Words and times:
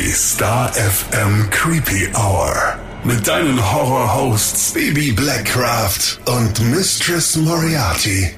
Die 0.00 0.12
Star 0.12 0.72
FM 0.72 1.50
Creepy 1.50 2.08
Hour. 2.14 2.78
Mit 3.04 3.28
deinen 3.28 3.60
Horror-Hosts 3.70 4.72
Baby 4.72 5.12
Blackcraft 5.12 6.18
und 6.24 6.58
Mistress 6.70 7.36
Moriarty. 7.36 8.30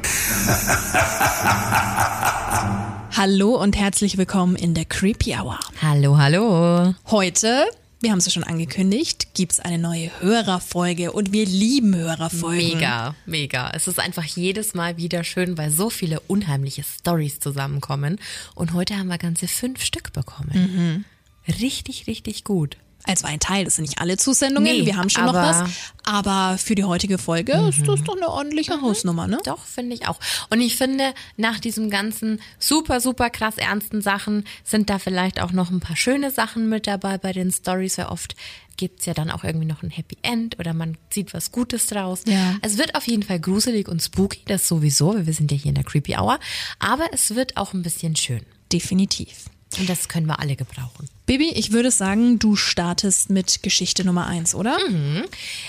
Hallo 3.16 3.62
und 3.62 3.76
herzlich 3.76 4.18
willkommen 4.18 4.56
in 4.56 4.74
der 4.74 4.86
Creepy 4.86 5.36
Hour. 5.36 5.60
Hallo, 5.80 6.18
hallo. 6.18 6.96
Heute, 7.12 7.66
wir 8.00 8.10
haben 8.10 8.18
es 8.18 8.26
ja 8.26 8.32
schon 8.32 8.42
angekündigt, 8.42 9.28
gibt's 9.34 9.60
eine 9.60 9.78
neue 9.78 10.10
Hörerfolge 10.20 11.12
und 11.12 11.30
wir 11.30 11.46
lieben 11.46 11.94
Hörerfolgen. 11.94 12.74
Mega, 12.74 13.14
mega. 13.24 13.70
Es 13.72 13.86
ist 13.86 14.00
einfach 14.00 14.24
jedes 14.24 14.74
Mal 14.74 14.96
wieder 14.96 15.22
schön, 15.22 15.56
weil 15.56 15.70
so 15.70 15.90
viele 15.90 16.18
unheimliche 16.18 16.82
Stories 16.82 17.38
zusammenkommen. 17.38 18.18
Und 18.56 18.72
heute 18.72 18.98
haben 18.98 19.06
wir 19.06 19.18
ganze 19.18 19.46
fünf 19.46 19.84
Stück 19.84 20.12
bekommen. 20.12 21.04
Richtig, 21.48 22.06
richtig 22.06 22.44
gut. 22.44 22.76
Also 23.04 23.26
ein 23.26 23.40
Teil, 23.40 23.64
das 23.64 23.76
sind 23.76 23.84
nicht 23.84 24.00
alle 24.00 24.16
Zusendungen, 24.16 24.72
Nee, 24.72 24.86
wir 24.86 24.96
haben 24.96 25.10
schon 25.10 25.24
noch 25.24 25.34
was. 25.34 25.68
Aber 26.04 26.56
für 26.56 26.76
die 26.76 26.84
heutige 26.84 27.18
Folge 27.18 27.52
ist 27.68 27.86
das 27.86 28.02
doch 28.04 28.16
eine 28.16 28.28
ordentliche 28.28 28.80
Hausnummer, 28.80 29.26
ne? 29.26 29.38
Doch, 29.44 29.64
finde 29.64 29.94
ich 29.94 30.06
auch. 30.06 30.20
Und 30.50 30.60
ich 30.60 30.76
finde, 30.76 31.12
nach 31.36 31.58
diesem 31.58 31.90
ganzen 31.90 32.40
super, 32.60 33.00
super 33.00 33.28
krass 33.28 33.56
ernsten 33.56 34.02
Sachen 34.02 34.44
sind 34.62 34.88
da 34.88 35.00
vielleicht 35.00 35.40
auch 35.40 35.50
noch 35.50 35.70
ein 35.70 35.80
paar 35.80 35.96
schöne 35.96 36.30
Sachen 36.30 36.68
mit 36.68 36.86
dabei 36.86 37.18
bei 37.18 37.32
den 37.32 37.50
Stories, 37.50 37.98
weil 37.98 38.06
oft 38.06 38.36
gibt's 38.76 39.04
ja 39.04 39.14
dann 39.14 39.30
auch 39.30 39.42
irgendwie 39.42 39.66
noch 39.66 39.82
ein 39.82 39.90
Happy 39.90 40.16
End 40.22 40.58
oder 40.60 40.72
man 40.72 40.96
sieht 41.10 41.34
was 41.34 41.50
Gutes 41.50 41.86
draus. 41.86 42.22
Ja. 42.26 42.56
Es 42.62 42.78
wird 42.78 42.94
auf 42.94 43.06
jeden 43.06 43.22
Fall 43.24 43.40
gruselig 43.40 43.88
und 43.88 44.00
spooky, 44.00 44.42
das 44.46 44.68
sowieso, 44.68 45.14
weil 45.14 45.26
wir 45.26 45.34
sind 45.34 45.50
ja 45.50 45.56
hier 45.56 45.70
in 45.70 45.74
der 45.74 45.84
Creepy 45.84 46.16
Hour. 46.16 46.38
Aber 46.78 47.06
es 47.12 47.34
wird 47.34 47.56
auch 47.56 47.74
ein 47.74 47.82
bisschen 47.82 48.14
schön. 48.14 48.42
Definitiv. 48.72 49.46
Und 49.78 49.88
das 49.88 50.08
können 50.08 50.26
wir 50.26 50.38
alle 50.40 50.56
gebrauchen. 50.56 51.08
Bibi, 51.26 51.50
ich 51.54 51.72
würde 51.72 51.90
sagen, 51.90 52.38
du 52.38 52.56
startest 52.56 53.30
mit 53.30 53.62
Geschichte 53.62 54.04
Nummer 54.04 54.26
eins, 54.26 54.54
oder? 54.54 54.76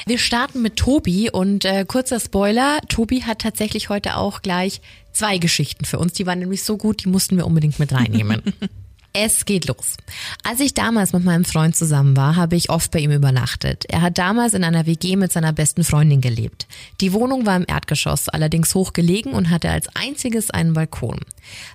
Wir 0.06 0.18
starten 0.18 0.62
mit 0.62 0.76
Tobi 0.78 1.30
und 1.30 1.66
äh, 1.66 1.86
kurzer 1.88 2.20
Spoiler, 2.20 2.80
Tobi 2.90 3.24
hat 3.24 3.40
tatsächlich 3.40 3.90
heute 3.90 4.18
auch 4.18 4.42
gleich 4.42 4.82
zwei 5.12 5.38
Geschichten 5.38 5.86
für 5.86 6.00
uns. 6.00 6.14
Die 6.14 6.26
waren 6.26 6.40
nämlich 6.40 6.64
so 6.64 6.78
gut, 6.78 7.04
die 7.04 7.10
mussten 7.10 7.38
wir 7.38 7.46
unbedingt 7.46 7.80
mit 7.80 7.94
reinnehmen. 7.94 8.42
Es 9.16 9.46
geht 9.46 9.68
los. 9.68 9.96
Als 10.44 10.60
ich 10.60 10.74
damals 10.74 11.14
mit 11.14 11.24
meinem 11.24 11.46
Freund 11.46 11.76
zusammen 11.76 12.18
war, 12.18 12.36
habe 12.36 12.56
ich 12.56 12.72
oft 12.72 12.90
bei 12.90 12.98
ihm 12.98 13.12
übernachtet. 13.12 13.86
Er 13.88 14.02
hat 14.02 14.18
damals 14.18 14.56
in 14.56 14.64
einer 14.64 14.88
WG 14.88 15.18
mit 15.18 15.32
seiner 15.32 15.54
besten 15.54 15.84
Freundin 15.84 16.20
gelebt. 16.20 16.66
Die 17.00 17.14
Wohnung 17.14 17.46
war 17.46 17.56
im 17.56 17.66
Erdgeschoss, 17.68 18.28
allerdings 18.28 18.74
hoch 18.74 18.92
gelegen 18.92 19.34
und 19.34 19.52
hatte 19.52 19.70
als 19.70 19.88
einziges 19.96 20.50
einen 20.50 20.74
Balkon. 20.74 21.20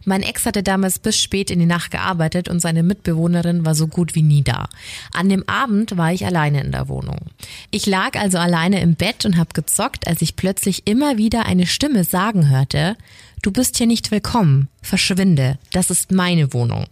Mein 0.04 0.24
Ex 0.24 0.46
hatte 0.46 0.64
damals 0.64 0.98
bis 0.98 1.16
spät 1.16 1.52
in 1.52 1.60
die 1.60 1.66
Nacht 1.66 1.92
gearbeitet 1.92 2.48
und 2.48 2.58
seine 2.58 2.82
Mitbewohnerin 2.82 3.64
war 3.64 3.76
so 3.76 3.86
gut 3.86 4.16
wie 4.16 4.22
nie 4.22 4.42
da. 4.42 4.68
An 5.12 5.28
dem 5.28 5.48
Abend 5.48 5.96
war 5.96 6.12
ich 6.12 6.26
alleine 6.26 6.60
in 6.60 6.72
der 6.72 6.88
Wohnung. 6.88 7.18
Ich 7.70 7.86
lag 7.86 8.18
also 8.18 8.38
alleine 8.38 8.80
im 8.80 8.96
Bett 8.96 9.24
und 9.24 9.36
habe 9.36 9.50
gezockt, 9.54 10.08
als 10.08 10.22
ich 10.22 10.34
plötzlich 10.34 10.88
immer 10.88 11.18
wieder 11.18 11.46
eine 11.46 11.66
Stimme 11.66 12.02
sagen 12.02 12.48
hörte, 12.48 12.96
Du 13.42 13.52
bist 13.52 13.76
hier 13.76 13.86
nicht 13.86 14.10
willkommen. 14.10 14.68
Verschwinde. 14.82 15.58
Das 15.72 15.90
ist 15.90 16.10
meine 16.10 16.52
Wohnung. 16.52 16.86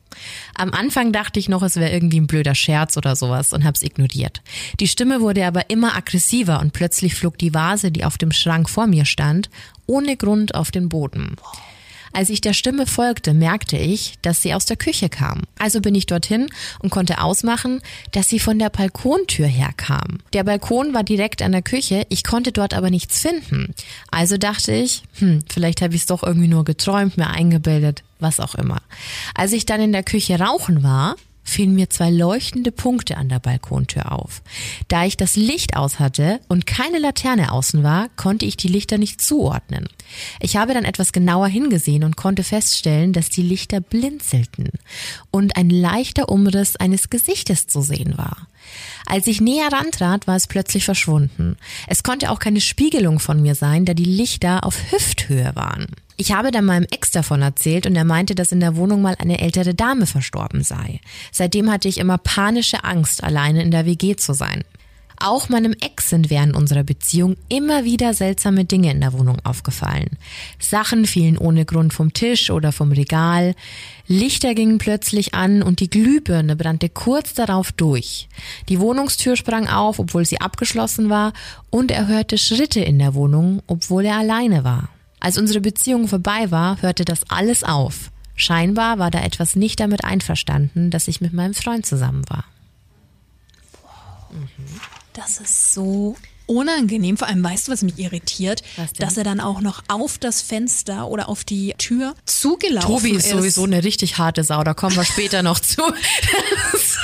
Am 0.55 0.73
Anfang 0.73 1.13
dachte 1.13 1.41
ich 1.41 1.49
noch, 1.49 1.63
es 1.63 1.77
wäre 1.77 1.91
irgendwie 1.91 2.21
ein 2.21 2.29
blöder 2.29 2.55
Scherz 2.55 2.97
oder 2.97 3.17
sowas 3.17 3.53
und 3.53 3.65
hab's 3.65 3.83
ignoriert. 3.83 4.43
Die 4.79 4.89
Stimme 4.89 5.21
wurde 5.21 5.45
aber 5.45 5.71
immer 5.71 5.97
aggressiver 5.97 6.61
und 6.61 6.73
plötzlich 6.73 7.15
flog 7.15 7.37
die 7.39 7.53
Vase, 7.53 7.91
die 7.91 8.05
auf 8.05 8.17
dem 8.17 8.33
Schrank 8.33 8.71
vor 8.71 8.87
mir 8.87 9.05
stand, 9.05 9.51
ohne 9.87 10.17
Grund 10.17 10.55
auf 10.55 10.71
den 10.71 10.89
Boden. 10.89 11.37
Als 12.17 12.31
ich 12.31 12.41
der 12.41 12.55
Stimme 12.55 12.87
folgte, 12.87 13.35
merkte 13.35 13.77
ich, 13.77 14.15
dass 14.23 14.41
sie 14.41 14.55
aus 14.55 14.65
der 14.65 14.79
Küche 14.79 15.11
kam. 15.11 15.43
Also 15.59 15.83
bin 15.83 15.95
ich 15.95 16.07
dorthin 16.07 16.47
und 16.79 16.89
konnte 16.89 17.21
ausmachen, 17.21 17.83
dass 18.13 18.31
sie 18.31 18.39
von 18.39 18.59
der 18.59 18.71
Balkontür 18.71 19.47
herkam. 19.47 20.21
Der 20.33 20.43
Balkon 20.43 20.95
war 20.95 21.05
direkt 21.05 21.43
an 21.43 21.53
der 21.53 21.61
Küche, 21.61 22.07
ich 22.09 22.25
konnte 22.25 22.53
dort 22.53 22.73
aber 22.73 22.89
nichts 22.89 23.21
finden. 23.21 23.75
Also 24.11 24.39
dachte 24.39 24.73
ich, 24.73 25.03
hm, 25.19 25.41
vielleicht 25.53 25.83
habe 25.83 25.95
ich 25.95 26.01
es 26.01 26.07
doch 26.07 26.23
irgendwie 26.23 26.49
nur 26.49 26.65
geträumt, 26.65 27.19
mir 27.19 27.29
eingebildet, 27.29 28.03
was 28.19 28.41
auch 28.41 28.55
immer. 28.55 28.81
Als 29.35 29.53
ich 29.53 29.67
dann 29.67 29.83
in 29.83 29.93
der 29.93 30.03
Küche 30.03 30.41
rauchen 30.41 30.83
war, 30.83 31.17
fielen 31.47 31.75
mir 31.75 31.91
zwei 31.91 32.11
leuchtende 32.11 32.73
Punkte 32.73 33.17
an 33.19 33.29
der 33.29 33.41
Balkontür 33.41 34.13
auf. 34.13 34.41
Da 34.97 35.05
ich 35.05 35.19
das 35.19 35.37
Licht 35.37 35.77
aus 35.77 36.01
hatte 36.01 36.41
und 36.49 36.67
keine 36.67 36.99
Laterne 36.99 37.53
außen 37.53 37.83
war, 37.83 38.09
konnte 38.17 38.47
ich 38.47 38.57
die 38.57 38.67
Lichter 38.67 38.97
nicht 38.97 39.21
zuordnen. 39.21 39.91
Ich 40.41 40.57
habe 40.57 40.73
dann 40.73 40.87
etwas 40.87 41.13
genauer 41.13 41.49
hingesehen 41.49 42.03
und 42.03 42.17
konnte 42.17 42.43
feststellen, 42.43 43.13
dass 43.13 43.29
die 43.29 43.43
Lichter 43.43 43.83
blinzelten 43.83 44.71
und 45.31 45.59
ein 45.59 45.69
leichter 45.69 46.31
Umriss 46.31 46.77
eines 46.77 47.11
Gesichtes 47.11 47.67
zu 47.67 47.83
sehen 47.83 48.17
war. 48.17 48.47
Als 49.05 49.27
ich 49.27 49.43
näher 49.43 49.71
rantrat, 49.71 50.27
war 50.27 50.37
es 50.37 50.47
plötzlich 50.47 50.87
verschwunden. 50.87 51.59
Es 51.89 52.03
konnte 52.03 52.31
auch 52.31 52.39
keine 52.39 52.63
Spiegelung 52.63 53.19
von 53.19 53.43
mir 53.43 53.55
sein, 53.55 53.85
da 53.85 53.93
die 53.93 54.05
Lichter 54.05 54.65
auf 54.65 54.91
Hüfthöhe 54.91 55.55
waren. 55.55 55.89
Ich 56.17 56.33
habe 56.33 56.51
dann 56.51 56.65
meinem 56.65 56.87
Ex 56.91 57.11
davon 57.11 57.43
erzählt 57.43 57.87
und 57.87 57.97
er 57.97 58.05
meinte, 58.05 58.35
dass 58.35 58.51
in 58.51 58.61
der 58.61 58.77
Wohnung 58.77 59.03
mal 59.03 59.17
eine 59.19 59.41
ältere 59.41 59.75
Dame 59.75 60.07
verstorben 60.07 60.65
sei. 60.65 61.01
Seitdem 61.33 61.71
hatte 61.71 61.87
ich 61.89 61.99
immer 61.99 62.17
panische 62.17 62.83
Angst, 62.85 63.23
alleine 63.23 63.63
in 63.63 63.71
der 63.71 63.85
WG 63.85 64.17
zu 64.17 64.33
sein. 64.33 64.65
Auch 65.19 65.49
meinem 65.49 65.73
Ex 65.73 66.11
sind 66.11 66.31
während 66.31 66.55
unserer 66.55 66.85
Beziehung 66.85 67.37
immer 67.49 67.85
wieder 67.85 68.13
seltsame 68.13 68.65
Dinge 68.65 68.91
in 68.91 69.01
der 69.01 69.13
Wohnung 69.13 69.39
aufgefallen. 69.45 70.19
Sachen 70.59 71.07
fielen 71.07 71.39
ohne 71.39 71.65
Grund 71.65 71.95
vom 71.95 72.13
Tisch 72.13 72.51
oder 72.51 72.73
vom 72.73 72.93
Regal, 72.93 73.55
Lichter 74.09 74.55
gingen 74.55 74.79
plötzlich 74.79 75.35
an 75.35 75.63
und 75.63 75.81
die 75.81 75.91
Glühbirne 75.91 76.55
brannte 76.55 76.89
kurz 76.89 77.35
darauf 77.35 77.73
durch. 77.73 78.29
Die 78.69 78.79
Wohnungstür 78.79 79.37
sprang 79.37 79.69
auf, 79.69 79.99
obwohl 79.99 80.25
sie 80.25 80.41
abgeschlossen 80.41 81.11
war, 81.11 81.33
und 81.71 81.91
er 81.91 82.07
hörte 82.07 82.39
Schritte 82.39 82.81
in 82.81 82.99
der 82.99 83.15
Wohnung, 83.15 83.63
obwohl 83.67 84.05
er 84.05 84.19
alleine 84.19 84.65
war. 84.65 84.89
Als 85.19 85.39
unsere 85.39 85.61
Beziehung 85.61 86.07
vorbei 86.09 86.51
war, 86.51 86.81
hörte 86.83 87.05
das 87.05 87.29
alles 87.29 87.65
auf. 87.65 88.11
Scheinbar 88.37 88.99
war 88.99 89.11
da 89.11 89.23
etwas 89.23 89.57
nicht 89.57 89.81
damit 89.81 90.05
einverstanden, 90.05 90.91
dass 90.91 91.09
ich 91.09 91.21
mit 91.21 91.33
meinem 91.33 91.55
Freund 91.55 91.87
zusammen 91.87 92.23
war. 92.29 92.45
Das 95.17 95.39
ist 95.39 95.73
so 95.73 96.15
unangenehm. 96.45 97.17
Vor 97.17 97.27
allem, 97.27 97.43
weißt 97.43 97.67
du, 97.69 97.73
was 97.73 97.81
mich 97.83 97.99
irritiert? 97.99 98.63
Was? 98.77 98.93
Dass 98.93 99.17
er 99.17 99.25
dann 99.25 99.41
auch 99.41 99.63
noch 99.63 99.83
auf 99.89 100.19
das 100.19 100.43
Fenster 100.43 101.09
oder 101.09 101.31
auf 101.31 101.43
die 101.43 101.75
Tür 101.79 102.15
zugelaufen 102.27 102.87
Tobi 102.89 103.11
ist 103.13 103.31
sowieso 103.31 103.65
eine 103.65 103.83
richtig 103.83 104.19
harte 104.19 104.45
Sau, 104.45 104.63
da 104.63 104.75
kommen 104.75 104.95
wir 104.95 105.05
später 105.07 105.43
noch 105.43 105.59
zu. 105.59 105.81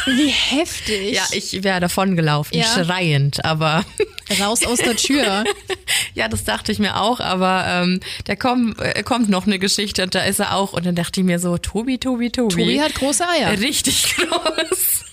Wie 0.07 0.29
heftig. 0.29 1.15
ja, 1.15 1.25
ich 1.33 1.63
wäre 1.65 1.81
davon 1.81 2.15
gelaufen, 2.17 2.55
Ja. 2.55 2.65
schreiend, 2.67 3.45
aber 3.45 3.85
Raus 4.39 4.65
aus 4.65 4.79
der 4.79 4.97
Tür. 4.97 5.45
ja, 6.15 6.29
das 6.29 6.45
dachte 6.45 6.71
ich 6.71 6.79
mir 6.79 7.01
auch, 7.01 7.19
aber 7.19 7.65
ähm, 7.67 8.01
da 8.27 8.37
kommt, 8.37 8.79
äh, 8.81 9.03
kommt 9.03 9.29
noch 9.31 9.47
eine 9.47 9.59
Geschichte 9.59 10.03
und 10.05 10.15
da 10.15 10.21
ist 10.23 10.39
er 10.39 10.55
auch 10.55 10.73
und 10.75 10.85
dann 10.87 10.95
dachte 10.95 11.21
ich 11.21 11.27
mir 11.27 11.39
so, 11.39 11.57
Tobi, 11.59 11.99
Tobi, 11.99 12.31
Tobi. 12.31 12.55
Tobi 12.55 12.81
hat 12.81 12.95
große 12.95 13.27
Eier. 13.27 13.59
Richtig 13.59 14.05
groß. 14.17 15.05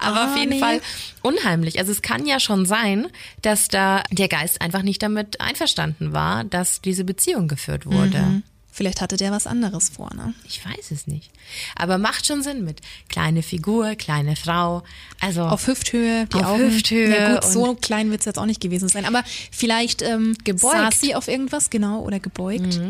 Aber 0.00 0.20
Ah, 0.20 0.30
auf 0.32 0.36
jeden 0.36 0.50
nee. 0.50 0.60
Fall 0.60 0.80
unheimlich. 1.22 1.78
Also 1.78 1.92
es 1.92 2.02
kann 2.02 2.26
ja 2.26 2.40
schon 2.40 2.66
sein, 2.66 3.08
dass 3.42 3.68
da 3.68 4.02
der 4.10 4.28
Geist 4.28 4.60
einfach 4.60 4.82
nicht 4.82 5.02
damit 5.02 5.40
einverstanden 5.40 6.12
war, 6.12 6.44
dass 6.44 6.80
diese 6.80 7.04
Beziehung 7.04 7.48
geführt 7.48 7.86
wurde. 7.86 8.18
Mhm. 8.18 8.42
Vielleicht 8.72 9.00
hatte 9.00 9.16
der 9.16 9.32
was 9.32 9.46
anderes 9.48 9.88
vor, 9.90 10.14
ne? 10.14 10.32
Ich 10.46 10.64
weiß 10.64 10.92
es 10.92 11.06
nicht. 11.08 11.30
Aber 11.74 11.98
macht 11.98 12.24
schon 12.26 12.42
Sinn 12.42 12.64
mit 12.64 12.80
kleine 13.08 13.42
Figur, 13.42 13.96
kleine 13.96 14.36
Frau. 14.36 14.84
Also 15.20 15.42
Auf 15.42 15.66
Hüfthöhe, 15.66 16.26
die 16.26 16.36
Auf 16.36 16.46
Augen. 16.46 16.70
Hüfthöhe 16.70 17.10
Ja 17.14 17.34
gut, 17.34 17.44
so 17.44 17.74
klein 17.74 18.10
wird 18.12 18.20
es 18.20 18.26
jetzt 18.26 18.38
auch 18.38 18.46
nicht 18.46 18.60
gewesen 18.60 18.88
sein. 18.88 19.04
Aber 19.06 19.24
vielleicht 19.50 20.02
ähm, 20.02 20.36
Gebeugt. 20.44 20.72
saß 20.92 21.00
sie 21.00 21.14
auf 21.16 21.26
irgendwas, 21.26 21.68
genau, 21.68 22.00
oder 22.02 22.20
gebeugt. 22.20 22.80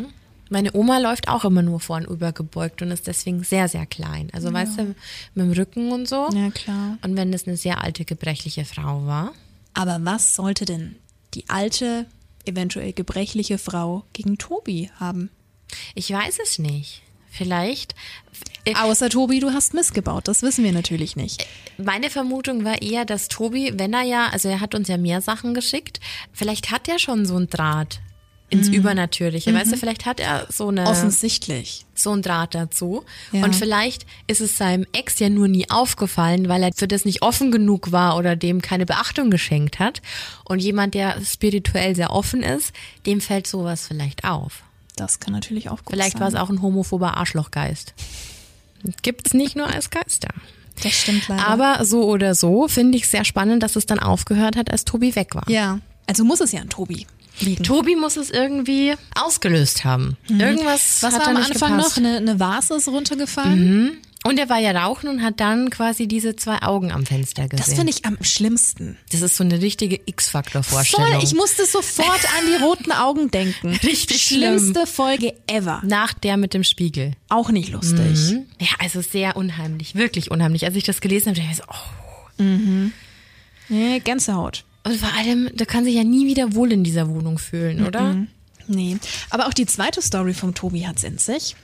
Meine 0.50 0.75
Oma 0.75 0.99
läuft 0.99 1.28
auch 1.28 1.44
immer 1.44 1.62
nur 1.62 1.78
vorn 1.81 2.05
übergebeugt 2.05 2.83
und 2.83 2.91
ist 2.91 3.06
deswegen 3.06 3.44
sehr, 3.44 3.69
sehr 3.69 3.87
klein. 3.87 4.31
Also 4.32 4.52
weißt 4.52 4.79
du, 4.79 4.85
mit 5.35 5.47
dem 5.47 5.52
Rücken 5.52 5.93
und 5.93 6.08
so. 6.08 6.29
Ja, 6.35 6.50
klar. 6.50 6.99
Und 7.02 7.17
wenn 7.17 7.31
das 7.32 7.47
eine 7.47 7.56
sehr 7.56 7.82
alte, 7.82 8.05
gebrechliche 8.05 8.64
Frau 8.64 9.06
war. 9.06 9.32
Aber 9.75 9.99
was 10.02 10.35
sollte 10.35 10.64
denn 10.64 10.97
die 11.35 11.49
alte, 11.49 12.06
eventuell 12.44 12.93
gebrechliche 12.93 13.58
Frau 13.58 14.05
gegen 14.12 14.38
Tobi 14.38 14.91
haben? 14.99 15.31
Ich 15.94 16.11
weiß 16.11 16.38
es 16.43 16.58
nicht. 16.58 17.03
Vielleicht. 17.31 17.94
äh, 18.64 18.75
Außer 18.75 19.08
Tobi, 19.08 19.38
du 19.38 19.53
hast 19.53 19.73
missgebaut. 19.73 20.26
Das 20.26 20.43
wissen 20.43 20.64
wir 20.64 20.73
natürlich 20.73 21.14
nicht. 21.14 21.46
Meine 21.79 22.11
Vermutung 22.11 22.64
war 22.64 22.82
eher, 22.82 23.05
dass 23.05 23.29
Tobi, 23.29 23.73
wenn 23.76 23.93
er 23.93 24.03
ja, 24.03 24.29
also 24.31 24.49
er 24.49 24.61
hat 24.61 24.75
uns 24.75 24.88
ja 24.88 24.96
mehr 24.96 25.20
Sachen 25.20 25.55
geschickt, 25.55 26.00
vielleicht 26.32 26.73
hat 26.73 26.88
er 26.88 26.99
schon 26.99 27.25
so 27.25 27.37
einen 27.37 27.49
Draht 27.49 28.00
ins 28.50 28.69
Übernatürliche. 28.69 29.55
Weißt 29.55 29.73
du, 29.73 29.76
vielleicht 29.76 30.06
hat 30.06 30.20
er 30.20 30.47
so 30.50 30.69
eine 30.69 30.87
Offensichtlich. 30.87 31.87
so 31.94 32.11
einen 32.11 32.23
Draht 32.23 32.55
dazu. 32.55 33.05
Ja. 33.32 33.44
Und 33.44 33.55
vielleicht 33.55 34.05
ist 34.26 34.41
es 34.41 34.58
seinem 34.58 34.87
Ex 34.93 35.19
ja 35.20 35.29
nur 35.29 35.49
nie 35.49 35.70
aufgefallen, 35.70 36.49
weil 36.49 36.62
er 36.62 36.70
für 36.75 36.88
das 36.88 37.05
nicht 37.05 37.23
offen 37.23 37.52
genug 37.52 37.93
war 37.93 38.17
oder 38.17 38.37
dem 38.37 38.61
keine 38.61 38.87
Beachtung 38.87 39.31
geschenkt 39.31 39.79
hat. 39.79 40.02
Und 40.44 40.58
jemand, 40.58 40.94
der 40.94 41.20
spirituell 41.25 41.94
sehr 41.94 42.11
offen 42.11 42.43
ist, 42.43 42.73
dem 43.06 43.20
fällt 43.20 43.47
sowas 43.47 43.87
vielleicht 43.87 44.25
auf. 44.25 44.62
Das 44.96 45.20
kann 45.20 45.32
natürlich 45.32 45.69
auch 45.70 45.85
gut 45.85 45.94
Vielleicht 45.94 46.12
sein. 46.12 46.20
war 46.20 46.29
es 46.29 46.35
auch 46.35 46.50
ein 46.50 46.61
homophober 46.61 47.17
Arschlochgeist. 47.17 47.94
Gibt's 49.03 49.32
nicht 49.35 49.56
nur 49.56 49.67
als 49.69 49.91
Geister. 49.91 50.29
Das 50.82 50.93
stimmt 50.93 51.29
leider. 51.29 51.46
Aber 51.46 51.85
so 51.85 52.05
oder 52.08 52.35
so 52.35 52.67
finde 52.67 52.96
ich 52.99 53.08
sehr 53.08 53.25
spannend, 53.25 53.62
dass 53.62 53.76
es 53.76 53.87
dann 53.87 53.99
aufgehört 53.99 54.56
hat, 54.56 54.70
als 54.70 54.85
Tobi 54.85 55.14
weg 55.14 55.35
war. 55.35 55.49
ja, 55.49 55.79
also 56.06 56.25
muss 56.25 56.41
es 56.41 56.50
ja 56.50 56.61
an 56.61 56.69
Tobi 56.69 57.06
liegen. 57.40 57.64
Tobi 57.64 57.96
muss 57.96 58.16
es 58.16 58.31
irgendwie 58.31 58.94
ausgelöst 59.14 59.84
haben. 59.84 60.16
Irgendwas 60.28 61.00
Mhm. 61.02 61.06
Was 61.06 61.14
hat 61.14 61.20
war 61.22 61.28
am 61.28 61.37
Anfang 61.37 61.76
gepasst. 61.76 61.98
noch? 61.98 62.04
Eine, 62.04 62.16
eine 62.19 62.40
Vase 62.40 62.75
ist 62.75 62.88
runtergefallen? 62.88 63.98
Und 64.22 64.38
er 64.38 64.50
war 64.50 64.58
ja 64.58 64.72
rauchen 64.72 65.08
und 65.08 65.22
hat 65.22 65.40
dann 65.40 65.70
quasi 65.70 66.06
diese 66.06 66.37
zwei 66.37 66.60
Augen 66.60 66.92
am 66.92 67.06
Fenster 67.06 67.48
gesehen. 67.48 67.64
Das 67.66 67.75
finde 67.75 67.90
ich 67.90 68.04
am 68.04 68.19
schlimmsten. 68.20 68.98
Das 69.12 69.22
ist 69.22 69.38
so 69.38 69.44
eine 69.44 69.62
richtige 69.62 69.98
X-Faktor-Vorstellung. 70.04 71.12
Voll, 71.12 71.25
ich 71.25 71.34
musste 71.34 71.64
sofort 71.64 72.22
an 72.38 72.44
die 72.46 72.62
roten 72.62 72.92
Augen 72.92 73.31
denken. 73.31 73.69
Richtig 73.82 74.20
Schlimmste 74.20 74.86
Folge 74.86 75.32
ever. 75.46 75.81
Nach 75.86 76.12
der 76.12 76.36
mit 76.36 76.52
dem 76.52 76.64
Spiegel. 76.64 77.12
Auch 77.31 77.48
nicht 77.48 77.70
lustig. 77.70 78.36
Ja, 78.58 78.69
also 78.78 79.00
sehr 79.00 79.36
unheimlich, 79.36 79.94
wirklich 79.94 80.31
unheimlich. 80.31 80.66
Als 80.66 80.76
ich 80.76 80.84
das 80.84 81.00
gelesen 81.00 81.31
habe, 81.31 81.40
dachte 81.40 81.52
ich 81.52 81.56
so, 81.56 81.64
oh. 81.69 82.90
Nee, 83.70 84.00
Gänsehaut. 84.00 84.64
Und 84.82 84.97
vor 84.97 85.12
allem, 85.15 85.50
da 85.55 85.65
kann 85.65 85.85
sich 85.85 85.94
ja 85.94 86.05
nie 86.05 86.27
wieder 86.27 86.55
wohl 86.55 86.73
in 86.73 86.85
dieser 86.85 87.09
Wohnung 87.09 87.38
fühlen, 87.38 87.87
oder? 87.87 88.27
Nee. 88.67 88.97
Aber 89.31 89.47
auch 89.47 89.53
die 89.53 89.67
zweite 89.67 90.00
Story 90.00 90.32
vom 90.32 90.55
Tobi 90.55 90.87
hat's 90.87 91.05
in 91.05 91.19
sich. 91.19 91.56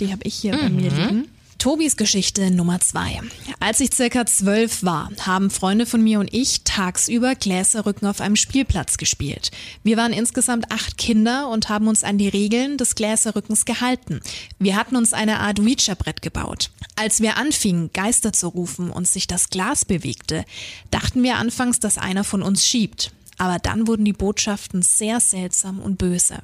Die 0.00 0.10
habe 0.10 0.22
ich 0.24 0.34
hier 0.34 0.52
bei 0.52 0.70
mir 0.70 0.90
liegen. 0.90 1.28
Tobis 1.62 1.96
Geschichte 1.96 2.50
Nummer 2.50 2.80
zwei. 2.80 3.20
Als 3.60 3.78
ich 3.78 3.94
circa 3.94 4.26
zwölf 4.26 4.82
war, 4.82 5.10
haben 5.20 5.48
Freunde 5.48 5.86
von 5.86 6.02
mir 6.02 6.18
und 6.18 6.34
ich 6.34 6.64
tagsüber 6.64 7.36
Gläserrücken 7.36 8.08
auf 8.08 8.20
einem 8.20 8.34
Spielplatz 8.34 8.96
gespielt. 8.96 9.52
Wir 9.84 9.96
waren 9.96 10.12
insgesamt 10.12 10.72
acht 10.72 10.98
Kinder 10.98 11.48
und 11.48 11.68
haben 11.68 11.86
uns 11.86 12.02
an 12.02 12.18
die 12.18 12.26
Regeln 12.26 12.78
des 12.78 12.96
Gläserrückens 12.96 13.64
gehalten. 13.64 14.18
Wir 14.58 14.74
hatten 14.74 14.96
uns 14.96 15.12
eine 15.12 15.38
Art 15.38 15.60
Ouija-Brett 15.60 16.20
gebaut. 16.20 16.70
Als 16.96 17.20
wir 17.20 17.36
anfingen, 17.36 17.90
Geister 17.92 18.32
zu 18.32 18.48
rufen 18.48 18.90
und 18.90 19.06
sich 19.06 19.28
das 19.28 19.48
Glas 19.48 19.84
bewegte, 19.84 20.44
dachten 20.90 21.22
wir 21.22 21.36
anfangs, 21.36 21.78
dass 21.78 21.96
einer 21.96 22.24
von 22.24 22.42
uns 22.42 22.66
schiebt. 22.66 23.12
Aber 23.38 23.58
dann 23.58 23.86
wurden 23.86 24.04
die 24.04 24.12
Botschaften 24.12 24.82
sehr 24.82 25.20
seltsam 25.20 25.80
und 25.80 25.98
böse. 25.98 26.38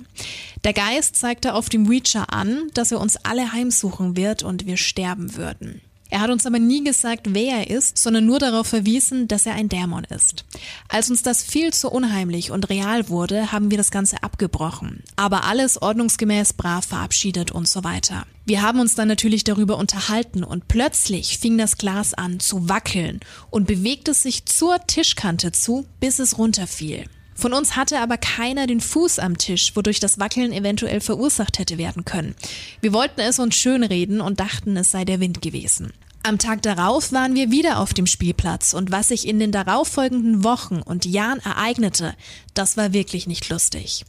Der 0.64 0.72
Geist 0.72 1.16
zeigte 1.16 1.54
auf 1.54 1.68
dem 1.68 1.88
Ouija 1.88 2.24
an, 2.24 2.70
dass 2.74 2.92
er 2.92 3.00
uns 3.00 3.16
alle 3.24 3.52
heimsuchen 3.52 4.16
wird 4.16 4.42
und 4.42 4.66
wir 4.66 4.76
sterben 4.76 5.36
würden. 5.36 5.80
Er 6.10 6.20
hat 6.20 6.30
uns 6.30 6.46
aber 6.46 6.58
nie 6.58 6.82
gesagt, 6.82 7.34
wer 7.34 7.58
er 7.58 7.70
ist, 7.70 7.98
sondern 7.98 8.24
nur 8.24 8.38
darauf 8.38 8.66
verwiesen, 8.66 9.28
dass 9.28 9.46
er 9.46 9.54
ein 9.54 9.68
Dämon 9.68 10.04
ist. 10.04 10.44
Als 10.88 11.10
uns 11.10 11.22
das 11.22 11.42
viel 11.42 11.72
zu 11.72 11.90
unheimlich 11.90 12.50
und 12.50 12.70
real 12.70 13.08
wurde, 13.08 13.52
haben 13.52 13.70
wir 13.70 13.78
das 13.78 13.90
Ganze 13.90 14.22
abgebrochen. 14.22 15.02
Aber 15.16 15.44
alles 15.44 15.80
ordnungsgemäß 15.80 16.54
brav 16.54 16.86
verabschiedet 16.86 17.50
und 17.50 17.68
so 17.68 17.84
weiter. 17.84 18.24
Wir 18.46 18.62
haben 18.62 18.80
uns 18.80 18.94
dann 18.94 19.08
natürlich 19.08 19.44
darüber 19.44 19.76
unterhalten 19.76 20.42
und 20.42 20.68
plötzlich 20.68 21.38
fing 21.38 21.58
das 21.58 21.76
Glas 21.76 22.14
an 22.14 22.40
zu 22.40 22.68
wackeln 22.68 23.20
und 23.50 23.66
bewegte 23.66 24.14
sich 24.14 24.46
zur 24.46 24.78
Tischkante 24.86 25.52
zu, 25.52 25.84
bis 26.00 26.18
es 26.18 26.38
runterfiel. 26.38 27.04
Von 27.38 27.52
uns 27.52 27.76
hatte 27.76 28.00
aber 28.00 28.16
keiner 28.16 28.66
den 28.66 28.80
Fuß 28.80 29.20
am 29.20 29.38
Tisch, 29.38 29.76
wodurch 29.76 30.00
das 30.00 30.18
Wackeln 30.18 30.52
eventuell 30.52 31.00
verursacht 31.00 31.60
hätte 31.60 31.78
werden 31.78 32.04
können. 32.04 32.34
Wir 32.80 32.92
wollten 32.92 33.20
es 33.20 33.38
uns 33.38 33.54
schönreden 33.54 34.20
und 34.20 34.40
dachten, 34.40 34.76
es 34.76 34.90
sei 34.90 35.04
der 35.04 35.20
Wind 35.20 35.40
gewesen. 35.40 35.92
Am 36.24 36.38
Tag 36.38 36.62
darauf 36.62 37.12
waren 37.12 37.36
wir 37.36 37.52
wieder 37.52 37.78
auf 37.78 37.94
dem 37.94 38.06
Spielplatz 38.06 38.74
und 38.74 38.90
was 38.90 39.08
sich 39.08 39.26
in 39.26 39.38
den 39.38 39.52
darauffolgenden 39.52 40.42
Wochen 40.42 40.82
und 40.82 41.04
Jahren 41.04 41.38
ereignete, 41.38 42.16
das 42.54 42.76
war 42.76 42.92
wirklich 42.92 43.28
nicht 43.28 43.48
lustig. 43.48 44.04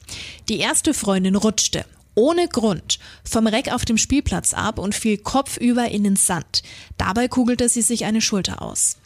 Die 0.49 0.57
erste 0.57 0.95
Freundin 0.95 1.35
rutschte 1.35 1.85
ohne 2.15 2.47
Grund 2.47 2.99
vom 3.23 3.47
Reck 3.47 3.71
auf 3.73 3.85
dem 3.85 3.97
Spielplatz 3.97 4.53
ab 4.53 4.79
und 4.79 4.95
fiel 4.95 5.17
kopfüber 5.17 5.89
in 5.89 6.03
den 6.03 6.15
Sand. 6.15 6.63
Dabei 6.97 7.27
kugelte 7.27 7.69
sie 7.69 7.81
sich 7.81 8.05
eine 8.05 8.21
Schulter 8.21 8.61
aus. 8.61 8.97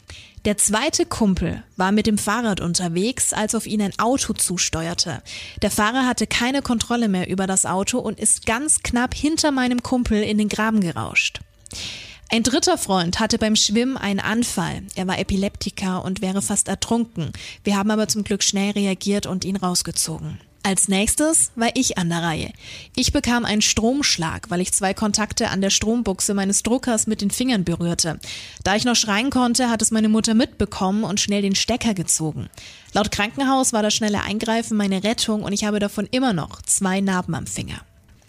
Der 0.44 0.58
zweite 0.58 1.06
Kumpel 1.06 1.62
war 1.76 1.90
mit 1.90 2.06
dem 2.06 2.18
Fahrrad 2.18 2.60
unterwegs, 2.60 3.32
als 3.32 3.54
auf 3.54 3.66
ihn 3.66 3.80
ein 3.80 3.98
Auto 3.98 4.34
zusteuerte. 4.34 5.22
Der 5.62 5.70
Fahrer 5.70 6.06
hatte 6.06 6.26
keine 6.26 6.60
Kontrolle 6.60 7.08
mehr 7.08 7.30
über 7.30 7.46
das 7.46 7.64
Auto 7.64 7.98
und 7.98 8.20
ist 8.20 8.44
ganz 8.44 8.82
knapp 8.82 9.14
hinter 9.14 9.52
meinem 9.52 9.82
Kumpel 9.82 10.22
in 10.22 10.36
den 10.36 10.50
Graben 10.50 10.80
gerauscht. 10.80 11.40
Ein 12.30 12.42
dritter 12.42 12.76
Freund 12.76 13.20
hatte 13.20 13.38
beim 13.38 13.56
Schwimmen 13.56 13.96
einen 13.96 14.20
Anfall. 14.20 14.82
Er 14.96 15.06
war 15.06 15.18
Epileptiker 15.18 16.04
und 16.04 16.20
wäre 16.20 16.42
fast 16.42 16.68
ertrunken. 16.68 17.32
Wir 17.62 17.76
haben 17.76 17.90
aber 17.90 18.08
zum 18.08 18.22
Glück 18.22 18.42
schnell 18.42 18.72
reagiert 18.72 19.26
und 19.26 19.44
ihn 19.46 19.56
rausgezogen. 19.56 20.40
Als 20.66 20.88
nächstes 20.88 21.50
war 21.56 21.68
ich 21.74 21.98
an 21.98 22.08
der 22.08 22.22
Reihe. 22.22 22.50
Ich 22.96 23.12
bekam 23.12 23.44
einen 23.44 23.60
Stromschlag, 23.60 24.48
weil 24.48 24.62
ich 24.62 24.72
zwei 24.72 24.94
Kontakte 24.94 25.50
an 25.50 25.60
der 25.60 25.68
Strombuchse 25.68 26.32
meines 26.32 26.62
Druckers 26.62 27.06
mit 27.06 27.20
den 27.20 27.30
Fingern 27.30 27.64
berührte. 27.64 28.18
Da 28.62 28.74
ich 28.74 28.86
noch 28.86 28.96
schreien 28.96 29.28
konnte, 29.28 29.68
hat 29.68 29.82
es 29.82 29.90
meine 29.90 30.08
Mutter 30.08 30.32
mitbekommen 30.32 31.04
und 31.04 31.20
schnell 31.20 31.42
den 31.42 31.54
Stecker 31.54 31.92
gezogen. 31.92 32.48
Laut 32.94 33.10
Krankenhaus 33.10 33.74
war 33.74 33.82
das 33.82 33.92
schnelle 33.92 34.22
Eingreifen 34.22 34.78
meine 34.78 35.04
Rettung 35.04 35.42
und 35.42 35.52
ich 35.52 35.66
habe 35.66 35.80
davon 35.80 36.08
immer 36.10 36.32
noch 36.32 36.62
zwei 36.62 37.02
Narben 37.02 37.34
am 37.34 37.46
Finger. 37.46 37.82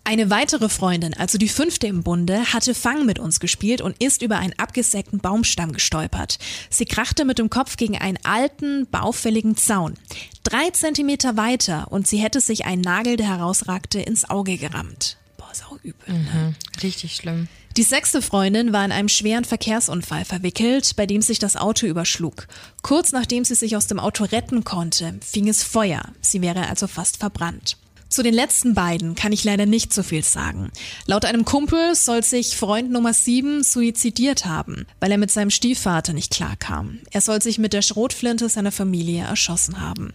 Eine 0.08 0.30
weitere 0.30 0.70
Freundin, 0.70 1.16
also 1.16 1.40
die 1.40 1.50
fünfte 1.50 1.88
im 1.88 2.04
Bunde, 2.04 2.54
hatte 2.54 2.76
Fang 2.76 3.08
mit 3.08 3.18
uns 3.18 3.40
gespielt 3.40 3.82
und 3.82 4.00
ist 4.02 4.22
über 4.22 4.38
einen 4.38 4.54
abgesägten 4.60 5.18
Baumstamm 5.18 5.72
gestolpert. 5.72 6.38
Sie 6.70 6.86
krachte 6.86 7.26
mit 7.26 7.40
dem 7.40 7.50
Kopf 7.50 7.76
gegen 7.76 7.98
einen 7.98 8.20
alten, 8.24 8.86
baufälligen 8.92 9.58
Zaun. 9.58 9.96
Drei 10.44 10.70
Zentimeter 10.70 11.38
weiter 11.38 11.88
und 11.92 12.08
sie 12.08 12.18
hätte 12.18 12.40
sich 12.40 12.66
einen 12.66 12.84
Nagel, 12.84 13.18
der 13.18 13.30
herausragte, 13.30 14.00
ins 14.00 14.30
Auge 14.30 14.58
gerammt. 14.58 15.18
Boah, 15.38 15.50
sau 15.54 15.80
übel. 15.82 16.14
Ne? 16.14 16.54
Richtig 16.84 17.16
schlimm. 17.16 17.48
Die 17.76 17.84
sechste 17.84 18.22
Freundin 18.22 18.74
war 18.74 18.86
in 18.86 18.92
einem 18.92 19.10
schweren 19.10 19.44
Verkehrsunfall 19.44 20.24
verwickelt, 20.24 20.96
bei 20.96 21.08
dem 21.08 21.24
sich 21.24 21.40
das 21.40 21.56
Auto 21.56 21.88
überschlug. 21.88 22.48
Kurz 22.84 23.12
nachdem 23.12 23.44
sie 23.44 23.56
sich 23.56 23.76
aus 23.76 23.88
dem 23.88 24.00
Auto 24.00 24.26
retten 24.26 24.64
konnte, 24.64 25.16
fing 25.20 25.48
es 25.48 25.64
Feuer. 25.64 26.04
Sie 26.22 26.44
wäre 26.44 26.68
also 26.70 26.86
fast 26.86 27.18
verbrannt. 27.18 27.78
Zu 28.16 28.24
den 28.24 28.34
letzten 28.34 28.74
beiden 28.76 29.14
kann 29.16 29.34
ich 29.34 29.44
leider 29.44 29.66
nicht 29.66 29.94
so 29.94 30.02
viel 30.02 30.24
sagen. 30.24 30.72
Laut 31.06 31.26
einem 31.26 31.44
Kumpel 31.44 31.96
soll 31.96 32.24
sich 32.24 32.56
Freund 32.56 32.90
Nummer 32.90 33.14
7 33.14 33.62
suizidiert 33.62 34.46
haben, 34.46 34.88
weil 35.02 35.12
er 35.12 35.18
mit 35.18 35.32
seinem 35.32 35.50
Stiefvater 35.50 36.14
nicht 36.14 36.32
klarkam. 36.32 37.00
Er 37.12 37.20
soll 37.20 37.42
sich 37.42 37.58
mit 37.58 37.74
der 37.74 37.82
Schrotflinte 37.82 38.48
seiner 38.48 38.72
Familie 38.72 39.26
erschossen 39.26 39.82
haben. 39.82 40.14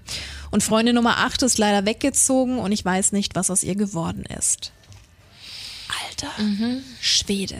Und 0.51 0.63
Freundin 0.63 0.95
Nummer 0.95 1.19
8 1.19 1.43
ist 1.43 1.59
leider 1.59 1.85
weggezogen 1.85 2.59
und 2.59 2.73
ich 2.73 2.83
weiß 2.83 3.13
nicht, 3.13 3.35
was 3.35 3.51
aus 3.51 3.65
ihr 3.65 3.75
geworden 3.75 4.25
ist. 4.25 4.73
Alter, 6.09 6.33
Schwede. 7.03 7.57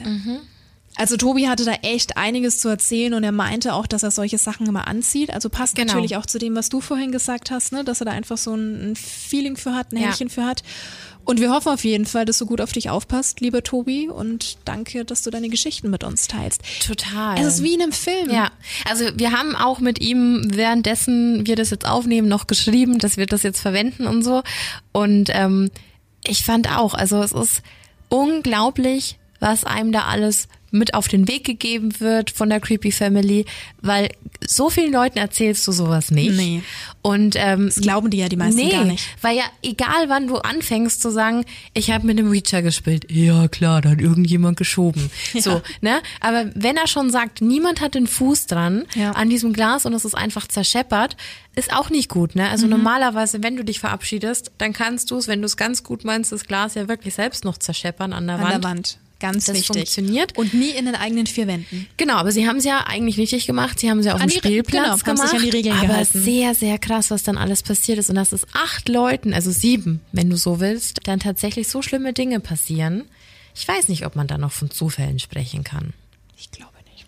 Also 0.97 1.15
Tobi 1.17 1.47
hatte 1.47 1.63
da 1.65 1.71
echt 1.83 2.17
einiges 2.17 2.59
zu 2.59 2.67
erzählen 2.69 3.13
und 3.13 3.23
er 3.23 3.31
meinte 3.31 3.73
auch, 3.73 3.87
dass 3.87 4.03
er 4.03 4.11
solche 4.11 4.37
Sachen 4.37 4.67
immer 4.67 4.87
anzieht. 4.87 5.31
Also 5.33 5.49
passt 5.49 5.75
Genau. 5.75 5.93
natürlich 5.93 6.17
auch 6.17 6.25
zu 6.25 6.37
dem, 6.37 6.55
was 6.55 6.69
du 6.69 6.81
vorhin 6.81 7.11
gesagt 7.11 7.49
hast, 7.49 7.71
ne? 7.71 7.83
dass 7.83 8.01
er 8.01 8.05
da 8.05 8.11
einfach 8.11 8.37
so 8.37 8.53
ein 8.53 8.91
ein 8.91 8.95
Feeling 8.95 9.55
für 9.57 9.73
hat, 9.73 9.91
ein 9.91 9.97
Ja. 9.97 10.07
Händchen 10.07 10.29
für 10.29 10.45
hat. 10.45 10.63
Und 11.23 11.39
wir 11.39 11.51
hoffen 11.51 11.69
auf 11.71 11.83
jeden 11.83 12.05
Fall, 12.07 12.25
dass 12.25 12.39
du 12.39 12.47
gut 12.47 12.61
auf 12.61 12.71
dich 12.71 12.89
aufpasst, 12.89 13.41
lieber 13.41 13.61
Tobi. 13.63 14.09
Und 14.09 14.57
danke, 14.65 15.05
dass 15.05 15.21
du 15.21 15.29
deine 15.29 15.49
Geschichten 15.49 15.89
mit 15.91 16.03
uns 16.03 16.27
teilst. 16.27 16.61
Total. 16.85 17.37
Es 17.39 17.45
ist 17.45 17.63
wie 17.63 17.75
in 17.75 17.81
einem 17.81 17.91
Film. 17.91 18.29
Ja, 18.31 18.51
also 18.89 19.05
wir 19.15 19.31
haben 19.31 19.55
auch 19.55 19.79
mit 19.79 20.01
ihm 20.01 20.47
währenddessen 20.53 21.45
wir 21.45 21.55
das 21.55 21.69
jetzt 21.69 21.87
aufnehmen 21.87 22.27
noch 22.27 22.47
geschrieben, 22.47 22.97
dass 22.97 23.17
wir 23.17 23.27
das 23.27 23.43
jetzt 23.43 23.61
verwenden 23.61 24.07
und 24.07 24.23
so. 24.23 24.41
Und 24.93 25.29
ähm, 25.31 25.69
ich 26.25 26.43
fand 26.43 26.75
auch, 26.75 26.95
also 26.95 27.21
es 27.21 27.31
ist 27.31 27.61
unglaublich, 28.09 29.17
was 29.39 29.63
einem 29.63 29.91
da 29.91 30.05
alles 30.05 30.47
mit 30.71 30.93
auf 30.93 31.07
den 31.07 31.27
Weg 31.27 31.43
gegeben 31.43 31.99
wird 31.99 32.31
von 32.31 32.49
der 32.49 32.59
Creepy 32.59 32.91
Family, 32.91 33.45
weil 33.81 34.09
so 34.47 34.69
vielen 34.69 34.91
Leuten 34.91 35.17
erzählst 35.17 35.67
du 35.67 35.71
sowas 35.71 36.11
nicht. 36.11 36.35
Nee. 36.35 36.63
Und 37.01 37.35
ähm, 37.37 37.65
Das 37.67 37.81
glauben 37.81 38.09
die 38.09 38.17
ja 38.17 38.29
die 38.29 38.35
meisten 38.37 38.59
nee, 38.61 38.71
gar 38.71 38.85
nicht. 38.85 39.03
weil 39.21 39.35
ja 39.37 39.43
egal 39.63 40.07
wann 40.07 40.27
du 40.27 40.37
anfängst 40.37 41.01
zu 41.01 41.09
sagen, 41.11 41.45
ich 41.73 41.91
habe 41.91 42.05
mit 42.07 42.17
dem 42.19 42.29
Reacher 42.31 42.61
gespielt, 42.61 43.05
ja 43.11 43.47
klar, 43.47 43.81
da 43.81 43.89
hat 43.91 44.01
irgendjemand 44.01 44.57
geschoben. 44.57 45.09
So, 45.39 45.61
ne? 45.81 46.01
Aber 46.19 46.49
wenn 46.55 46.77
er 46.77 46.87
schon 46.87 47.09
sagt, 47.09 47.41
niemand 47.41 47.81
hat 47.81 47.95
den 47.95 48.07
Fuß 48.07 48.47
dran 48.47 48.85
Ja. 48.95 49.11
an 49.11 49.29
diesem 49.29 49.53
Glas 49.53 49.85
und 49.85 49.93
es 49.93 50.05
ist 50.05 50.15
einfach 50.15 50.47
zerscheppert, 50.47 51.17
ist 51.55 51.73
auch 51.73 51.89
nicht 51.89 52.07
gut, 52.09 52.35
ne? 52.35 52.43
Mhm. 52.43 52.49
Also 52.49 52.67
normalerweise, 52.67 53.43
wenn 53.43 53.57
du 53.57 53.63
dich 53.65 53.79
verabschiedest, 53.79 54.51
dann 54.57 54.71
kannst 54.73 55.11
du 55.11 55.17
es, 55.17 55.27
wenn 55.27 55.41
du 55.41 55.45
es 55.47 55.57
ganz 55.57 55.83
gut 55.83 56.05
meinst, 56.05 56.31
das 56.31 56.45
Glas 56.45 56.75
ja 56.75 56.87
wirklich 56.87 57.13
selbst 57.13 57.43
noch 57.45 57.57
zerscheppern 57.57 58.13
an 58.13 58.27
der 58.27 58.37
An 58.37 58.41
Wand. 58.43 58.53
der 58.53 58.63
Wand. 58.63 58.97
Ganz 59.21 59.45
Das 59.45 59.55
wichtig. 59.55 59.67
funktioniert. 59.67 60.37
Und 60.37 60.53
nie 60.53 60.71
in 60.71 60.85
den 60.85 60.95
eigenen 60.95 61.27
vier 61.27 61.45
Wänden. 61.47 61.87
Genau, 61.95 62.15
aber 62.15 62.31
sie 62.31 62.47
haben 62.47 62.57
es 62.57 62.65
ja 62.65 62.85
eigentlich 62.87 63.17
richtig 63.17 63.45
gemacht. 63.45 63.79
Sie 63.79 63.89
haben 63.89 63.99
es 63.99 64.07
ja 64.07 64.15
auf 64.15 64.21
An 64.21 64.27
dem 64.29 64.37
Spielplatz 64.37 65.03
genau, 65.03 65.15
gemacht. 65.15 65.29
sich 65.29 65.37
an 65.39 65.45
die 65.45 65.49
Regeln 65.51 65.77
aber 65.77 65.87
gehalten. 65.87 66.21
sehr, 66.23 66.55
sehr 66.55 66.77
krass, 66.79 67.11
was 67.11 67.21
dann 67.23 67.37
alles 67.37 67.61
passiert 67.63 67.99
ist. 67.99 68.09
Und 68.09 68.15
dass 68.15 68.31
es 68.31 68.45
acht 68.53 68.89
Leuten, 68.89 69.33
also 69.33 69.51
sieben, 69.51 70.01
wenn 70.11 70.29
du 70.29 70.37
so 70.37 70.59
willst, 70.59 70.99
dann 71.03 71.19
tatsächlich 71.19 71.67
so 71.67 71.81
schlimme 71.83 72.13
Dinge 72.13 72.39
passieren. 72.39 73.03
Ich 73.55 73.67
weiß 73.67 73.89
nicht, 73.89 74.05
ob 74.05 74.15
man 74.15 74.25
da 74.27 74.37
noch 74.39 74.51
von 74.51 74.71
Zufällen 74.71 75.19
sprechen 75.19 75.63
kann. 75.63 75.93
Ich 76.37 76.49
glaube 76.49 76.71
nicht. 76.91 77.05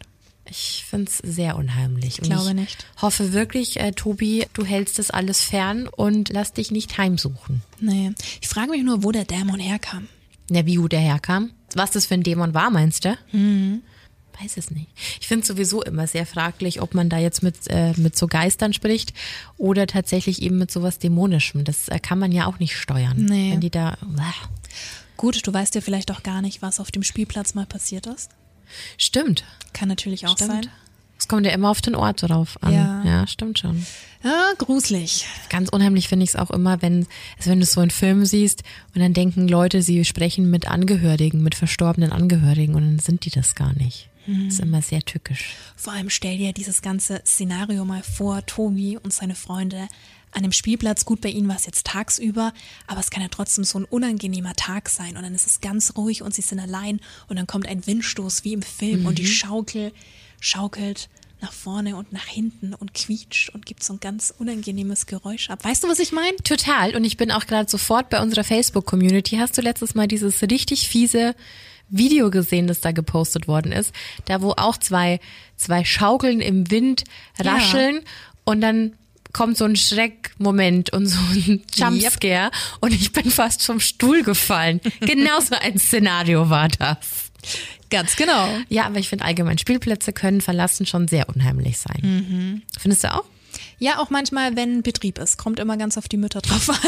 Ich 0.50 0.86
find's 0.88 1.18
sehr 1.24 1.56
unheimlich. 1.56 2.20
Ich 2.22 2.30
glaube 2.30 2.50
ich 2.50 2.54
nicht. 2.54 2.86
hoffe 3.02 3.34
wirklich, 3.34 3.80
äh, 3.80 3.92
Tobi, 3.94 4.46
du 4.54 4.64
hältst 4.66 5.00
das 5.00 5.10
alles 5.10 5.42
fern 5.44 5.88
und 5.88 6.30
lass 6.30 6.54
dich 6.54 6.70
nicht 6.70 6.96
heimsuchen. 7.00 7.64
Nee. 7.80 8.12
Ich 8.40 8.48
frage 8.50 8.70
mich 8.70 8.84
nur, 8.84 9.04
wo 9.04 9.12
der 9.12 9.26
Dämon 9.26 9.60
herkam. 9.60 10.08
Na, 10.50 10.66
wie 10.68 10.76
gut 10.76 10.92
der 10.92 11.00
herkam. 11.00 11.52
Was 11.78 11.92
das 11.92 12.06
für 12.06 12.14
ein 12.14 12.24
Dämon 12.24 12.54
war, 12.54 12.70
meinst 12.70 13.06
du? 13.06 13.18
weiß 14.42 14.58
es 14.58 14.72
nicht. 14.72 14.90
Ich 15.22 15.28
finde 15.28 15.46
sowieso 15.46 15.84
immer 15.84 16.08
sehr 16.08 16.26
fraglich, 16.26 16.82
ob 16.82 16.94
man 16.94 17.10
da 17.10 17.18
jetzt 17.18 17.44
mit, 17.44 17.56
äh, 17.70 17.94
mit 17.98 18.18
so 18.18 18.28
Geistern 18.28 18.74
spricht 18.74 19.14
oder 19.58 19.88
tatsächlich 19.88 20.42
eben 20.42 20.58
mit 20.58 20.72
sowas 20.72 21.00
Dämonischem. 21.00 21.64
Das 21.64 21.88
äh, 21.90 22.00
kann 22.00 22.20
man 22.20 22.32
ja 22.32 22.46
auch 22.48 22.60
nicht 22.60 22.76
steuern. 22.76 23.18
Nee. 23.18 23.52
Wenn 23.52 23.62
die 23.62 23.70
da. 23.70 23.98
Gut, 25.18 25.46
du 25.46 25.54
weißt 25.54 25.76
ja 25.76 25.82
vielleicht 25.82 26.12
auch 26.12 26.24
gar 26.24 26.42
nicht, 26.42 26.62
was 26.62 26.80
auf 26.80 26.92
dem 26.92 27.04
Spielplatz 27.04 27.54
mal 27.54 27.66
passiert 27.66 28.08
ist. 28.08 28.32
Stimmt. 28.98 29.44
Kann 29.72 29.88
natürlich 29.88 30.28
auch 30.28 30.36
Stimmt. 30.36 30.52
sein. 30.52 30.70
Es 31.24 31.30
kommt 31.30 31.46
ja 31.46 31.54
immer 31.54 31.70
auf 31.70 31.80
den 31.80 31.96
Ort 31.96 32.24
drauf 32.24 32.58
an. 32.60 32.74
Ja. 32.74 33.02
ja 33.06 33.28
stimmt 33.28 33.58
schon. 33.58 33.86
Ja, 34.26 34.52
gruselig. 34.58 35.26
Ganz 35.48 35.70
unheimlich 35.70 36.10
finde 36.10 36.26
ich 36.26 36.32
es 36.32 36.36
auch 36.36 36.52
immer, 36.52 36.82
wenn, 36.82 37.08
also 37.38 37.50
wenn 37.50 37.60
du 37.60 37.64
es 37.64 37.72
so 37.72 37.80
in 37.80 37.92
Filmen 37.92 38.26
siehst 38.26 38.62
und 38.94 39.00
dann 39.00 39.14
denken 39.14 39.48
Leute, 39.48 39.82
sie 39.82 40.04
sprechen 40.04 40.52
mit 40.52 40.68
Angehörigen, 40.68 41.42
mit 41.42 41.56
verstorbenen 41.56 42.12
Angehörigen 42.12 42.76
und 42.76 42.82
dann 42.82 43.00
sind 43.00 43.24
die 43.24 43.30
das 43.30 43.56
gar 43.56 43.72
nicht. 43.72 44.10
Das 44.28 44.56
ist 44.56 44.60
immer 44.60 44.82
sehr 44.82 45.02
tückisch. 45.02 45.56
Vor 45.78 45.94
allem 45.94 46.10
stell 46.10 46.38
dir 46.38 46.52
dieses 46.52 46.82
ganze 46.82 47.22
Szenario 47.26 47.86
mal 47.86 48.04
vor, 48.04 48.46
Tobi 48.46 48.98
und 48.98 49.14
seine 49.14 49.36
Freunde 49.36 49.88
an 50.32 50.44
dem 50.44 50.52
Spielplatz. 50.52 51.06
Gut, 51.06 51.22
bei 51.22 51.30
ihnen 51.30 51.48
war 51.48 51.56
es 51.56 51.66
jetzt 51.66 51.86
tagsüber, 51.86 52.52
aber 52.88 53.00
es 53.00 53.12
kann 53.12 53.22
ja 53.22 53.30
trotzdem 53.30 53.64
so 53.64 53.80
ein 53.80 53.86
unangenehmer 53.86 54.56
Tag 54.56 54.90
sein. 54.90 55.16
Und 55.16 55.24
dann 55.24 55.36
ist 55.36 55.48
es 55.48 55.62
ganz 55.62 55.96
ruhig 55.96 56.22
und 56.22 56.34
sie 56.34 56.42
sind 56.42 56.60
allein 56.60 57.00
und 57.30 57.38
dann 57.38 57.48
kommt 57.48 57.66
ein 57.66 57.88
Windstoß 57.88 58.44
wie 58.44 58.52
im 58.52 58.62
Film 58.62 59.06
und 59.06 59.20
die 59.20 59.26
Schaukel 59.26 59.94
schaukelt 60.44 61.10
nach 61.42 61.54
vorne 61.54 61.96
und 61.96 62.14
nach 62.14 62.26
hinten 62.26 62.74
und 62.74 62.94
quietscht 62.94 63.50
und 63.50 63.66
gibt 63.66 63.84
so 63.84 63.94
ein 63.94 64.00
ganz 64.00 64.34
unangenehmes 64.38 65.06
Geräusch 65.08 65.50
ab. 65.50 65.64
Weißt 65.64 65.84
du, 65.84 65.90
was 65.90 66.00
ich 66.00 66.12
meine? 66.12 66.36
Total. 66.38 66.96
Und 66.96 67.04
ich 67.04 67.18
bin 67.18 67.32
auch 67.32 67.46
gerade 67.46 67.70
sofort 67.70 68.10
bei 68.10 68.22
unserer 68.22 68.44
Facebook-Community. 68.44 69.38
Hast 69.38 69.58
du 69.58 69.62
letztes 69.62 69.96
Mal 69.96 70.08
dieses 70.08 70.42
richtig 70.42 70.88
fiese 70.88 71.36
Video 71.90 72.30
gesehen, 72.32 72.68
das 72.68 72.82
da 72.82 72.92
gepostet 72.92 73.48
worden 73.48 73.72
ist? 73.72 73.94
Da, 74.26 74.42
wo 74.42 74.52
auch 74.52 74.78
zwei, 74.78 75.20
zwei 75.58 75.84
Schaukeln 75.84 76.40
im 76.40 76.72
Wind 76.72 77.04
rascheln 77.40 78.02
und 78.46 78.62
dann 78.62 78.94
kommt 79.34 79.58
so 79.58 79.66
ein 79.66 79.76
Schreckmoment 79.76 80.94
und 80.94 81.08
so 81.08 81.20
ein 81.20 81.64
Jumpscare 81.74 82.52
und 82.80 82.94
ich 82.94 83.12
bin 83.12 83.30
fast 83.32 83.64
vom 83.64 83.80
Stuhl 83.80 84.24
gefallen. 84.24 84.80
Genauso 85.02 85.56
ein 85.56 85.78
Szenario 85.78 86.50
war 86.50 86.70
das. 86.70 87.33
Ganz 87.90 88.16
genau. 88.16 88.48
Ja, 88.70 88.86
aber 88.86 89.00
ich 89.00 89.10
finde 89.10 89.26
allgemein 89.26 89.58
Spielplätze 89.58 90.14
können 90.14 90.42
verlassen 90.42 90.86
schon 90.86 91.08
sehr 91.08 91.30
unheimlich 91.30 91.78
sein. 91.78 92.64
Findest 92.80 93.04
du 93.04 93.14
auch? 93.14 93.26
Ja, 93.78 94.00
auch 94.00 94.10
manchmal, 94.10 94.56
wenn 94.56 94.82
Betrieb 94.82 95.18
ist. 95.18 95.38
Kommt 95.38 95.60
immer 95.60 95.78
ganz 95.78 95.98
auf 95.98 96.08
die 96.08 96.18
Mütter 96.18 96.42
drauf 96.42 96.70
an. 96.70 96.78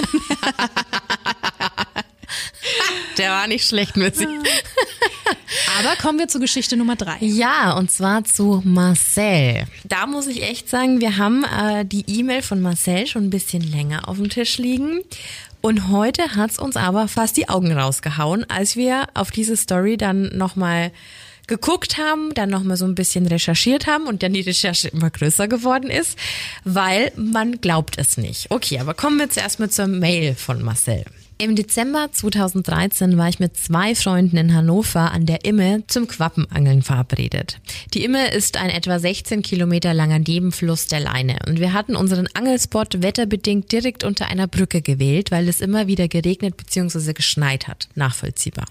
Der 3.17 3.31
war 3.31 3.47
nicht 3.47 3.67
schlecht 3.67 3.95
mit 3.97 4.15
sich. 4.15 4.27
Aber 5.79 5.95
kommen 5.97 6.19
wir 6.19 6.27
zur 6.27 6.41
Geschichte 6.41 6.75
Nummer 6.77 6.95
drei. 6.95 7.17
Ja, 7.19 7.73
und 7.73 7.91
zwar 7.91 8.23
zu 8.23 8.61
Marcel. 8.63 9.65
Da 9.83 10.05
muss 10.05 10.27
ich 10.27 10.43
echt 10.43 10.69
sagen, 10.69 11.01
wir 11.01 11.17
haben 11.17 11.43
äh, 11.43 11.85
die 11.85 12.03
E-Mail 12.07 12.41
von 12.41 12.61
Marcel 12.61 13.07
schon 13.07 13.25
ein 13.25 13.29
bisschen 13.29 13.61
länger 13.61 14.07
auf 14.07 14.17
dem 14.17 14.29
Tisch 14.29 14.57
liegen. 14.57 15.01
Und 15.65 15.89
heute 15.89 16.35
hat's 16.35 16.59
uns 16.59 16.77
aber 16.77 17.07
fast 17.07 17.37
die 17.37 17.49
Augen 17.49 17.71
rausgehauen, 17.71 18.47
als 18.51 18.75
wir 18.75 19.07
auf 19.15 19.31
diese 19.31 19.57
Story 19.57 19.97
dann 19.97 20.29
nochmal 20.37 20.91
geguckt 21.47 21.97
haben, 21.97 22.35
dann 22.35 22.51
nochmal 22.51 22.77
so 22.77 22.85
ein 22.85 22.93
bisschen 22.93 23.25
recherchiert 23.25 23.87
haben 23.87 24.05
und 24.05 24.21
dann 24.21 24.33
die 24.33 24.41
Recherche 24.41 24.89
immer 24.89 25.09
größer 25.09 25.47
geworden 25.47 25.89
ist, 25.89 26.19
weil 26.65 27.11
man 27.15 27.61
glaubt 27.61 27.97
es 27.97 28.17
nicht. 28.17 28.45
Okay, 28.51 28.77
aber 28.77 28.93
kommen 28.93 29.17
wir 29.17 29.31
zuerst 29.31 29.59
mal 29.59 29.71
zur 29.71 29.87
Mail 29.87 30.35
von 30.35 30.61
Marcel. 30.61 31.03
Im 31.37 31.57
Dezember 31.57 32.07
2013 32.13 33.17
war 33.17 33.27
ich 33.27 33.39
mit 33.39 33.57
zwei 33.57 33.93
Freunden 33.93 34.37
in 34.37 34.53
Hannover 34.53 35.11
an 35.11 35.25
der 35.25 35.43
Imme 35.43 35.83
zum 35.87 36.07
Quappenangeln 36.07 36.81
verabredet. 36.81 37.59
Die 37.93 38.05
Imme 38.05 38.31
ist 38.31 38.55
ein 38.55 38.69
etwa 38.69 38.99
16 38.99 39.41
Kilometer 39.41 39.93
langer 39.93 40.19
Nebenfluss 40.19 40.87
der 40.87 41.01
Leine 41.01 41.39
und 41.45 41.59
wir 41.59 41.73
hatten 41.73 41.97
unseren 41.97 42.29
Angelspot 42.33 43.03
wetterbedingt 43.03 43.69
direkt 43.69 44.05
unter 44.05 44.27
einer 44.27 44.47
Brücke 44.47 44.81
gewählt, 44.81 45.29
weil 45.29 45.49
es 45.49 45.59
immer 45.59 45.87
wieder 45.87 46.07
geregnet 46.07 46.55
bzw. 46.55 47.11
geschneit 47.11 47.67
hat. 47.67 47.89
Nachvollziehbar. 47.95 48.65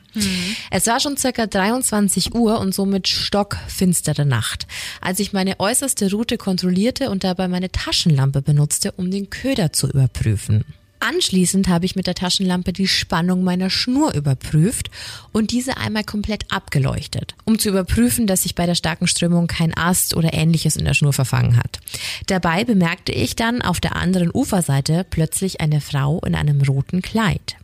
Es 0.71 0.87
war 0.87 1.00
schon 1.00 1.18
circa 1.18 1.47
23 1.47 2.35
Uhr 2.35 2.61
und 2.61 2.75
somit 2.75 3.09
stockfinstere 3.09 4.25
Nacht, 4.25 4.66
als 5.02 5.21
ich 5.21 5.35
meine 5.35 5.61
äußerste 5.61 6.11
Route 6.11 6.38
kontrollierte 6.38 7.11
und 7.11 7.25
dabei 7.25 7.47
meine 7.47 7.71
Taschenlampe 7.71 8.40
benutzte, 8.40 8.92
um 8.92 9.11
den 9.11 9.28
Köder 9.28 9.75
zu 9.75 9.90
überprüfen. 9.90 10.64
Anschließend 11.07 11.69
habe 11.69 11.85
ich 11.85 11.97
mit 11.97 12.07
der 12.07 12.15
Taschenlampe 12.15 12.73
die 12.73 12.89
Spannung 12.89 13.45
meiner 13.45 13.69
Schnur 13.69 14.15
überprüft 14.15 14.91
und 15.33 15.51
diese 15.51 15.77
einmal 15.77 16.03
komplett 16.03 16.51
abgeleuchtet, 16.51 17.35
um 17.45 17.59
zu 17.59 17.69
überprüfen, 17.69 18.27
dass 18.27 18.45
sich 18.45 18.55
bei 18.55 18.65
der 18.65 18.75
starken 18.75 19.07
Strömung 19.07 19.47
kein 19.47 19.77
Ast 19.77 20.17
oder 20.17 20.33
ähnliches 20.33 20.77
in 20.77 20.87
der 20.87 20.95
Schnur 20.95 21.13
verfangen 21.13 21.59
hat. 21.59 21.81
Dabei 22.29 22.65
bemerkte 22.65 23.13
ich 23.13 23.37
dann 23.37 23.61
auf 23.61 23.81
der 23.81 23.97
anderen 23.97 24.31
Uferseite 24.33 25.05
plötzlich 25.09 25.61
eine 25.61 25.83
Frau 25.83 26.21
in 26.21 26.35
einem 26.35 26.63
roten 26.63 27.03
Kleid. 27.03 27.57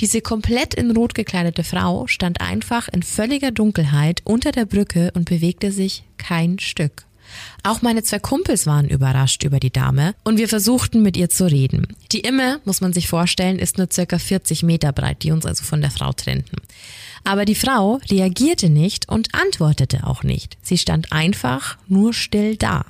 Diese 0.00 0.20
komplett 0.20 0.74
in 0.74 0.90
Rot 0.90 1.14
gekleidete 1.14 1.64
Frau 1.64 2.06
stand 2.06 2.42
einfach 2.42 2.88
in 2.88 3.02
völliger 3.02 3.52
Dunkelheit 3.52 4.20
unter 4.24 4.52
der 4.52 4.66
Brücke 4.66 5.12
und 5.14 5.30
bewegte 5.30 5.72
sich 5.72 6.04
kein 6.18 6.58
Stück. 6.58 7.05
Auch 7.62 7.82
meine 7.82 8.02
zwei 8.02 8.18
Kumpels 8.18 8.66
waren 8.66 8.88
überrascht 8.88 9.42
über 9.44 9.60
die 9.60 9.72
Dame 9.72 10.14
und 10.24 10.38
wir 10.38 10.48
versuchten 10.48 11.02
mit 11.02 11.16
ihr 11.16 11.28
zu 11.28 11.46
reden. 11.46 11.96
Die 12.12 12.20
Imme, 12.20 12.60
muss 12.64 12.80
man 12.80 12.92
sich 12.92 13.08
vorstellen, 13.08 13.58
ist 13.58 13.78
nur 13.78 13.88
circa 13.92 14.18
40 14.18 14.62
Meter 14.62 14.92
breit, 14.92 15.22
die 15.22 15.32
uns 15.32 15.46
also 15.46 15.64
von 15.64 15.80
der 15.80 15.90
Frau 15.90 16.12
trennten. 16.12 16.58
Aber 17.24 17.44
die 17.44 17.56
Frau 17.56 18.00
reagierte 18.08 18.70
nicht 18.70 19.08
und 19.08 19.34
antwortete 19.34 20.06
auch 20.06 20.22
nicht. 20.22 20.56
Sie 20.62 20.78
stand 20.78 21.12
einfach 21.12 21.76
nur 21.88 22.14
still 22.14 22.56
da. 22.56 22.84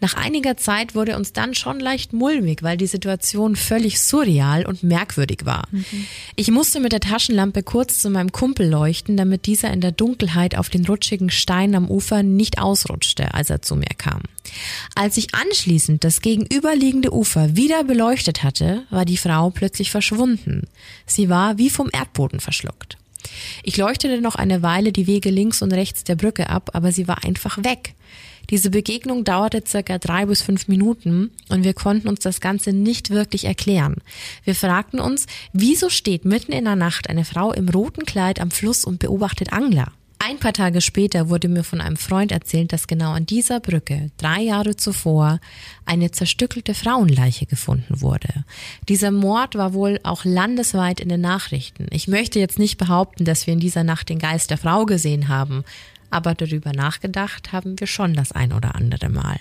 Nach 0.00 0.14
einiger 0.14 0.56
Zeit 0.56 0.94
wurde 0.94 1.16
uns 1.16 1.32
dann 1.32 1.54
schon 1.54 1.80
leicht 1.80 2.12
mulmig, 2.12 2.62
weil 2.62 2.76
die 2.76 2.86
Situation 2.86 3.56
völlig 3.56 4.00
surreal 4.00 4.66
und 4.66 4.82
merkwürdig 4.82 5.44
war. 5.44 5.68
Ich 6.36 6.50
musste 6.50 6.80
mit 6.80 6.92
der 6.92 7.00
Taschenlampe 7.00 7.62
kurz 7.62 7.98
zu 7.98 8.10
meinem 8.10 8.32
Kumpel 8.32 8.68
leuchten, 8.68 9.16
damit 9.16 9.46
dieser 9.46 9.72
in 9.72 9.80
der 9.80 9.92
Dunkelheit 9.92 10.56
auf 10.56 10.68
den 10.68 10.84
rutschigen 10.86 11.30
Stein 11.30 11.74
am 11.74 11.90
Ufer 11.90 12.22
nicht 12.22 12.58
ausrutschte, 12.58 13.34
als 13.34 13.50
er 13.50 13.62
zu 13.62 13.76
mir 13.76 13.86
kam. 13.96 14.22
Als 14.94 15.16
ich 15.16 15.34
anschließend 15.34 16.04
das 16.04 16.20
gegenüberliegende 16.20 17.12
Ufer 17.12 17.56
wieder 17.56 17.84
beleuchtet 17.84 18.42
hatte, 18.42 18.84
war 18.90 19.04
die 19.04 19.16
Frau 19.16 19.50
plötzlich 19.50 19.90
verschwunden. 19.90 20.68
Sie 21.06 21.28
war 21.28 21.58
wie 21.58 21.70
vom 21.70 21.90
Erdboden 21.92 22.40
verschluckt. 22.40 22.96
Ich 23.62 23.76
leuchtete 23.76 24.20
noch 24.20 24.36
eine 24.36 24.62
Weile 24.62 24.92
die 24.92 25.06
Wege 25.06 25.30
links 25.30 25.62
und 25.62 25.72
rechts 25.72 26.04
der 26.04 26.16
Brücke 26.16 26.48
ab, 26.48 26.70
aber 26.72 26.92
sie 26.92 27.08
war 27.08 27.24
einfach 27.24 27.62
weg. 27.62 27.94
Diese 28.50 28.70
Begegnung 28.70 29.24
dauerte 29.24 29.62
circa 29.66 29.98
drei 29.98 30.24
bis 30.26 30.40
fünf 30.40 30.68
Minuten 30.68 31.30
und 31.50 31.64
wir 31.64 31.74
konnten 31.74 32.08
uns 32.08 32.20
das 32.20 32.40
Ganze 32.40 32.72
nicht 32.72 33.10
wirklich 33.10 33.44
erklären. 33.44 33.96
Wir 34.44 34.54
fragten 34.54 35.00
uns, 35.00 35.26
wieso 35.52 35.90
steht 35.90 36.24
mitten 36.24 36.52
in 36.52 36.64
der 36.64 36.76
Nacht 36.76 37.10
eine 37.10 37.24
Frau 37.24 37.52
im 37.52 37.68
roten 37.68 38.06
Kleid 38.06 38.40
am 38.40 38.50
Fluss 38.50 38.84
und 38.84 39.00
beobachtet 39.00 39.52
Angler? 39.52 39.92
Ein 40.20 40.38
paar 40.38 40.52
Tage 40.52 40.80
später 40.80 41.28
wurde 41.28 41.48
mir 41.48 41.62
von 41.62 41.80
einem 41.80 41.96
Freund 41.96 42.32
erzählt, 42.32 42.72
dass 42.72 42.88
genau 42.88 43.12
an 43.12 43.24
dieser 43.24 43.60
Brücke 43.60 44.10
drei 44.16 44.40
Jahre 44.42 44.74
zuvor 44.74 45.38
eine 45.84 46.10
zerstückelte 46.10 46.74
Frauenleiche 46.74 47.46
gefunden 47.46 48.00
wurde. 48.00 48.44
Dieser 48.88 49.12
Mord 49.12 49.54
war 49.54 49.74
wohl 49.74 50.00
auch 50.02 50.24
landesweit 50.24 50.98
in 50.98 51.08
den 51.08 51.20
Nachrichten. 51.20 51.86
Ich 51.90 52.08
möchte 52.08 52.40
jetzt 52.40 52.58
nicht 52.58 52.78
behaupten, 52.78 53.24
dass 53.24 53.46
wir 53.46 53.54
in 53.54 53.60
dieser 53.60 53.84
Nacht 53.84 54.08
den 54.08 54.18
Geist 54.18 54.50
der 54.50 54.58
Frau 54.58 54.86
gesehen 54.86 55.28
haben, 55.28 55.64
aber 56.10 56.34
darüber 56.34 56.72
nachgedacht 56.72 57.52
haben 57.52 57.78
wir 57.78 57.86
schon 57.86 58.14
das 58.14 58.32
ein 58.32 58.52
oder 58.52 58.74
andere 58.74 59.08
Mal. 59.08 59.38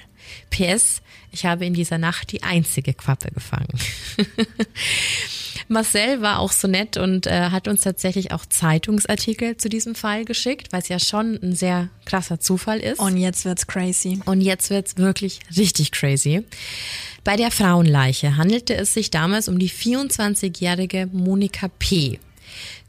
PS, 0.49 1.01
ich 1.31 1.45
habe 1.45 1.65
in 1.65 1.73
dieser 1.73 1.97
Nacht 1.97 2.31
die 2.31 2.43
einzige 2.43 2.93
Quappe 2.93 3.31
gefangen. 3.31 3.67
Marcel 5.69 6.21
war 6.21 6.39
auch 6.39 6.51
so 6.51 6.67
nett 6.67 6.97
und 6.97 7.27
äh, 7.27 7.49
hat 7.49 7.67
uns 7.67 7.81
tatsächlich 7.81 8.31
auch 8.31 8.45
Zeitungsartikel 8.45 9.57
zu 9.57 9.69
diesem 9.69 9.95
Fall 9.95 10.25
geschickt, 10.25 10.71
weil 10.71 10.81
es 10.81 10.87
ja 10.87 10.99
schon 10.99 11.39
ein 11.41 11.55
sehr 11.55 11.89
krasser 12.05 12.39
Zufall 12.39 12.79
ist. 12.79 12.99
Und 12.99 13.17
jetzt 13.17 13.43
wird's 13.45 13.67
crazy. 13.67 14.19
Und 14.25 14.41
jetzt 14.41 14.69
wird's 14.69 14.97
wirklich 14.97 15.39
richtig 15.55 15.91
crazy. 15.91 16.43
Bei 17.23 17.35
der 17.35 17.51
Frauenleiche 17.51 18.37
handelte 18.37 18.75
es 18.75 18.93
sich 18.93 19.11
damals 19.11 19.49
um 19.49 19.59
die 19.59 19.69
24-jährige 19.69 21.09
Monika 21.11 21.67
P. 21.79 22.19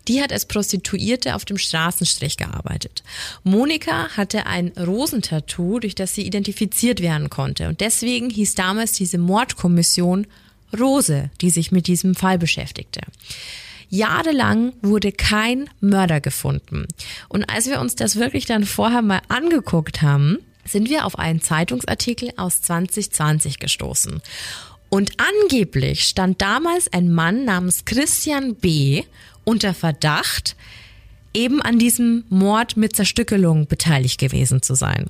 Die 0.08 0.22
hat 0.22 0.32
als 0.32 0.46
Prostituierte 0.46 1.34
auf 1.34 1.44
dem 1.44 1.58
Straßenstrich 1.58 2.36
gearbeitet. 2.36 3.02
Monika 3.44 4.08
hatte 4.16 4.46
ein 4.46 4.68
Rosentattoo, 4.68 5.78
durch 5.78 5.94
das 5.94 6.14
sie 6.14 6.26
identifiziert 6.26 7.00
werden 7.00 7.30
konnte. 7.30 7.68
Und 7.68 7.80
deswegen 7.80 8.30
hieß 8.30 8.54
damals 8.54 8.92
diese 8.92 9.18
Mordkommission 9.18 10.26
Rose, 10.78 11.30
die 11.40 11.50
sich 11.50 11.72
mit 11.72 11.86
diesem 11.86 12.14
Fall 12.14 12.38
beschäftigte. 12.38 13.00
Jahrelang 13.90 14.74
wurde 14.82 15.12
kein 15.12 15.70
Mörder 15.80 16.20
gefunden. 16.20 16.86
Und 17.28 17.44
als 17.48 17.66
wir 17.66 17.80
uns 17.80 17.94
das 17.94 18.16
wirklich 18.16 18.44
dann 18.44 18.64
vorher 18.64 19.02
mal 19.02 19.22
angeguckt 19.28 20.02
haben, 20.02 20.38
sind 20.64 20.90
wir 20.90 21.06
auf 21.06 21.18
einen 21.18 21.40
Zeitungsartikel 21.40 22.32
aus 22.36 22.60
2020 22.60 23.58
gestoßen. 23.58 24.20
Und 24.90 25.12
angeblich 25.18 26.04
stand 26.04 26.40
damals 26.40 26.92
ein 26.92 27.12
Mann 27.12 27.44
namens 27.44 27.84
Christian 27.84 28.54
B. 28.54 29.04
unter 29.48 29.72
Verdacht, 29.72 30.56
eben 31.32 31.62
an 31.62 31.78
diesem 31.78 32.24
Mord 32.28 32.76
mit 32.76 32.94
Zerstückelung 32.94 33.66
beteiligt 33.66 34.20
gewesen 34.20 34.60
zu 34.60 34.74
sein. 34.74 35.06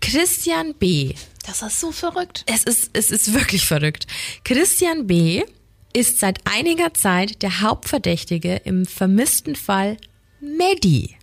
Christian 0.00 0.74
B. 0.74 1.14
Das 1.46 1.62
ist 1.62 1.78
so 1.78 1.92
verrückt. 1.92 2.44
Es 2.46 2.64
ist, 2.64 2.90
es 2.92 3.12
ist 3.12 3.34
wirklich 3.34 3.64
verrückt. 3.64 4.08
Christian 4.44 5.06
B. 5.06 5.44
ist 5.92 6.18
seit 6.18 6.40
einiger 6.44 6.92
Zeit 6.92 7.40
der 7.42 7.60
Hauptverdächtige 7.60 8.56
im 8.64 8.84
vermissten 8.84 9.54
Fall 9.54 9.96
Medi. 10.40 11.14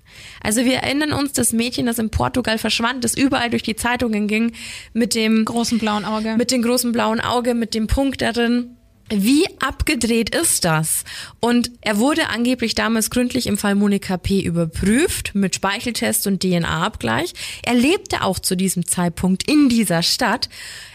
Also 0.42 0.64
wir 0.64 0.78
erinnern 0.78 1.12
uns, 1.12 1.34
das 1.34 1.52
Mädchen, 1.52 1.88
das 1.88 2.00
in 2.00 2.10
Portugal 2.10 2.58
verschwand, 2.58 3.04
das 3.04 3.16
überall 3.16 3.50
durch 3.50 3.64
die 3.64 3.76
Zeitungen 3.76 4.30
ging, 4.30 4.54
mit 4.94 5.14
dem 5.14 5.44
Großen 5.44 5.78
blauen 5.78 6.06
Auge. 6.06 6.38
mit 6.38 6.52
dem 6.52 6.62
großen 6.62 6.94
blauen 6.94 7.20
Auge, 7.20 7.54
mit 7.54 7.74
dem 7.74 7.88
Punkt 7.88 8.22
darin. 8.22 8.75
Wie 9.10 9.46
abgedreht 9.60 10.34
ist 10.34 10.66
das? 10.66 11.04
Und 11.40 11.70
er 11.82 12.00
wurde 12.00 12.30
angeblich 12.30 12.74
damals 12.74 13.12
gründlich 13.12 13.46
im 13.46 13.58
Fall 13.58 13.76
Monika 13.76 14.18
P. 14.18 14.42
überprüft 14.42 15.36
mit 15.36 15.54
Speicheltest 15.54 16.26
und 16.26 16.42
DNA-Abgleich. 16.42 17.34
Er 17.64 17.76
lebte 17.76 18.24
auch 18.24 18.40
zu 18.40 18.56
diesem 18.58 18.88
Zeitpunkt 18.88 19.48
in 19.48 19.70
dieser 19.70 20.02
Stadt. 20.02 20.50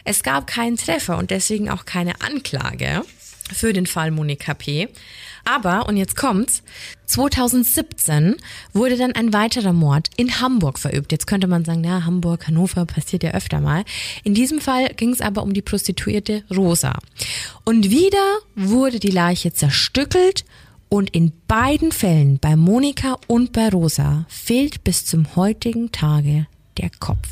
Es 0.04 0.24
gab 0.24 0.48
keinen 0.48 0.76
Treffer 0.76 1.18
und 1.18 1.30
deswegen 1.30 1.70
auch 1.70 1.84
keine 1.84 2.20
Anklage 2.20 3.02
für 3.52 3.72
den 3.72 3.86
Fall 3.86 4.10
Monika 4.10 4.54
P. 4.54 4.88
Aber, 5.44 5.88
und 5.88 5.96
jetzt 5.96 6.16
kommt's, 6.16 6.62
2017 7.06 8.36
wurde 8.72 8.96
dann 8.96 9.12
ein 9.12 9.32
weiterer 9.32 9.72
Mord 9.72 10.10
in 10.16 10.40
Hamburg 10.40 10.78
verübt. 10.78 11.12
Jetzt 11.12 11.26
könnte 11.26 11.46
man 11.46 11.64
sagen, 11.64 11.84
ja, 11.84 12.04
Hamburg, 12.04 12.46
Hannover 12.46 12.86
passiert 12.86 13.22
ja 13.22 13.32
öfter 13.32 13.60
mal. 13.60 13.84
In 14.22 14.34
diesem 14.34 14.60
Fall 14.60 14.88
ging 14.94 15.10
es 15.10 15.20
aber 15.20 15.42
um 15.42 15.52
die 15.52 15.62
Prostituierte 15.62 16.44
Rosa. 16.54 16.98
Und 17.64 17.90
wieder 17.90 18.38
wurde 18.54 19.00
die 19.00 19.10
Leiche 19.10 19.52
zerstückelt 19.52 20.44
und 20.88 21.10
in 21.10 21.32
beiden 21.46 21.92
Fällen, 21.92 22.38
bei 22.40 22.56
Monika 22.56 23.16
und 23.28 23.52
bei 23.52 23.68
Rosa, 23.68 24.26
fehlt 24.28 24.82
bis 24.82 25.06
zum 25.06 25.36
heutigen 25.36 25.92
Tage 25.92 26.46
der 26.78 26.90
Kopf. 26.98 27.28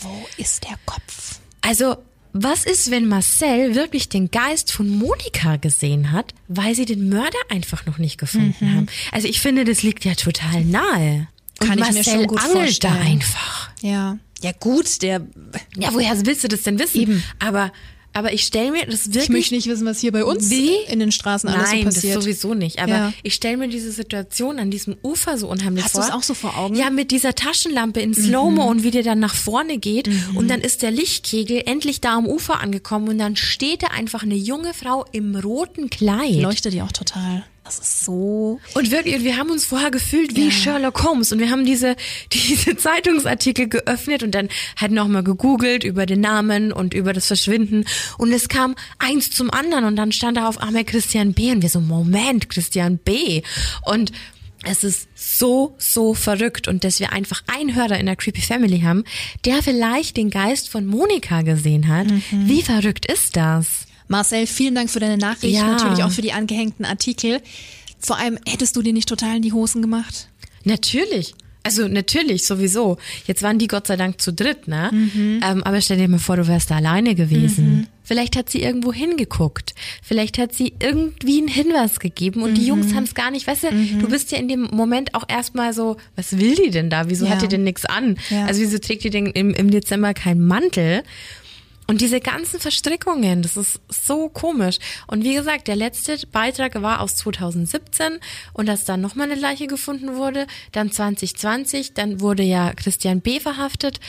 Wo 0.00 0.26
ist 0.38 0.64
der 0.64 0.76
Kopf? 0.86 1.40
Also, 1.60 1.96
was 2.32 2.64
ist, 2.64 2.90
wenn 2.90 3.06
Marcel 3.08 3.74
wirklich 3.74 4.08
den 4.08 4.30
Geist 4.30 4.72
von 4.72 4.88
Monika 4.88 5.56
gesehen 5.56 6.12
hat, 6.12 6.32
weil 6.48 6.74
sie 6.74 6.84
den 6.86 7.08
Mörder 7.08 7.38
einfach 7.50 7.84
noch 7.86 7.98
nicht 7.98 8.18
gefunden 8.18 8.74
haben? 8.74 8.86
Also 9.10 9.28
ich 9.28 9.40
finde, 9.40 9.64
das 9.64 9.82
liegt 9.82 10.04
ja 10.04 10.14
total 10.14 10.64
nahe. 10.64 11.28
Und 11.60 11.68
Kann 11.68 11.78
ich 11.78 11.86
mir 11.88 11.94
Marcel 11.94 12.04
schon 12.04 12.26
gut 12.26 12.38
angelt 12.40 12.82
da 12.84 12.88
vorstellen. 12.88 12.96
einfach. 13.18 13.70
Ja. 13.82 14.18
Ja 14.42 14.50
gut, 14.58 15.02
der. 15.02 15.20
Ja, 15.76 15.92
woher 15.92 16.26
willst 16.26 16.42
du 16.42 16.48
das 16.48 16.62
denn 16.62 16.78
wissen? 16.80 17.00
Eben. 17.00 17.22
Aber, 17.38 17.70
aber 18.12 18.32
ich 18.32 18.42
stelle 18.44 18.70
mir 18.72 18.84
das 18.86 19.06
wirklich. 19.06 19.22
Ich 19.24 19.28
möchte 19.30 19.54
nicht 19.54 19.66
wissen, 19.68 19.86
was 19.86 20.00
hier 20.00 20.12
bei 20.12 20.24
uns 20.24 20.50
Wie? 20.50 20.72
in 20.88 20.98
den 21.00 21.12
Straßen 21.12 21.48
alles 21.48 21.70
Nein, 21.70 21.78
so 21.80 21.84
passiert. 21.86 22.16
das 22.16 22.24
sowieso 22.24 22.54
nicht. 22.54 22.78
Aber 22.80 22.92
Ja. 22.92 23.12
ich 23.22 23.34
stelle 23.34 23.56
mir 23.56 23.68
diese 23.68 23.90
Situation 23.92 24.58
an 24.58 24.70
diesem 24.70 24.96
Ufer 25.02 25.38
so 25.38 25.48
unheimlich 25.48 25.84
Hast 25.84 25.94
du 25.96 26.00
vor. 26.00 26.08
es 26.08 26.14
auch 26.14 26.22
so 26.22 26.34
vor 26.34 26.56
Augen? 26.58 26.74
Mhm. 26.74 26.80
Ja, 26.80 26.90
mit 26.90 27.10
dieser 27.10 27.34
Taschenlampe 27.34 28.00
in 28.00 28.14
Slow-Mo 28.14 28.64
und 28.68 28.82
wie 28.82 28.90
der 28.90 29.02
dann 29.02 29.18
nach 29.20 29.34
vorne 29.34 29.78
geht. 29.78 30.08
Und 30.34 30.48
dann 30.48 30.60
ist 30.60 30.82
der 30.82 30.90
Lichtkegel 30.90 31.62
endlich 31.66 32.00
da 32.00 32.16
am 32.16 32.26
Ufer 32.26 32.60
angekommen 32.60 33.08
und 33.08 33.18
dann 33.18 33.36
steht 33.36 33.82
da 33.82 33.88
einfach 33.88 34.22
eine 34.22 34.34
junge 34.36 34.74
Frau 34.74 35.04
im 35.12 35.34
roten 35.36 35.90
Kleid. 35.90 36.34
Leuchtet 36.36 36.72
die 36.74 36.82
auch 36.82 36.92
total. 36.92 37.44
Das 37.78 37.88
ist 37.88 38.04
so. 38.04 38.60
Und 38.74 38.90
wirklich, 38.90 39.24
wir 39.24 39.36
haben 39.36 39.50
uns 39.50 39.64
vorher 39.64 39.90
gefühlt 39.90 40.36
wie 40.36 40.50
Sherlock 40.50 41.02
Holmes 41.04 41.32
und 41.32 41.38
wir 41.38 41.50
haben 41.50 41.64
diese, 41.64 41.96
diese 42.32 42.76
Zeitungsartikel 42.76 43.68
geöffnet 43.68 44.22
und 44.22 44.32
dann 44.34 44.48
halt 44.78 44.92
nochmal 44.92 45.22
gegoogelt 45.22 45.84
über 45.84 46.04
den 46.04 46.20
Namen 46.20 46.72
und 46.72 46.92
über 46.92 47.12
das 47.12 47.26
Verschwinden 47.26 47.84
und 48.18 48.32
es 48.32 48.48
kam 48.48 48.74
eins 48.98 49.30
zum 49.30 49.50
anderen 49.50 49.84
und 49.84 49.96
dann 49.96 50.12
stand 50.12 50.36
da 50.36 50.48
auf 50.48 50.58
einmal 50.58 50.84
Christian 50.84 51.32
B. 51.32 51.50
und 51.50 51.62
wir 51.62 51.70
so, 51.70 51.80
Moment, 51.80 52.48
Christian 52.50 52.98
B. 52.98 53.42
Und 53.82 54.12
es 54.64 54.84
ist 54.84 55.08
so, 55.14 55.74
so 55.78 56.14
verrückt 56.14 56.68
und 56.68 56.84
dass 56.84 57.00
wir 57.00 57.12
einfach 57.12 57.42
einen 57.46 57.74
Hörer 57.74 57.98
in 57.98 58.06
der 58.06 58.16
Creepy 58.16 58.42
Family 58.42 58.80
haben, 58.80 59.04
der 59.44 59.62
vielleicht 59.62 60.16
den 60.16 60.30
Geist 60.30 60.68
von 60.68 60.86
Monika 60.86 61.42
gesehen 61.42 61.88
hat. 61.88 62.06
Wie 62.30 62.62
verrückt 62.62 63.10
ist 63.10 63.36
das? 63.36 63.86
Marcel, 64.12 64.46
vielen 64.46 64.74
Dank 64.76 64.90
für 64.90 65.00
deine 65.00 65.18
Nachricht. 65.18 65.56
Ja. 65.56 65.66
Natürlich 65.72 66.04
auch 66.04 66.12
für 66.12 66.22
die 66.22 66.32
angehängten 66.32 66.84
Artikel. 66.84 67.40
Vor 67.98 68.18
allem, 68.18 68.38
hättest 68.48 68.76
du 68.76 68.82
dir 68.82 68.92
nicht 68.92 69.08
total 69.08 69.36
in 69.36 69.42
die 69.42 69.52
Hosen 69.52 69.82
gemacht? 69.82 70.28
Natürlich. 70.64 71.34
Also 71.64 71.86
natürlich, 71.86 72.44
sowieso. 72.44 72.98
Jetzt 73.26 73.42
waren 73.44 73.58
die 73.60 73.68
Gott 73.68 73.86
sei 73.86 73.96
Dank 73.96 74.20
zu 74.20 74.32
dritt, 74.32 74.66
ne? 74.66 74.90
Ähm, 74.92 75.62
aber 75.62 75.80
stell 75.80 75.96
dir 75.96 76.08
mal 76.08 76.18
vor, 76.18 76.36
du 76.36 76.48
wärst 76.48 76.72
da 76.72 76.76
alleine 76.76 77.14
gewesen. 77.14 77.86
Vielleicht 78.02 78.34
hat 78.36 78.50
sie 78.50 78.60
irgendwo 78.62 78.92
hingeguckt. 78.92 79.72
Vielleicht 80.02 80.38
hat 80.38 80.52
sie 80.52 80.72
irgendwie 80.80 81.38
einen 81.38 81.46
Hinweis 81.46 82.00
gegeben 82.00 82.42
und 82.42 82.54
die 82.54 82.66
Jungs 82.66 82.94
haben 82.94 83.04
es 83.04 83.14
gar 83.14 83.30
nicht, 83.30 83.46
weißt 83.46 83.62
du, 83.62 83.68
du 84.00 84.08
bist 84.08 84.32
ja 84.32 84.38
in 84.38 84.48
dem 84.48 84.62
Moment 84.72 85.14
auch 85.14 85.22
erstmal 85.28 85.72
so, 85.72 85.98
was 86.16 86.36
will 86.36 86.56
die 86.56 86.70
denn 86.70 86.90
da? 86.90 87.08
Wieso 87.08 87.26
Ja. 87.26 87.30
hat 87.30 87.42
die 87.42 87.48
denn 87.48 87.62
nichts 87.62 87.84
an? 87.84 88.18
Ja. 88.28 88.46
Also 88.46 88.60
wieso 88.60 88.78
trägt 88.78 89.04
die 89.04 89.10
denn 89.10 89.26
im, 89.26 89.54
im 89.54 89.70
Dezember 89.70 90.14
keinen 90.14 90.44
Mantel? 90.44 91.04
Und 91.88 92.00
diese 92.00 92.20
ganzen 92.20 92.60
Verstrickungen, 92.60 93.42
das 93.42 93.56
ist 93.56 93.80
so 93.88 94.28
komisch. 94.28 94.78
Und 95.08 95.24
wie 95.24 95.34
gesagt, 95.34 95.68
der 95.68 95.76
letzte 95.76 96.16
Beitrag 96.28 96.80
war 96.80 97.00
aus 97.00 97.16
2017 97.16 98.18
und 98.52 98.66
dass 98.66 98.84
dann 98.84 99.00
nochmal 99.00 99.30
eine 99.30 99.40
Leiche 99.40 99.66
gefunden 99.66 100.14
wurde, 100.16 100.46
dann 100.70 100.90
2020, 100.92 101.94
dann 101.94 102.20
wurde 102.20 102.42
ja 102.44 102.72
Christian 102.74 103.20
B. 103.20 103.40
verhaftet 103.40 104.00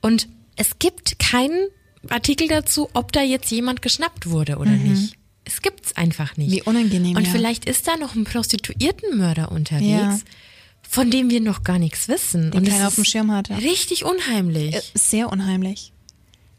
und 0.00 0.28
es 0.56 0.78
gibt 0.78 1.18
keinen 1.18 1.68
Artikel 2.10 2.48
dazu, 2.48 2.90
ob 2.92 3.12
da 3.12 3.22
jetzt 3.22 3.50
jemand 3.50 3.80
geschnappt 3.82 4.28
wurde 4.28 4.58
oder 4.58 4.72
nicht. 4.72 5.14
Es 5.44 5.62
gibt's 5.62 5.96
einfach 5.96 6.36
nicht. 6.36 6.50
Mhm. 6.50 6.52
Wie 6.52 6.62
unangenehm, 6.62 7.16
Und 7.16 7.24
ja. 7.26 7.32
vielleicht 7.32 7.64
ist 7.64 7.88
da 7.88 7.96
noch 7.96 8.14
ein 8.14 8.24
Prostituiertenmörder 8.24 9.50
unterwegs, 9.50 9.90
Ja. 9.90 10.18
von 10.88 11.10
dem 11.10 11.30
wir 11.30 11.40
noch 11.40 11.64
gar 11.64 11.78
nichts 11.78 12.06
wissen. 12.08 12.50
Den 12.50 12.60
und 12.60 12.68
keiner 12.68 12.88
auf 12.88 12.94
dem 12.96 13.04
Schirm 13.04 13.32
hat, 13.32 13.48
ja. 13.48 13.56
Richtig 13.56 14.04
unheimlich. 14.04 14.74
Äh, 14.76 14.82
Sehr 14.94 15.32
unheimlich. 15.32 15.91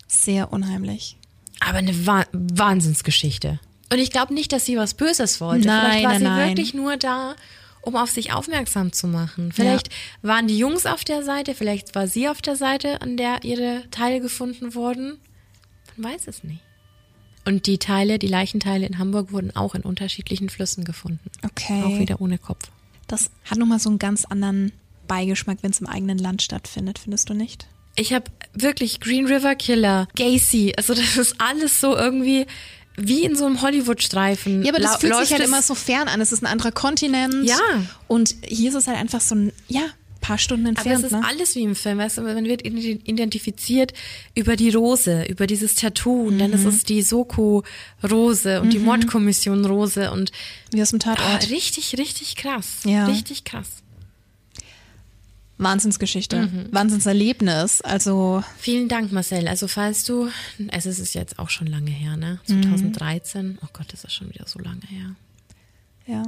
Sehr 0.07 0.51
unheimlich. 0.51 1.17
Aber 1.59 1.77
eine 1.77 2.05
Wa 2.05 2.25
Wahnsinnsgeschichte. 2.31 3.59
Und 3.91 3.99
ich 3.99 4.11
glaube 4.11 4.33
nicht, 4.33 4.51
dass 4.51 4.65
sie 4.65 4.77
was 4.77 4.95
Böses 4.95 5.39
wollte. 5.39 5.67
Nein, 5.67 5.81
Vielleicht 5.81 6.03
war 6.03 6.11
nein, 6.11 6.19
sie 6.19 6.25
nein. 6.25 6.49
wirklich 6.49 6.73
nur 6.73 6.97
da, 6.97 7.35
um 7.81 7.95
auf 7.95 8.09
sich 8.09 8.33
aufmerksam 8.33 8.91
zu 8.91 9.07
machen. 9.07 9.51
Vielleicht 9.51 9.89
waren 10.21 10.47
die 10.47 10.57
Jungs 10.57 10.85
auf 10.85 11.03
der 11.03 11.23
Seite, 11.23 11.53
vielleicht 11.53 11.95
war 11.95 12.07
sie 12.07 12.27
auf 12.27 12.41
der 12.41 12.55
Seite, 12.55 13.01
an 13.01 13.17
der 13.17 13.43
ihre 13.43 13.83
Teile 13.91 14.19
gefunden 14.19 14.73
wurden. 14.73 15.19
Man 15.95 16.13
weiß 16.13 16.27
es 16.27 16.43
nicht. 16.43 16.61
Und 17.45 17.67
die 17.67 17.77
Teile, 17.77 18.19
die 18.19 18.27
Leichenteile 18.27 18.85
in 18.85 18.99
Hamburg 18.99 19.31
wurden 19.31 19.55
auch 19.55 19.75
in 19.75 19.81
unterschiedlichen 19.81 20.49
Flüssen 20.49 20.85
gefunden. 20.85 21.29
Okay. 21.43 21.83
Auch 21.83 21.99
wieder 21.99 22.21
ohne 22.21 22.37
Kopf. 22.37 22.69
Das 23.07 23.29
hat 23.43 23.57
nochmal 23.57 23.79
so 23.79 23.89
einen 23.89 23.99
ganz 23.99 24.23
anderen 24.25 24.71
Beigeschmack, 25.07 25.57
wenn 25.61 25.71
es 25.71 25.81
im 25.81 25.87
eigenen 25.87 26.17
Land 26.17 26.41
stattfindet, 26.41 26.99
findest 26.99 27.29
du 27.29 27.33
nicht? 27.33 27.67
Ich 27.95 28.13
habe 28.13 28.25
wirklich 28.53 28.99
Green 28.99 29.25
River 29.27 29.55
Killer, 29.55 30.07
Gacy, 30.15 30.73
also 30.77 30.93
das 30.93 31.17
ist 31.17 31.35
alles 31.39 31.79
so 31.79 31.95
irgendwie 31.95 32.45
wie 32.95 33.23
in 33.23 33.35
so 33.35 33.45
einem 33.45 33.61
Hollywood-Streifen. 33.61 34.63
Ja, 34.63 34.71
aber 34.71 34.79
das 34.79 34.93
Lau- 34.93 34.99
fühlt 34.99 35.27
sich 35.27 35.31
halt 35.31 35.43
immer 35.47 35.61
so 35.63 35.73
fern 35.73 36.07
an. 36.07 36.21
Es 36.21 36.31
ist 36.31 36.43
ein 36.43 36.47
anderer 36.47 36.71
Kontinent. 36.71 37.47
Ja. 37.49 37.57
Und 38.07 38.35
hier 38.45 38.69
ist 38.69 38.75
es 38.75 38.87
halt 38.87 38.97
einfach 38.99 39.19
so 39.21 39.33
ein, 39.35 39.51
ja, 39.67 39.81
paar 40.21 40.37
Stunden 40.37 40.67
Aber 40.67 40.77
entfernt. 40.77 40.99
es 41.05 41.11
ist 41.11 41.17
ne? 41.19 41.27
alles 41.27 41.55
wie 41.55 41.63
im 41.63 41.75
Film, 41.75 41.97
weißt 41.97 42.17
du, 42.17 42.21
man 42.21 42.45
wird 42.45 42.65
identifiziert 42.65 43.93
über 44.35 44.55
die 44.55 44.69
Rose, 44.69 45.25
über 45.25 45.47
dieses 45.47 45.75
Tattoo 45.75 46.27
und 46.27 46.39
dann 46.39 46.53
ist 46.53 46.65
es 46.65 46.83
die 46.83 47.01
Soko-Rose 47.01 48.61
und 48.61 48.71
die 48.71 48.79
Mordkommission-Rose 48.79 50.11
und 50.11 50.31
Wie 50.71 50.81
aus 50.81 50.91
dem 50.91 50.99
ah, 51.03 51.15
Tatort. 51.15 51.49
richtig, 51.49 51.97
richtig 51.97 52.35
krass. 52.37 52.67
Ja. 52.85 53.05
Richtig 53.07 53.43
krass. 53.43 53.67
Wahnsinnsgeschichte. 55.57 56.47
Mhm. 56.47 56.67
Wahnsinnserlebnis. 56.71 57.81
Also, 57.81 58.43
Vielen 58.57 58.87
Dank, 58.89 59.11
Marcel. 59.11 59.47
Also 59.47 59.67
falls 59.67 60.03
du, 60.03 60.29
also 60.71 60.89
es 60.89 60.99
ist 60.99 61.13
jetzt 61.13 61.37
auch 61.39 61.49
schon 61.49 61.67
lange 61.67 61.91
her, 61.91 62.17
ne? 62.17 62.39
Mhm. 62.47 62.63
2013. 62.63 63.59
Oh 63.63 63.67
Gott, 63.73 63.87
das 63.93 64.03
ist 64.03 64.13
schon 64.13 64.29
wieder 64.29 64.45
so 64.47 64.59
lange 64.59 64.81
her. 64.87 65.15
ja, 66.07 66.23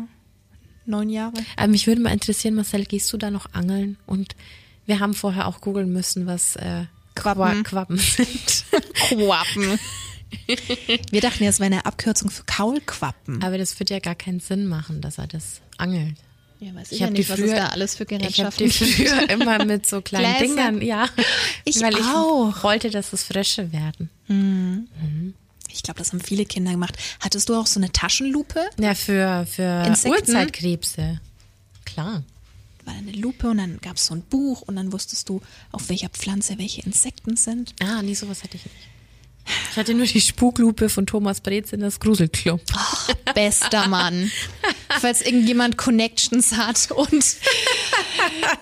neun 0.85 1.09
Jahre. 1.09 1.33
Aber 1.57 1.67
mich 1.67 1.87
würde 1.87 2.01
mal 2.01 2.13
interessieren, 2.13 2.53
Marcel, 2.55 2.85
gehst 2.85 3.11
du 3.11 3.17
da 3.17 3.31
noch 3.31 3.53
angeln? 3.53 3.97
Und 4.05 4.35
wir 4.85 4.99
haben 4.99 5.15
vorher 5.15 5.47
auch 5.47 5.59
googeln 5.61 5.91
müssen, 5.91 6.27
was 6.27 6.55
äh, 6.57 6.85
Quappen. 7.15 7.63
Qua- 7.63 7.85
Quappen 7.85 7.97
sind. 7.97 8.65
Quappen. 8.93 9.79
Wir 11.11 11.21
dachten, 11.21 11.43
ja, 11.43 11.49
es 11.49 11.59
wäre 11.59 11.67
eine 11.67 11.85
Abkürzung 11.85 12.29
für 12.29 12.43
Kaulquappen. 12.43 13.41
Aber 13.43 13.57
das 13.57 13.79
wird 13.79 13.89
ja 13.89 13.99
gar 13.99 14.15
keinen 14.15 14.39
Sinn 14.39 14.67
machen, 14.67 15.01
dass 15.01 15.17
er 15.17 15.27
das 15.27 15.61
angelt. 15.77 16.15
Ja, 16.59 16.73
weiß 16.73 16.91
Ich 16.91 17.03
habe 17.03 17.13
die 17.13 17.23
früher, 17.23 17.71
alles 17.71 17.95
für 17.95 18.03
ich 18.03 18.11
habe 18.11 18.19
Gerätschaften 18.21 18.65
die 18.67 18.71
früher 18.71 19.29
immer 19.29 19.65
mit 19.65 19.85
so 19.87 20.01
kleinen 20.01 20.37
Gläser. 20.37 20.55
Dingern, 20.55 20.81
ja, 20.81 21.09
Ich 21.65 21.81
weil 21.81 21.93
ich 21.93 21.99
auch. 22.05 22.63
wollte, 22.63 22.89
dass 22.89 23.11
es 23.13 23.23
Frösche 23.23 23.71
werden. 23.71 24.09
Ich 25.71 25.83
glaube, 25.83 25.99
das 25.99 26.13
haben 26.13 26.21
viele 26.21 26.45
Kinder 26.45 26.71
gemacht. 26.71 26.95
Hattest 27.19 27.49
du 27.49 27.55
auch 27.55 27.67
so 27.67 27.79
eine 27.79 27.91
Taschenlupe? 27.91 28.61
Ja, 28.79 28.95
für 28.95 29.45
für 29.45 29.83
Insekten? 29.85 30.09
Urzeitkrebse. 30.17 31.19
Klar. 31.83 32.23
War 32.85 32.93
eine 32.93 33.11
Lupe 33.11 33.49
und 33.49 33.57
dann 33.57 33.79
gab 33.81 33.97
es 33.97 34.05
so 34.05 34.13
ein 34.15 34.21
Buch 34.21 34.61
und 34.61 34.75
dann 34.77 34.93
wusstest 34.93 35.27
du, 35.27 35.41
auf 35.71 35.89
welcher 35.89 36.09
Pflanze 36.09 36.57
welche 36.57 36.81
Insekten 36.83 37.35
sind. 37.35 37.73
Ah, 37.81 38.01
nee, 38.01 38.13
sowas 38.13 38.43
hatte 38.43 38.55
ich 38.57 38.63
nicht. 38.63 38.75
Ich 39.71 39.77
hatte 39.77 39.93
nur 39.93 40.05
die 40.05 40.21
Spuklupe 40.21 40.89
von 40.89 41.05
Thomas 41.05 41.41
Brezel 41.41 41.75
in 41.75 41.81
das 41.81 41.99
Gruselclub. 41.99 42.61
Oh, 42.73 43.13
bester 43.33 43.87
Mann. 43.87 44.31
Falls 45.01 45.21
irgendjemand 45.21 45.77
Connections 45.77 46.55
hat 46.55 46.91
und 46.91 47.23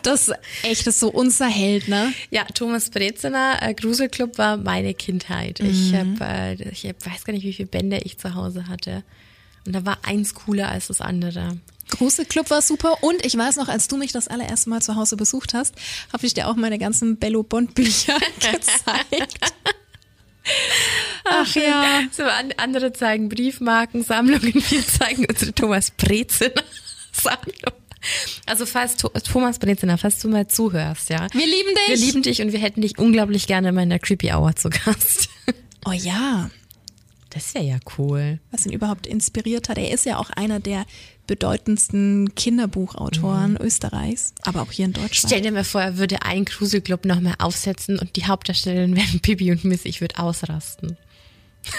das 0.02 0.32
echt 0.64 0.88
ist 0.88 1.00
so 1.00 1.10
unser 1.10 1.48
Held, 1.48 1.88
ne? 1.88 2.14
Ja, 2.32 2.44
Thomas 2.46 2.90
Brezener, 2.90 3.60
äh, 3.62 3.74
Gruselclub 3.74 4.38
war 4.38 4.58
meine 4.58 4.94
Kindheit. 4.94 5.60
Mhm. 5.62 5.70
Ich, 5.70 5.94
hab, 5.94 6.22
äh, 6.22 6.54
ich 6.70 6.86
hab, 6.86 7.06
weiß 7.06 7.24
gar 7.24 7.34
nicht, 7.34 7.44
wie 7.44 7.54
viele 7.54 7.68
Bände 7.68 8.00
ich 8.04 8.18
zu 8.18 8.36
Hause 8.36 8.68
hatte. 8.68 9.04
Und 9.66 9.74
da 9.74 9.86
war 9.86 10.00
eins 10.04 10.34
cooler 10.34 10.70
als 10.70 10.88
das 10.88 11.00
andere. 11.00 11.58
Gruselclub 11.90 12.50
war 12.50 12.62
super 12.62 13.04
und 13.04 13.26
ich 13.26 13.38
weiß 13.38 13.58
noch, 13.58 13.68
als 13.68 13.88
du 13.88 13.98
mich 13.98 14.12
das 14.12 14.28
allererste 14.28 14.70
Mal 14.70 14.82
zu 14.82 14.96
Hause 14.96 15.16
besucht 15.16 15.54
hast, 15.54 15.76
habe 16.12 16.26
ich 16.26 16.34
dir 16.34 16.48
auch 16.48 16.56
meine 16.56 16.80
ganzen 16.80 17.18
Bello 17.18 17.44
Bond 17.44 17.76
Bücher 17.76 18.18
gezeigt. 18.40 19.40
Ach 21.26 21.56
ja. 21.56 22.02
So 22.12 22.24
andere 22.58 22.94
zeigen 22.94 23.30
Briefmarken, 23.30 24.04
Sammlungen, 24.04 24.54
wir 24.70 24.88
zeigen 24.88 25.26
unsere 25.26 25.54
Thomas 25.54 25.92
Brezener 25.92 26.64
Sammlung. 27.12 27.74
Also 28.46 28.66
falls 28.66 28.98
Thomas 28.98 29.60
Brezener, 29.60 29.98
falls 29.98 30.20
du 30.20 30.28
mal 30.28 30.48
zuhörst, 30.48 31.10
ja. 31.10 31.28
Wir 31.32 31.46
lieben 31.46 31.76
dich. 31.76 31.88
Wir 31.88 31.96
lieben 31.96 32.22
dich 32.22 32.42
und 32.42 32.52
wir 32.52 32.60
hätten 32.60 32.82
dich 32.82 32.98
unglaublich 33.00 33.48
gerne 33.48 33.70
in 33.70 33.76
meiner 33.76 34.00
Creepy 34.00 34.32
Hour 34.34 34.56
zu 34.56 34.70
Gast. 34.70 35.30
Oh 35.86 35.92
ja. 35.92 36.50
Das 37.32 37.54
wäre 37.54 37.66
ja 37.66 37.78
cool. 37.98 38.40
Was 38.52 38.66
ihn 38.66 38.72
überhaupt 38.72 39.06
inspiriert 39.06 39.68
hat. 39.68 39.78
Er 39.78 39.92
ist 39.92 40.06
ja 40.06 40.18
auch 40.18 40.30
einer 40.30 40.62
der 40.62 40.86
bedeutendsten 41.28 42.36
Kinderbuchautoren 42.36 43.52
mhm. 43.52 43.62
Österreichs, 43.62 44.34
aber 44.44 44.62
auch 44.62 44.72
hier 44.72 44.86
in 44.86 44.94
Deutschland. 44.94 45.16
Stell 45.28 45.42
dir 45.42 45.52
mal 45.52 45.64
vor, 45.64 45.82
er 45.82 45.98
würde 45.98 46.22
einen 46.24 46.46
Gruselclub 46.46 47.06
nochmal 47.06 47.36
aufsetzen 47.40 47.98
und 48.00 48.16
die 48.16 48.26
Hauptdarstellerin 48.26 48.96
wären 48.96 49.20
Bibi 49.20 49.52
und 49.52 49.64
Miss. 49.64 49.86
Ich 49.86 50.02
würde 50.02 50.20
ausrasten. 50.20 50.98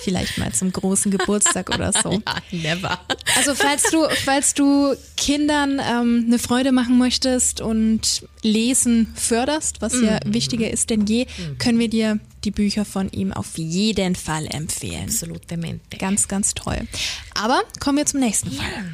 Vielleicht 0.00 0.36
mal 0.38 0.52
zum 0.52 0.70
großen 0.70 1.10
Geburtstag 1.10 1.74
oder 1.74 1.92
so. 1.92 2.22
Ja, 2.50 2.74
never. 2.74 3.00
Also 3.36 3.54
falls 3.54 3.84
du, 3.90 4.06
falls 4.24 4.54
du 4.54 4.94
Kindern 5.16 5.80
ähm, 5.82 6.24
eine 6.26 6.38
Freude 6.38 6.72
machen 6.72 6.98
möchtest 6.98 7.60
und 7.60 8.26
Lesen 8.42 9.12
förderst, 9.14 9.80
was 9.80 9.94
ja 9.94 10.20
mhm. 10.24 10.34
wichtiger 10.34 10.70
ist 10.70 10.90
denn 10.90 11.06
je, 11.06 11.24
mhm. 11.24 11.58
können 11.58 11.78
wir 11.78 11.88
dir 11.88 12.20
die 12.44 12.50
Bücher 12.50 12.84
von 12.84 13.10
ihm 13.10 13.32
auf 13.32 13.56
jeden 13.56 14.14
Fall 14.14 14.46
empfehlen. 14.46 15.04
Absolutamente. 15.04 15.96
Ganz, 15.98 16.28
ganz 16.28 16.54
toll. 16.54 16.86
Aber 17.34 17.62
kommen 17.80 17.98
wir 17.98 18.06
zum 18.06 18.20
nächsten 18.20 18.50
Fall. 18.50 18.66
Ja. 18.66 18.84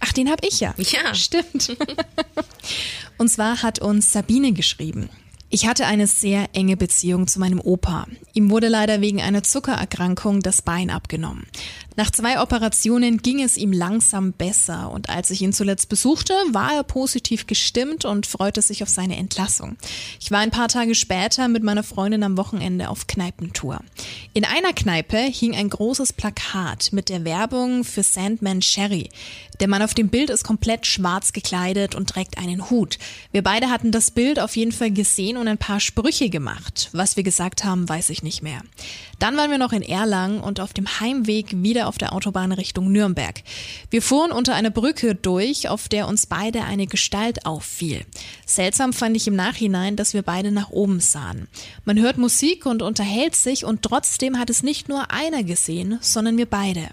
Ach, 0.00 0.12
den 0.12 0.30
habe 0.30 0.46
ich 0.46 0.60
ja. 0.60 0.74
Ja. 0.78 1.14
Stimmt. 1.14 1.76
Und 3.18 3.28
zwar 3.28 3.62
hat 3.62 3.80
uns 3.80 4.12
Sabine 4.12 4.52
geschrieben. 4.52 5.08
Ich 5.50 5.66
hatte 5.66 5.86
eine 5.86 6.06
sehr 6.06 6.48
enge 6.52 6.76
Beziehung 6.76 7.26
zu 7.26 7.40
meinem 7.40 7.60
Opa. 7.60 8.06
Ihm 8.34 8.50
wurde 8.50 8.68
leider 8.68 9.00
wegen 9.00 9.22
einer 9.22 9.42
Zuckererkrankung 9.42 10.40
das 10.40 10.60
Bein 10.60 10.90
abgenommen. 10.90 11.46
Nach 11.98 12.12
zwei 12.12 12.40
Operationen 12.40 13.18
ging 13.18 13.42
es 13.42 13.56
ihm 13.56 13.72
langsam 13.72 14.32
besser 14.32 14.92
und 14.92 15.10
als 15.10 15.30
ich 15.30 15.42
ihn 15.42 15.52
zuletzt 15.52 15.88
besuchte, 15.88 16.32
war 16.52 16.72
er 16.72 16.84
positiv 16.84 17.48
gestimmt 17.48 18.04
und 18.04 18.24
freute 18.24 18.62
sich 18.62 18.84
auf 18.84 18.88
seine 18.88 19.16
Entlassung. 19.16 19.76
Ich 20.20 20.30
war 20.30 20.38
ein 20.38 20.52
paar 20.52 20.68
Tage 20.68 20.94
später 20.94 21.48
mit 21.48 21.64
meiner 21.64 21.82
Freundin 21.82 22.22
am 22.22 22.36
Wochenende 22.36 22.88
auf 22.88 23.08
Kneipentour. 23.08 23.80
In 24.32 24.44
einer 24.44 24.72
Kneipe 24.74 25.18
hing 25.18 25.56
ein 25.56 25.70
großes 25.70 26.12
Plakat 26.12 26.92
mit 26.92 27.08
der 27.08 27.24
Werbung 27.24 27.82
für 27.82 28.04
Sandman 28.04 28.62
Sherry. 28.62 29.08
Der 29.58 29.66
Mann 29.66 29.82
auf 29.82 29.92
dem 29.92 30.08
Bild 30.08 30.30
ist 30.30 30.44
komplett 30.44 30.86
schwarz 30.86 31.32
gekleidet 31.32 31.96
und 31.96 32.08
trägt 32.08 32.38
einen 32.38 32.70
Hut. 32.70 32.98
Wir 33.32 33.42
beide 33.42 33.70
hatten 33.70 33.90
das 33.90 34.12
Bild 34.12 34.38
auf 34.38 34.54
jeden 34.54 34.70
Fall 34.70 34.92
gesehen 34.92 35.36
und 35.36 35.48
ein 35.48 35.58
paar 35.58 35.80
Sprüche 35.80 36.30
gemacht. 36.30 36.90
Was 36.92 37.16
wir 37.16 37.24
gesagt 37.24 37.64
haben, 37.64 37.88
weiß 37.88 38.10
ich 38.10 38.22
nicht 38.22 38.40
mehr. 38.40 38.62
Dann 39.18 39.36
waren 39.36 39.50
wir 39.50 39.58
noch 39.58 39.72
in 39.72 39.82
Erlangen 39.82 40.38
und 40.38 40.60
auf 40.60 40.72
dem 40.72 41.00
Heimweg 41.00 41.60
wieder 41.64 41.87
auf 41.88 41.98
der 41.98 42.12
Autobahn 42.12 42.52
Richtung 42.52 42.92
Nürnberg. 42.92 43.42
Wir 43.90 44.02
fuhren 44.02 44.30
unter 44.30 44.54
einer 44.54 44.70
Brücke 44.70 45.14
durch, 45.14 45.68
auf 45.68 45.88
der 45.88 46.06
uns 46.06 46.26
beide 46.26 46.64
eine 46.64 46.86
Gestalt 46.86 47.46
auffiel. 47.46 48.04
Seltsam 48.46 48.92
fand 48.92 49.16
ich 49.16 49.26
im 49.26 49.34
Nachhinein, 49.34 49.96
dass 49.96 50.14
wir 50.14 50.22
beide 50.22 50.52
nach 50.52 50.70
oben 50.70 51.00
sahen. 51.00 51.48
Man 51.84 51.98
hört 51.98 52.18
Musik 52.18 52.66
und 52.66 52.82
unterhält 52.82 53.34
sich 53.34 53.64
und 53.64 53.82
trotzdem 53.82 54.38
hat 54.38 54.50
es 54.50 54.62
nicht 54.62 54.88
nur 54.88 55.10
einer 55.10 55.42
gesehen, 55.42 55.98
sondern 56.00 56.36
wir 56.36 56.46
beide. 56.46 56.88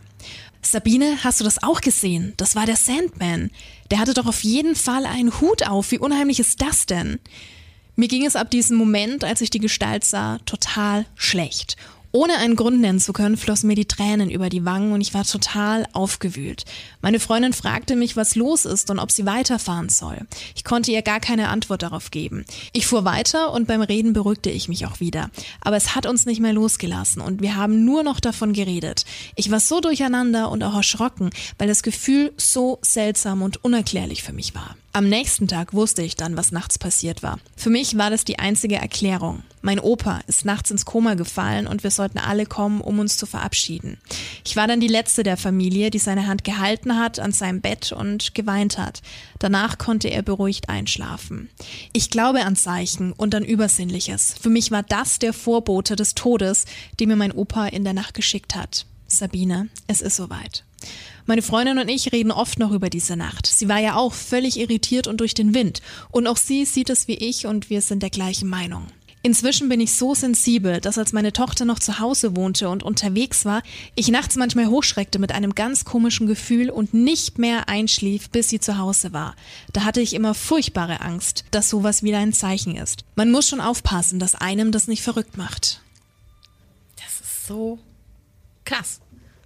Sabine, 0.61 1.23
hast 1.23 1.39
du 1.39 1.43
das 1.43 1.61
auch 1.61 1.81
gesehen? 1.81 2.33
Das 2.37 2.55
war 2.55 2.65
der 2.65 2.75
Sandman. 2.75 3.51
Der 3.91 3.99
hatte 3.99 4.15
doch 4.15 4.25
auf 4.25 4.43
jeden 4.43 4.75
Fall 4.75 5.05
einen 5.05 5.39
Hut 5.39 5.67
auf. 5.67 5.91
Wie 5.91 5.99
unheimlich 5.99 6.39
ist 6.39 6.61
das 6.61 6.87
denn? 6.87 7.19
Mir 7.95 8.07
ging 8.07 8.25
es 8.25 8.35
ab 8.35 8.51
diesem 8.51 8.75
Moment, 8.75 9.23
als 9.23 9.41
ich 9.41 9.49
die 9.49 9.59
Gestalt 9.59 10.03
sah, 10.03 10.39
total 10.39 11.05
schlecht. 11.15 11.77
Ohne 12.15 12.37
einen 12.37 12.55
Grund 12.55 12.79
nennen 12.79 13.01
zu 13.01 13.11
können, 13.11 13.35
flossen 13.35 13.67
mir 13.67 13.75
die 13.75 13.89
Tränen 13.89 14.29
über 14.29 14.47
die 14.47 14.63
Wangen 14.63 14.93
und 14.93 15.01
ich 15.01 15.13
war 15.13 15.25
total 15.25 15.85
aufgewühlt. 15.91 16.63
Meine 17.01 17.19
Freundin 17.19 17.51
fragte 17.51 17.97
mich, 17.97 18.15
was 18.15 18.35
los 18.35 18.63
ist 18.63 18.89
und 18.89 18.99
ob 18.99 19.11
sie 19.11 19.25
weiterfahren 19.25 19.89
soll. 19.89 20.19
Ich 20.55 20.63
konnte 20.63 20.93
ihr 20.93 21.01
gar 21.01 21.19
keine 21.19 21.49
Antwort 21.49 21.83
darauf 21.83 22.11
geben. 22.11 22.45
Ich 22.71 22.87
fuhr 22.87 23.03
weiter 23.03 23.51
und 23.51 23.67
beim 23.67 23.81
Reden 23.81 24.13
beruhigte 24.13 24.49
ich 24.49 24.69
mich 24.69 24.85
auch 24.85 25.01
wieder. 25.01 25.29
Aber 25.59 25.75
es 25.75 25.93
hat 25.93 26.05
uns 26.05 26.25
nicht 26.25 26.39
mehr 26.39 26.53
losgelassen 26.53 27.21
und 27.21 27.41
wir 27.41 27.57
haben 27.57 27.83
nur 27.83 28.01
noch 28.01 28.21
davon 28.21 28.53
geredet. 28.53 29.03
Ich 29.35 29.51
war 29.51 29.59
so 29.59 29.81
durcheinander 29.81 30.49
und 30.51 30.63
auch 30.63 30.75
erschrocken, 30.75 31.31
weil 31.57 31.67
das 31.67 31.83
Gefühl 31.83 32.31
so 32.37 32.79
seltsam 32.81 33.41
und 33.41 33.61
unerklärlich 33.65 34.23
für 34.23 34.31
mich 34.31 34.55
war. 34.55 34.77
Am 34.95 35.09
nächsten 35.09 35.49
Tag 35.49 35.73
wusste 35.73 36.03
ich 36.03 36.15
dann, 36.15 36.37
was 36.37 36.53
nachts 36.53 36.79
passiert 36.79 37.21
war. 37.21 37.37
Für 37.57 37.69
mich 37.69 37.97
war 37.97 38.09
das 38.09 38.23
die 38.23 38.39
einzige 38.39 38.77
Erklärung. 38.77 39.43
Mein 39.61 39.81
Opa 39.81 40.21
ist 40.27 40.45
nachts 40.45 40.71
ins 40.71 40.85
Koma 40.85 41.15
gefallen 41.15 41.67
und 41.67 41.83
wir 41.83 41.91
sollten 41.91 42.17
alle 42.17 42.45
kommen, 42.45 42.79
um 42.79 42.99
uns 42.99 43.17
zu 43.17 43.25
verabschieden. 43.25 43.97
Ich 44.45 44.55
war 44.55 44.67
dann 44.67 44.79
die 44.79 44.87
letzte 44.87 45.23
der 45.23 45.35
Familie, 45.35 45.89
die 45.89 45.99
seine 45.99 46.27
Hand 46.27 46.45
gehalten 46.45 46.97
hat 46.97 47.19
an 47.19 47.33
seinem 47.33 47.59
Bett 47.59 47.91
und 47.91 48.35
geweint 48.35 48.77
hat. 48.77 49.01
Danach 49.37 49.77
konnte 49.77 50.07
er 50.07 50.21
beruhigt 50.21 50.69
einschlafen. 50.69 51.49
Ich 51.91 52.09
glaube 52.09 52.45
an 52.45 52.55
Zeichen 52.55 53.11
und 53.11 53.35
an 53.35 53.43
Übersinnliches. 53.43 54.35
Für 54.39 54.49
mich 54.49 54.71
war 54.71 54.83
das 54.83 55.19
der 55.19 55.33
Vorbote 55.33 55.97
des 55.97 56.15
Todes, 56.15 56.63
den 57.01 57.09
mir 57.09 57.17
mein 57.17 57.33
Opa 57.33 57.67
in 57.67 57.83
der 57.83 57.93
Nacht 57.93 58.13
geschickt 58.13 58.55
hat. 58.55 58.85
Sabine, 59.07 59.67
es 59.87 59.99
ist 59.99 60.15
soweit. 60.15 60.63
Meine 61.27 61.41
Freundin 61.41 61.79
und 61.79 61.89
ich 61.89 62.11
reden 62.11 62.31
oft 62.31 62.59
noch 62.59 62.71
über 62.71 62.91
diese 62.91 63.15
Nacht. 63.15 63.47
Sie 63.47 63.67
war 63.67 63.79
ja 63.79 63.95
auch 63.95 64.13
völlig 64.13 64.59
irritiert 64.59 65.07
und 65.07 65.21
durch 65.21 65.33
den 65.33 65.55
Wind. 65.55 65.81
Und 66.11 66.27
auch 66.27 66.37
sie 66.37 66.65
sieht 66.65 66.91
es 66.91 67.07
wie 67.07 67.15
ich 67.15 67.47
und 67.47 67.71
wir 67.71 67.81
sind 67.81 68.03
der 68.03 68.11
gleichen 68.11 68.47
Meinung. 68.47 68.85
Inzwischen 69.23 69.69
bin 69.69 69.79
ich 69.79 69.95
so 69.95 70.13
sensibel, 70.13 70.79
dass 70.79 70.99
als 70.99 71.11
meine 71.11 71.33
Tochter 71.33 71.65
noch 71.65 71.79
zu 71.79 71.97
Hause 71.97 72.35
wohnte 72.35 72.69
und 72.69 72.83
unterwegs 72.83 73.43
war, 73.43 73.63
ich 73.95 74.09
nachts 74.09 74.35
manchmal 74.35 74.67
hochschreckte 74.67 75.17
mit 75.17 75.31
einem 75.31 75.55
ganz 75.55 75.83
komischen 75.83 76.27
Gefühl 76.27 76.69
und 76.69 76.93
nicht 76.93 77.39
mehr 77.39 77.67
einschlief, 77.67 78.29
bis 78.29 78.49
sie 78.49 78.59
zu 78.59 78.77
Hause 78.77 79.13
war. 79.13 79.35
Da 79.73 79.83
hatte 79.83 80.01
ich 80.01 80.13
immer 80.13 80.35
furchtbare 80.35 81.01
Angst, 81.01 81.43
dass 81.49 81.71
sowas 81.71 82.03
wieder 82.03 82.19
ein 82.19 82.33
Zeichen 82.33 82.75
ist. 82.75 83.03
Man 83.15 83.31
muss 83.31 83.49
schon 83.49 83.61
aufpassen, 83.61 84.19
dass 84.19 84.35
einem 84.35 84.71
das 84.71 84.87
nicht 84.87 85.01
verrückt 85.01 85.37
macht. 85.37 85.81
Das 86.97 87.19
ist 87.19 87.47
so 87.47 87.79
krass. 88.63 88.99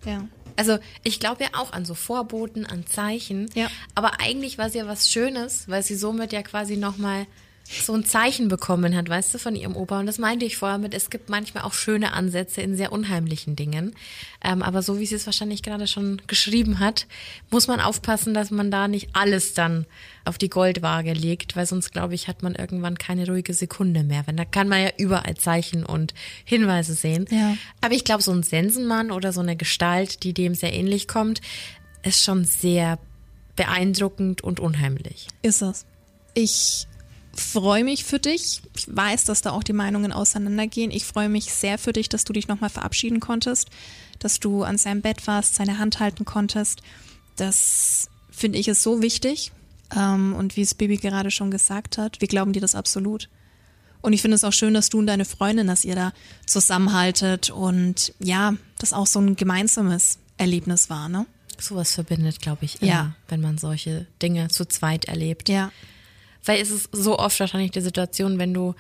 Ja. 0.06 0.28
Also 0.56 0.80
ich 1.04 1.20
glaube 1.20 1.44
ja 1.44 1.50
auch 1.54 1.72
an 1.74 1.86
so 1.86 1.94
Vorboten, 1.94 2.66
an 2.66 2.86
Zeichen. 2.86 3.50
Ja. 3.54 3.68
Aber 3.96 4.20
eigentlich 4.20 4.58
war 4.58 4.68
es 4.68 4.74
ja 4.74 4.88
was 4.88 5.10
Schönes, 5.10 5.68
weil 5.68 5.84
sie 5.84 5.96
somit 5.96 6.34
ja 6.34 6.42
quasi 6.42 6.78
nochmal 6.78 7.26
so 7.70 7.94
ein 7.94 8.04
Zeichen 8.04 8.48
bekommen 8.48 8.96
hat, 8.96 9.10
weißt 9.10 9.34
du, 9.34 9.38
von 9.38 9.56
ihrem 9.56 9.76
Opa. 9.76 10.00
Und 10.00 10.08
das 10.08 10.18
meinte 10.18 10.44
ich 10.44 10.58
vorher 10.58 10.80
mit, 10.80 10.96
es 10.96 11.12
gibt 11.12 11.30
manchmal 11.30 11.64
auch 11.64 11.74
schöne 11.74 12.14
Ansätze 12.14 12.62
in 12.62 12.76
sehr 12.76 12.92
unheimlichen 12.92 13.56
Dingen. 13.56 13.96
Ähm, 14.44 14.64
aber 14.64 14.82
so 14.82 15.00
wie 15.00 15.06
sie 15.06 15.16
es 15.16 15.28
wahrscheinlich 15.28 15.62
gerade 15.62 15.86
schon 15.86 16.20
geschrieben 16.26 16.80
hat, 16.80 17.06
muss 17.52 17.68
man 17.68 17.80
aufpassen, 17.80 18.34
dass 18.34 18.50
man 18.50 18.72
da 18.72 18.88
nicht 18.88 19.10
alles 19.14 19.54
dann 19.54 19.86
auf 20.26 20.40
die 20.40 20.50
Goldwaage 20.50 21.14
legt, 21.14 21.56
weil 21.56 21.68
sonst, 21.68 21.92
glaube 21.92 22.16
ich, 22.16 22.28
hat 22.28 22.42
man 22.42 22.56
irgendwann 22.56 22.98
keine 22.98 23.28
ruhige 23.28 23.54
Sekunde 23.54 24.04
mehr. 24.04 24.24
Wenn 24.26 24.38
da 24.38 24.46
kann 24.46 24.68
man 24.68 24.82
ja 24.82 24.90
überall 24.98 25.38
Zeichen 25.38 25.86
und 25.86 26.16
Hinweise 26.46 26.96
sehen. 26.96 27.28
Ja. 27.30 27.56
Aber 27.82 27.94
ich 27.94 28.04
glaube, 28.04 28.24
so 28.24 28.32
ein 28.32 28.42
Sensenmann 28.42 29.12
oder 29.12 29.32
so 29.32 29.42
eine 29.42 29.56
Gestalt, 29.56 30.24
die 30.24 30.34
dem 30.34 30.56
sehr 30.56 30.74
ähnlich 30.74 31.08
kommt, 31.08 31.42
ist 32.02 32.24
schon 32.24 32.46
sehr 32.46 32.98
beeindruckend 33.56 34.42
und 34.42 34.60
unheimlich. 34.60 35.28
Ist 35.44 35.62
es. 35.62 35.86
Ich 36.34 36.88
freue 37.36 37.84
mich 37.84 38.04
für 38.04 38.20
dich. 38.20 38.62
Ich 38.76 38.88
weiß, 38.94 39.26
dass 39.26 39.42
da 39.42 39.52
auch 39.52 39.64
die 39.64 39.74
Meinungen 39.74 40.12
auseinandergehen. 40.12 40.92
Ich 40.92 41.06
freue 41.06 41.30
mich 41.30 41.46
sehr 41.54 41.78
für 41.78 41.94
dich, 41.94 42.10
dass 42.10 42.24
du 42.26 42.34
dich 42.34 42.48
nochmal 42.48 42.70
verabschieden 42.70 43.20
konntest, 43.20 43.70
dass 44.20 44.40
du 44.40 44.64
an 44.64 44.78
seinem 44.78 45.02
Bett 45.02 45.26
warst, 45.28 45.56
seine 45.56 45.78
Hand 45.78 46.00
halten 46.00 46.26
konntest. 46.26 46.82
Das 47.36 48.10
finde 48.32 48.58
ich 48.60 48.68
ist 48.68 48.84
so 48.84 49.02
wichtig. 49.02 49.52
Ähm, 49.96 50.36
und 50.36 50.56
wie 50.56 50.62
es 50.62 50.76
Bibi 50.76 50.98
gerade 50.98 51.32
schon 51.32 51.50
gesagt 51.52 51.98
hat, 51.98 52.22
wir 52.22 52.28
glauben 52.28 52.54
dir 52.54 52.62
das 52.62 52.76
absolut. 52.76 53.30
Und 54.02 54.14
ich 54.14 54.22
finde 54.22 54.36
es 54.36 54.44
auch 54.44 54.54
schön, 54.54 54.74
dass 54.74 54.90
du 54.90 55.00
und 55.00 55.08
deine 55.08 55.26
Freundin, 55.26 55.68
dass 55.68 55.84
ihr 55.84 55.96
da 55.96 56.14
zusammenhaltet 56.46 57.50
und 57.50 58.14
ja, 58.20 58.54
das 58.78 58.94
auch 58.94 59.08
so 59.08 59.20
ein 59.20 59.36
gemeinsames 59.36 60.20
Erlebnis 60.38 60.90
war, 60.90 61.10
ne? 61.10 61.26
Sowas 61.60 61.94
verbindet, 61.94 62.40
glaube 62.40 62.64
ich, 62.64 62.82
immer, 62.82 62.92
Ja. 62.92 63.16
wenn 63.28 63.42
man 63.42 63.58
solche 63.58 64.08
Dinge 64.22 64.48
zu 64.48 64.66
zweit 64.66 65.06
erlebt. 65.06 65.50
Ja. 65.50 65.72
Weil 66.46 66.62
es 66.62 66.72
ist 66.72 66.90
so 66.92 67.18
oft 67.18 67.40
wahrscheinlich 67.40 67.72
die 67.72 67.82
Situation, 67.82 68.40
wenn 68.40 68.54
du 68.54 68.76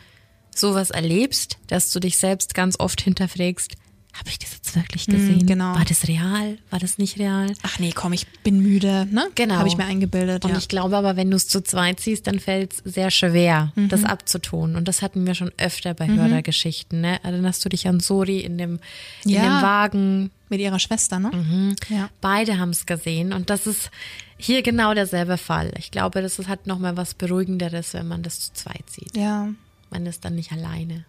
sowas 0.56 0.90
erlebst, 0.92 1.58
dass 1.68 1.92
du 1.92 2.00
dich 2.00 2.18
selbst 2.18 2.54
ganz 2.54 2.80
oft 2.80 3.02
hinterfragst, 3.02 3.76
habe 4.20 4.30
ich 4.30 4.38
das 4.40 4.54
jetzt 4.54 4.76
wirklich 4.76 5.08
gesehen? 5.08 5.46
genau. 5.48 5.74
War 5.76 5.86
das 5.86 6.08
real? 6.08 6.58
War 6.70 6.80
das 6.80 6.98
nicht 6.98 7.18
real? 7.18 7.54
Ach 7.64 7.80
nee, 7.80 7.92
komm, 7.94 8.14
ich 8.14 8.28
bin 8.44 8.60
müde, 8.62 9.08
ne? 9.12 9.28
Genau. 9.36 9.56
Habe 9.56 9.68
ich 9.68 9.78
mir 9.78 9.86
eingebildet. 9.86 10.46
Und 10.46 10.52
ja. 10.52 10.58
ich 10.58 10.68
glaube 10.68 10.98
aber, 10.98 11.16
wenn 11.16 11.32
du 11.32 11.38
es 11.38 11.48
zu 11.48 11.62
zweit 11.64 12.00
siehst, 12.00 12.28
dann 12.28 12.40
fällt 12.40 12.74
es 12.74 12.82
sehr 12.94 13.10
schwer, 13.12 13.72
Mhm. 13.76 13.90
das 13.90 14.04
abzutun. 14.04 14.76
Und 14.76 14.88
das 14.88 15.02
hatten 15.02 15.26
wir 15.26 15.34
schon 15.36 15.52
öfter 15.58 15.94
bei 15.94 16.08
Hörergeschichten. 16.08 17.02
Ne? 17.02 17.24
Erinnerst 17.24 17.64
du 17.66 17.70
dich 17.70 17.88
an 17.88 18.00
Sori 18.00 18.40
in 18.42 18.58
dem, 18.58 18.80
in 19.24 19.32
Ja. 19.32 19.42
dem 19.42 19.62
Wagen? 19.64 20.32
Mit 20.52 20.60
ihrer 20.62 20.80
Schwester, 20.80 21.20
ne? 21.20 21.76
Ja. 21.90 22.10
Beide 22.22 22.58
haben 22.58 22.72
es 22.72 22.88
gesehen. 22.88 23.34
Und 23.34 23.52
das 23.52 23.68
ist 23.68 23.92
hier 24.38 24.64
genau 24.64 24.96
derselbe 24.96 25.38
Fall. 25.38 25.72
Ich 25.78 25.92
glaube, 25.92 26.24
das 26.24 26.40
ist, 26.40 26.48
hat 26.48 26.66
nochmal 26.66 26.98
was 26.98 27.14
Beruhigenderes, 27.14 27.94
wenn 27.94 28.08
man 28.08 28.24
das 28.24 28.40
zu 28.40 28.54
zweit 28.54 28.90
sieht. 28.90 29.16
Ja. 29.16 29.50
Man 29.92 30.06
ist 30.08 30.26
dann 30.26 30.34
nicht 30.34 30.52
alleine. 30.52 31.06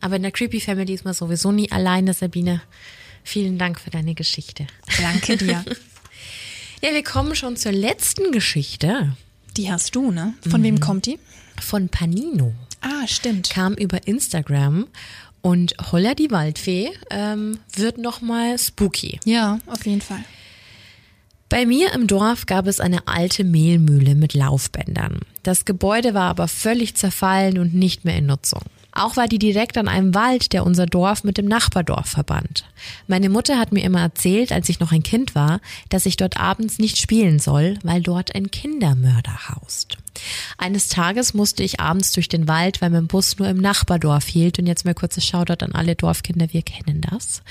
Aber 0.00 0.16
in 0.16 0.22
der 0.22 0.32
Creepy 0.32 0.60
Family 0.60 0.94
ist 0.94 1.04
man 1.04 1.14
sowieso 1.14 1.52
nie 1.52 1.70
alleine, 1.72 2.14
Sabine. 2.14 2.60
Vielen 3.24 3.58
Dank 3.58 3.80
für 3.80 3.90
deine 3.90 4.14
Geschichte. 4.14 4.66
Danke 5.00 5.36
dir. 5.36 5.64
Ja, 6.82 6.90
wir 6.92 7.04
kommen 7.04 7.34
schon 7.36 7.56
zur 7.56 7.70
letzten 7.72 8.32
Geschichte 8.32 9.16
Die 9.56 9.70
hast 9.70 9.94
du, 9.94 10.10
ne? 10.10 10.34
Von 10.48 10.62
wem 10.62 10.80
kommt 10.80 11.06
die? 11.06 11.18
von 11.60 11.88
Panino. 11.88 12.52
Ah, 12.80 13.06
stimmt. 13.06 13.50
kam 13.50 13.74
über 13.74 14.08
Instagram 14.08 14.88
und 15.42 15.74
Holla 15.92 16.14
die 16.14 16.32
Waldfee 16.32 16.90
ähm, 17.10 17.58
wird 17.76 17.98
nochmal 17.98 18.58
spooky. 18.58 19.20
Ja, 19.24 19.60
auf 19.66 19.86
jeden 19.86 20.00
Fall. 20.00 20.24
Bei 21.48 21.66
mir 21.66 21.92
im 21.92 22.06
Dorf 22.08 22.46
gab 22.46 22.66
es 22.66 22.80
eine 22.80 23.06
alte 23.06 23.44
Mehlmühle 23.44 24.14
mit 24.16 24.34
Laufbändern. 24.34 25.20
Das 25.44 25.64
Gebäude 25.64 26.14
war 26.14 26.30
aber 26.30 26.48
völlig 26.48 26.96
zerfallen 26.96 27.58
und 27.58 27.74
nicht 27.74 28.04
mehr 28.04 28.16
in 28.16 28.26
Nutzung. 28.26 28.62
Auch 28.92 29.16
war 29.16 29.26
die 29.26 29.38
direkt 29.38 29.78
an 29.78 29.88
einem 29.88 30.14
Wald, 30.14 30.52
der 30.52 30.64
unser 30.64 30.86
Dorf 30.86 31.24
mit 31.24 31.38
dem 31.38 31.46
Nachbardorf 31.46 32.06
verband. 32.06 32.64
Meine 33.06 33.28
Mutter 33.28 33.58
hat 33.58 33.72
mir 33.72 33.82
immer 33.82 34.00
erzählt, 34.00 34.52
als 34.52 34.68
ich 34.68 34.80
noch 34.80 34.92
ein 34.92 35.02
Kind 35.02 35.34
war, 35.34 35.60
dass 35.88 36.06
ich 36.06 36.16
dort 36.16 36.38
abends 36.38 36.78
nicht 36.78 36.98
spielen 36.98 37.38
soll, 37.38 37.78
weil 37.82 38.02
dort 38.02 38.34
ein 38.34 38.50
Kindermörder 38.50 39.48
haust. 39.48 39.96
Eines 40.58 40.88
Tages 40.88 41.32
musste 41.32 41.62
ich 41.62 41.80
abends 41.80 42.12
durch 42.12 42.28
den 42.28 42.46
Wald, 42.48 42.82
weil 42.82 42.90
mein 42.90 43.06
Bus 43.06 43.38
nur 43.38 43.48
im 43.48 43.56
Nachbardorf 43.58 44.26
hielt. 44.26 44.58
Und 44.58 44.66
jetzt 44.66 44.84
mal 44.84 44.94
kurzes 44.94 45.26
Shoutout 45.26 45.64
an 45.64 45.72
alle 45.72 45.94
Dorfkinder, 45.94 46.52
wir 46.52 46.62
kennen 46.62 47.00
das. 47.00 47.42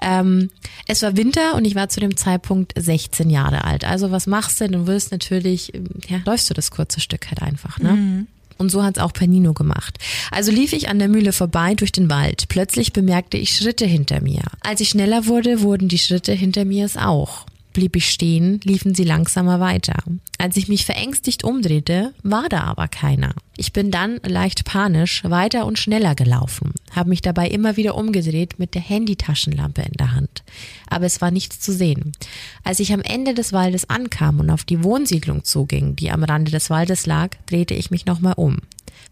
Ähm, 0.00 0.50
es 0.86 1.02
war 1.02 1.16
Winter 1.16 1.54
und 1.56 1.64
ich 1.64 1.74
war 1.74 1.88
zu 1.88 2.00
dem 2.00 2.16
Zeitpunkt 2.16 2.72
16 2.76 3.30
Jahre 3.30 3.64
alt. 3.64 3.84
Also 3.84 4.10
was 4.10 4.26
machst 4.26 4.60
du? 4.60 4.68
Du 4.68 4.86
wirst 4.86 5.10
natürlich, 5.10 5.72
ja, 6.08 6.20
läufst 6.24 6.48
du 6.50 6.54
das 6.54 6.70
kurze 6.70 7.00
Stück 7.00 7.26
halt 7.28 7.42
einfach, 7.42 7.78
ne? 7.78 8.26
Und 8.58 8.70
so 8.70 8.82
hat's 8.82 8.98
auch 8.98 9.12
Panino 9.12 9.52
gemacht. 9.52 9.98
Also 10.30 10.52
lief 10.52 10.72
ich 10.72 10.88
an 10.88 10.98
der 10.98 11.08
Mühle 11.08 11.32
vorbei 11.32 11.74
durch 11.74 11.92
den 11.92 12.10
Wald. 12.10 12.48
Plötzlich 12.48 12.92
bemerkte 12.92 13.36
ich 13.36 13.54
Schritte 13.56 13.86
hinter 13.86 14.20
mir. 14.20 14.42
Als 14.60 14.80
ich 14.80 14.90
schneller 14.90 15.26
wurde, 15.26 15.62
wurden 15.62 15.88
die 15.88 15.98
Schritte 15.98 16.32
hinter 16.32 16.64
mir 16.64 16.84
es 16.84 16.96
auch. 16.96 17.46
Blieb 17.74 17.96
ich 17.96 18.08
stehen, 18.08 18.60
liefen 18.62 18.94
sie 18.94 19.02
langsamer 19.02 19.58
weiter. 19.58 19.96
Als 20.38 20.56
ich 20.56 20.68
mich 20.68 20.86
verängstigt 20.86 21.42
umdrehte, 21.42 22.14
war 22.22 22.48
da 22.48 22.60
aber 22.60 22.86
keiner. 22.86 23.34
Ich 23.56 23.72
bin 23.72 23.90
dann 23.90 24.20
leicht 24.24 24.64
panisch 24.64 25.24
weiter 25.24 25.66
und 25.66 25.76
schneller 25.76 26.14
gelaufen, 26.14 26.72
habe 26.92 27.08
mich 27.08 27.20
dabei 27.20 27.48
immer 27.48 27.76
wieder 27.76 27.96
umgedreht 27.96 28.60
mit 28.60 28.74
der 28.76 28.82
Handytaschenlampe 28.82 29.82
in 29.82 29.92
der 29.98 30.12
Hand. 30.12 30.44
Aber 30.88 31.04
es 31.04 31.20
war 31.20 31.32
nichts 31.32 31.58
zu 31.58 31.72
sehen. 31.72 32.12
Als 32.62 32.78
ich 32.78 32.92
am 32.92 33.02
Ende 33.02 33.34
des 33.34 33.52
Waldes 33.52 33.90
ankam 33.90 34.38
und 34.38 34.50
auf 34.50 34.62
die 34.62 34.84
Wohnsiedlung 34.84 35.42
zuging, 35.42 35.96
die 35.96 36.12
am 36.12 36.22
Rande 36.22 36.52
des 36.52 36.70
Waldes 36.70 37.06
lag, 37.06 37.30
drehte 37.46 37.74
ich 37.74 37.90
mich 37.90 38.06
nochmal 38.06 38.34
um. 38.36 38.58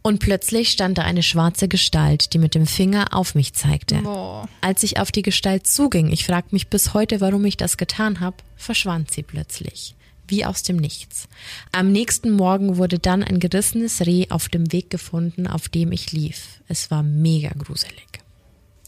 Und 0.03 0.19
plötzlich 0.19 0.71
stand 0.71 0.99
da 0.99 1.03
eine 1.03 1.23
schwarze 1.23 1.69
Gestalt, 1.69 2.33
die 2.33 2.39
mit 2.39 2.55
dem 2.55 2.67
Finger 2.67 3.15
auf 3.15 3.35
mich 3.35 3.55
zeigte. 3.55 3.97
Boah. 3.97 4.49
Als 4.61 4.83
ich 4.83 4.99
auf 4.99 5.13
die 5.13 5.23
Gestalt 5.23 5.67
zuging, 5.67 6.11
ich 6.11 6.27
frage 6.27 6.49
mich 6.51 6.69
bis 6.69 6.93
heute, 6.93 7.21
warum 7.21 7.45
ich 7.45 7.57
das 7.57 7.77
getan 7.77 8.21
habe, 8.21 8.37
verschwand 8.57 9.13
sie 9.13 9.23
plötzlich. 9.23 9.95
Wie 10.27 10.45
aus 10.45 10.63
dem 10.63 10.77
Nichts. 10.77 11.29
Am 11.73 11.93
nächsten 11.93 12.31
Morgen 12.31 12.79
wurde 12.79 12.99
dann 12.99 13.23
ein 13.23 13.39
gerissenes 13.39 14.05
Reh 14.07 14.27
auf 14.31 14.49
dem 14.49 14.73
Weg 14.73 14.91
gefunden, 14.91 15.47
auf 15.47 15.69
dem 15.69 15.93
ich 15.93 16.13
lief. 16.13 16.61
Es 16.69 16.91
war 16.91 17.03
mega 17.03 17.51
gruselig. 17.51 18.07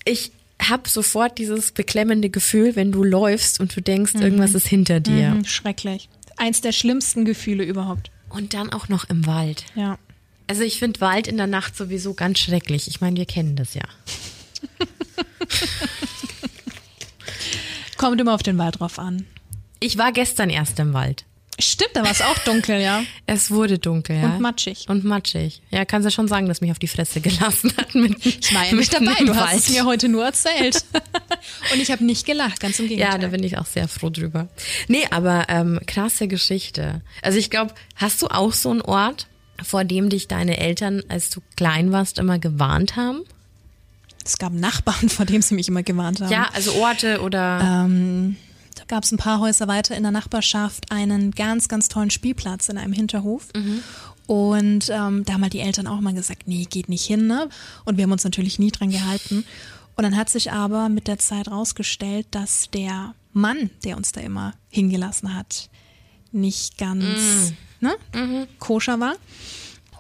Ich 0.05 0.33
habe 0.61 0.89
sofort 0.89 1.39
dieses 1.39 1.73
beklemmende 1.73 2.31
Gefühl, 2.31 2.77
wenn 2.77 2.93
du 2.93 3.05
läufst 3.05 3.61
und 3.61 3.77
du 3.77 3.83
denkst, 3.83 4.15
irgendwas 4.15 4.55
ist 4.55 4.67
hinter 4.67 5.01
dir. 5.01 5.31
Mhm, 5.31 5.45
schrecklich. 5.45 6.09
Eins 6.37 6.61
der 6.61 6.73
schlimmsten 6.73 7.25
Gefühle 7.25 7.65
überhaupt. 7.65 8.11
Und 8.31 8.55
dann 8.55 8.73
auch 8.73 8.89
noch 8.89 9.05
im 9.09 9.27
Wald. 9.27 9.65
Ja. 9.75 9.99
Also 10.47 10.63
ich 10.63 10.79
finde 10.79 11.01
Wald 11.01 11.27
in 11.27 11.37
der 11.37 11.47
Nacht 11.47 11.77
sowieso 11.77 12.15
ganz 12.15 12.39
schrecklich. 12.39 12.89
Ich 12.89 13.01
meine, 13.01 13.17
wir 13.17 13.27
kennen 13.27 13.57
das 13.57 13.75
ja. 13.75 13.83
Kommt 17.97 18.21
immer 18.21 18.35
auf 18.35 18.43
den 18.43 18.59
Wald 18.59 18.81
drauf 18.81 18.99
an. 18.99 19.27
Ich 19.81 19.99
war 19.99 20.13
gestern 20.13 20.51
erst 20.51 20.79
im 20.79 20.93
Wald. 20.93 21.25
Stimmt, 21.61 21.91
da 21.95 22.03
war 22.03 22.11
es 22.11 22.21
auch 22.21 22.37
dunkel, 22.41 22.81
ja. 22.81 23.05
Es 23.27 23.53
wurde 23.53 23.79
dunkel, 23.79 24.17
ja. 24.17 24.25
Und 24.25 24.41
matschig. 24.41 24.87
Und 24.89 25.05
matschig. 25.05 25.63
Ja, 25.71 25.85
kannst 25.85 26.05
du 26.05 26.11
schon 26.11 26.27
sagen, 26.27 26.49
dass 26.49 26.61
mich 26.61 26.73
auf 26.73 26.81
die 26.81 26.89
Fresse 26.89 27.21
gelassen 27.21 27.73
hat. 27.77 27.95
Mit, 27.95 28.17
Ich 28.27 28.53
war 28.53 28.67
ja 28.67 28.73
nicht 28.75 28.93
dabei, 28.93 29.15
du 29.25 29.37
hast 29.37 29.53
Wald. 29.53 29.61
es 29.61 29.71
mir 29.71 29.85
heute 29.85 30.09
nur 30.09 30.25
erzählt. 30.25 30.85
Und 31.73 31.81
ich 31.81 31.93
habe 31.93 32.05
nicht 32.05 32.27
gelacht, 32.27 32.59
ganz 32.59 32.81
im 32.81 32.87
Ja, 32.87 32.97
Gegenteil. 32.97 33.21
da 33.21 33.29
bin 33.29 33.45
ich 33.45 33.57
auch 33.57 33.67
sehr 33.67 33.87
froh 33.87 34.11
drüber. 34.11 34.49
Nee, 34.89 35.07
aber 35.13 35.47
ähm, 35.49 35.79
krasse 35.87 36.27
Geschichte. 36.27 37.03
Also 37.23 37.39
ich 37.39 37.51
glaube, 37.51 37.73
hast 37.95 38.21
du 38.23 38.27
auch 38.27 38.53
so 38.53 38.73
einen 38.73 38.83
Ort, 38.83 39.29
vor 39.63 39.85
dem 39.85 40.09
dich 40.09 40.29
deine 40.29 40.59
Eltern, 40.59 41.03
als 41.09 41.31
du 41.31 41.41
klein 41.57 41.93
warst, 41.93 42.19
immer 42.19 42.39
gewarnt 42.39 42.97
haben? 42.97 43.23
es 44.25 44.39
gab 44.39 44.53
Nachbarn, 44.53 45.09
vor 45.11 45.27
dem 45.27 45.43
sie 45.43 45.55
mich 45.55 45.69
immer 45.69 45.83
gewarnt 45.83 46.21
haben. 46.21 46.33
Ja, 46.33 46.49
also 46.55 46.73
Orte 46.75 47.21
oder 47.21 47.61
Ähm, 47.85 48.37
da 48.75 48.85
gab 48.89 49.05
es 49.05 49.13
ein 49.13 49.19
paar 49.19 49.39
Häuser 49.41 49.69
weiter 49.69 49.97
in 49.97 50.03
der 50.03 50.13
Nachbarschaft 50.13 50.91
einen 50.91 51.31
ganz, 51.31 51.69
ganz 51.69 51.89
tollen 51.89 52.11
Spielplatz 52.11 52.69
in 52.69 52.77
einem 52.77 52.93
Hinterhof. 52.93 53.49
Und 54.27 54.91
ähm, 54.91 55.25
da 55.25 55.35
haben 55.35 55.43
halt 55.43 55.53
die 55.53 55.61
Eltern 55.61 55.87
auch 55.87 56.01
mal 56.01 56.15
gesagt, 56.15 56.49
nee, 56.49 56.67
geht 56.69 56.89
nicht 56.89 57.05
hin. 57.05 57.27
Ne? 57.27 57.49
Und 57.85 57.99
wir 57.99 58.05
haben 58.05 58.13
uns 58.13 58.25
natürlich 58.25 58.59
nie 58.59 58.73
dran 58.73 58.91
gehalten. 58.91 59.45
Und 59.97 60.03
dann 60.03 60.17
hat 60.17 60.29
sich 60.29 60.51
aber 60.51 60.89
mit 60.89 61.07
der 61.07 61.19
Zeit 61.19 61.49
rausgestellt, 61.49 62.27
dass 62.33 62.69
der 62.71 63.15
Mann, 63.33 63.71
der 63.85 63.97
uns 63.97 64.11
da 64.11 64.21
immer 64.23 64.55
hingelassen 64.71 65.37
hat, 65.37 65.69
nicht 66.33 66.79
ganz 66.79 67.53
ne, 67.85 68.47
koscher 68.59 68.99
war. 69.01 69.15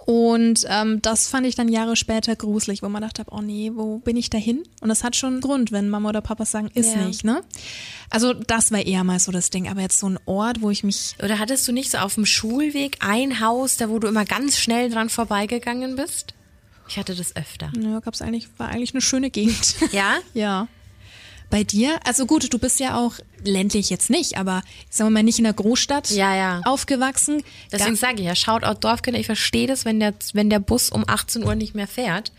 Und 0.06 0.66
ähm, 0.68 1.00
das 1.00 1.28
fand 1.28 1.46
ich 1.46 1.54
dann 1.54 1.68
Jahre 1.68 1.96
später 1.96 2.36
gruselig, 2.36 2.82
wo 2.82 2.90
man 2.90 3.00
dachte, 3.00 3.24
oh 3.30 3.40
nee, 3.40 3.70
wo 3.74 4.00
bin 4.00 4.18
ich 4.18 4.28
dahin? 4.28 4.62
Und 4.82 4.90
das 4.90 5.02
hat 5.02 5.16
schon 5.16 5.34
einen 5.34 5.40
Grund, 5.40 5.72
wenn 5.72 5.88
Mama 5.88 6.10
oder 6.10 6.20
Papa 6.20 6.44
sagen, 6.44 6.68
ist 6.74 6.94
Ja. 6.94 7.06
nicht, 7.06 7.24
ne? 7.24 7.42
Also 8.10 8.34
das 8.34 8.70
war 8.70 8.84
eher 8.84 9.02
mal 9.02 9.18
so 9.18 9.32
das 9.32 9.48
Ding. 9.48 9.66
Aber 9.66 9.80
jetzt 9.80 9.98
so 9.98 10.06
ein 10.10 10.18
Ort, 10.26 10.60
wo 10.60 10.68
ich 10.68 10.84
mich 10.84 11.14
oder 11.22 11.38
hattest 11.38 11.66
du 11.66 11.72
nicht 11.72 11.90
so 11.90 11.98
auf 11.98 12.16
dem 12.16 12.26
Schulweg 12.26 12.98
ein 13.00 13.40
Haus, 13.40 13.78
da 13.78 13.88
wo 13.88 13.98
du 13.98 14.06
immer 14.06 14.26
ganz 14.26 14.58
schnell 14.58 14.90
dran 14.90 15.08
vorbeigegangen 15.08 15.96
bist? 15.96 16.34
Ich 16.86 16.98
hatte 16.98 17.14
das 17.14 17.34
öfter. 17.34 17.72
Ja, 17.80 18.00
gab's 18.00 18.20
eigentlich, 18.20 18.48
war 18.58 18.68
eigentlich 18.68 18.92
eine 18.92 19.00
schöne 19.00 19.30
Gegend. 19.30 19.74
Ja? 19.92 20.16
ja. 20.34 20.68
Bei 21.54 21.62
dir? 21.62 22.00
Also 22.04 22.26
gut, 22.26 22.52
du 22.52 22.58
bist 22.58 22.80
ja 22.80 22.98
auch 22.98 23.14
ländlich 23.44 23.88
jetzt 23.88 24.10
nicht, 24.10 24.38
aber 24.38 24.64
sagen 24.90 25.10
wir 25.10 25.14
mal 25.14 25.22
nicht 25.22 25.38
in 25.38 25.44
der 25.44 25.52
Großstadt 25.52 26.10
Ja, 26.10 26.34
ja. 26.34 26.60
aufgewachsen. 26.64 27.44
Deswegen 27.70 27.94
sage 27.94 28.16
ich 28.16 28.26
ja, 28.26 28.34
Shoutout 28.34 28.80
Dorfkinder, 28.80 29.20
ich 29.20 29.26
verstehe 29.26 29.68
das, 29.68 29.84
wenn 29.84 30.00
der, 30.00 30.14
wenn 30.32 30.50
der 30.50 30.58
Bus 30.58 30.90
um 30.90 31.04
18 31.06 31.44
Uhr 31.44 31.54
nicht 31.54 31.76
mehr 31.76 31.86
fährt. 31.86 32.32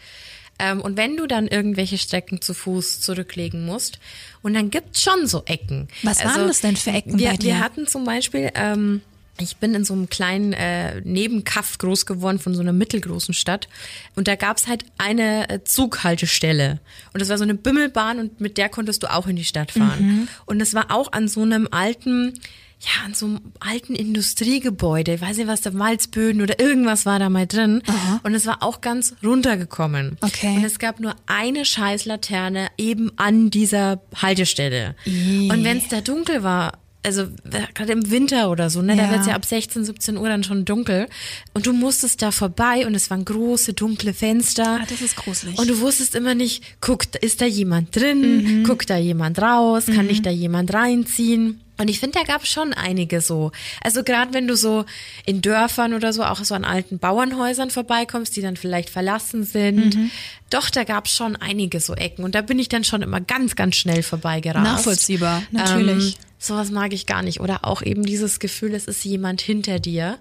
Ähm, 0.60 0.82
und 0.82 0.98
wenn 0.98 1.16
du 1.16 1.28
dann 1.28 1.48
irgendwelche 1.48 1.98
Strecken 1.98 2.42
zu 2.42 2.54
Fuß 2.54 3.00
zurücklegen 3.00 3.66
musst, 3.66 4.00
und 4.42 4.54
dann 4.54 4.70
gibt's 4.70 5.02
schon 5.02 5.28
so 5.28 5.44
Ecken. 5.46 5.88
Also, 6.06 6.20
Was 6.26 6.36
waren 6.36 6.48
das 6.50 6.60
denn 6.60 6.76
für 6.76 6.92
Ecken 6.92 7.18
wir, 7.18 7.30
bei 7.30 7.38
dir? 7.38 7.46
Wir 7.54 7.60
hatten 7.62 7.88
zum 7.88 8.04
Beispiel, 8.04 8.52
ähm, 8.54 9.00
ich 9.40 9.58
bin 9.58 9.74
in 9.74 9.84
so 9.84 9.94
einem 9.94 10.10
kleinen 10.10 10.54
äh, 10.54 11.02
Nebenkaff 11.02 11.78
groß 11.78 12.06
geworden 12.06 12.40
von 12.40 12.56
so 12.56 12.62
einer 12.62 12.74
mittelgroßen 12.74 13.34
Stadt. 13.34 13.68
Und 14.16 14.28
da 14.28 14.36
gab's 14.36 14.68
halt 14.68 14.86
eine 14.98 15.50
äh, 15.50 15.64
Zughaltestelle. 15.64 16.80
Und 17.14 17.22
das 17.22 17.30
war 17.30 17.38
so 17.38 17.44
eine 17.44 17.56
Bimmelbahn 17.56 18.20
und 18.20 18.40
mit 18.40 18.58
der 18.58 18.70
konntest 18.70 19.04
du 19.04 19.12
auch 19.12 19.28
in 19.28 19.36
die 19.36 19.44
Stadt 19.44 19.72
fahren. 19.72 20.00
Mhm. 20.00 20.28
Und 20.46 20.60
das 20.60 20.74
war 20.74 20.90
auch 20.90 21.12
an 21.12 21.28
so 21.28 21.42
einem 21.42 21.68
alten, 21.70 22.34
ja, 22.80 23.06
an 23.06 23.14
so 23.14 23.26
einem 23.26 23.42
alten 23.60 23.94
Industriegebäude. 23.94 25.16
Ich 25.16 25.22
weiß 25.22 25.36
nicht, 25.36 25.48
was 25.48 25.60
da 25.60 25.72
Malzböden 25.72 26.42
oder 26.42 26.58
irgendwas 26.60 27.06
war 27.06 27.20
da 27.20 27.30
mal 27.30 27.46
drin. 27.46 27.84
Und 28.24 28.36
es 28.36 28.46
war 28.46 28.64
auch 28.64 28.80
ganz 28.80 29.16
runtergekommen. 29.22 30.18
Okay. 30.22 30.56
Und 30.56 30.64
es 30.64 30.80
gab 30.80 31.02
nur 31.02 31.14
eine 31.26 31.66
Scheißlaterne 31.66 32.70
eben 32.78 33.12
an 33.18 33.50
dieser 33.50 34.02
Haltestelle. 34.16 34.96
Ih. 35.06 35.52
Und 35.52 35.66
wenn 35.66 35.80
es 35.80 35.90
da 35.90 36.00
dunkel 36.00 36.42
war, 36.42 36.80
also 37.06 37.28
gerade 37.74 37.94
im 37.94 38.10
Winter 38.12 38.50
oder 38.50 38.70
so, 38.70 38.82
ne, 38.82 38.96
da 38.96 39.04
Ja. 39.06 39.12
wird's 39.12 39.28
ja 39.28 39.36
ab 39.36 39.46
16, 39.46 39.86
17 39.86 40.18
Uhr 40.18 40.28
dann 40.28 40.44
schon 40.44 40.66
dunkel. 40.66 41.08
Und 41.54 41.66
du 41.68 41.74
musstest 41.74 42.22
da 42.22 42.32
vorbei 42.32 42.86
und 42.86 42.96
es 42.96 43.10
waren 43.10 43.24
große, 43.24 43.74
dunkle 43.74 44.14
Fenster. 44.14 44.80
Ah, 44.82 44.86
das 44.90 45.02
ist 45.02 45.16
gruselig. 45.16 45.58
Und 45.58 45.70
du 45.70 45.80
wusstest 45.80 46.16
immer 46.16 46.36
nicht, 46.36 46.64
guck, 46.82 47.04
ist 47.22 47.42
da 47.42 47.46
jemand 47.46 47.96
drin? 47.96 48.62
Mhm. 48.62 48.64
Guckt 48.64 48.90
da 48.90 48.98
jemand 48.98 49.40
raus? 49.42 49.86
Kann 49.86 50.10
ich 50.10 50.22
da 50.22 50.30
jemand 50.32 50.74
reinziehen? 50.74 51.62
Und 51.78 51.90
ich 51.90 52.00
finde, 52.00 52.18
da 52.20 52.24
gab 52.24 52.44
es 52.44 52.48
schon 52.50 52.72
einige 52.72 53.20
so. 53.20 53.52
Also 53.84 54.04
gerade 54.04 54.34
wenn 54.34 54.48
du 54.48 54.56
so 54.56 54.86
in 55.26 55.42
Dörfern 55.42 55.94
oder 55.94 56.14
so, 56.14 56.24
auch 56.24 56.42
so 56.42 56.56
an 56.56 56.64
alten 56.64 57.00
Bauernhäusern 57.00 57.70
vorbeikommst, 57.70 58.34
die 58.38 58.42
dann 58.42 58.56
vielleicht 58.56 58.90
verlassen 58.90 59.44
sind. 59.44 59.94
Mhm. 59.94 60.10
Doch, 60.50 60.70
da 60.70 60.86
gab 60.86 61.08
es 61.08 61.12
schon 61.14 61.36
einige 61.36 61.82
so 61.82 61.94
Ecken. 61.94 62.24
Und 62.24 62.34
da 62.34 62.42
bin 62.42 62.60
ich 62.60 62.70
dann 62.70 62.86
schon 62.86 63.02
immer 63.02 63.20
ganz, 63.20 63.58
ganz 63.58 63.76
schnell 63.76 64.04
vorbeigerast. 64.04 64.64
Nachvollziehbar, 64.64 65.44
natürlich. 65.52 66.14
Ähm, 66.14 66.20
sowas 66.38 66.72
mag 66.72 66.94
ich 66.94 67.06
gar 67.06 67.22
nicht. 67.22 67.40
Oder 67.40 67.66
auch 67.66 67.82
eben 67.82 68.04
dieses 68.04 68.40
Gefühl, 68.40 68.74
es 68.74 68.86
ist 68.86 69.04
jemand 69.04 69.42
hinter 69.42 69.80
dir. 69.80 70.20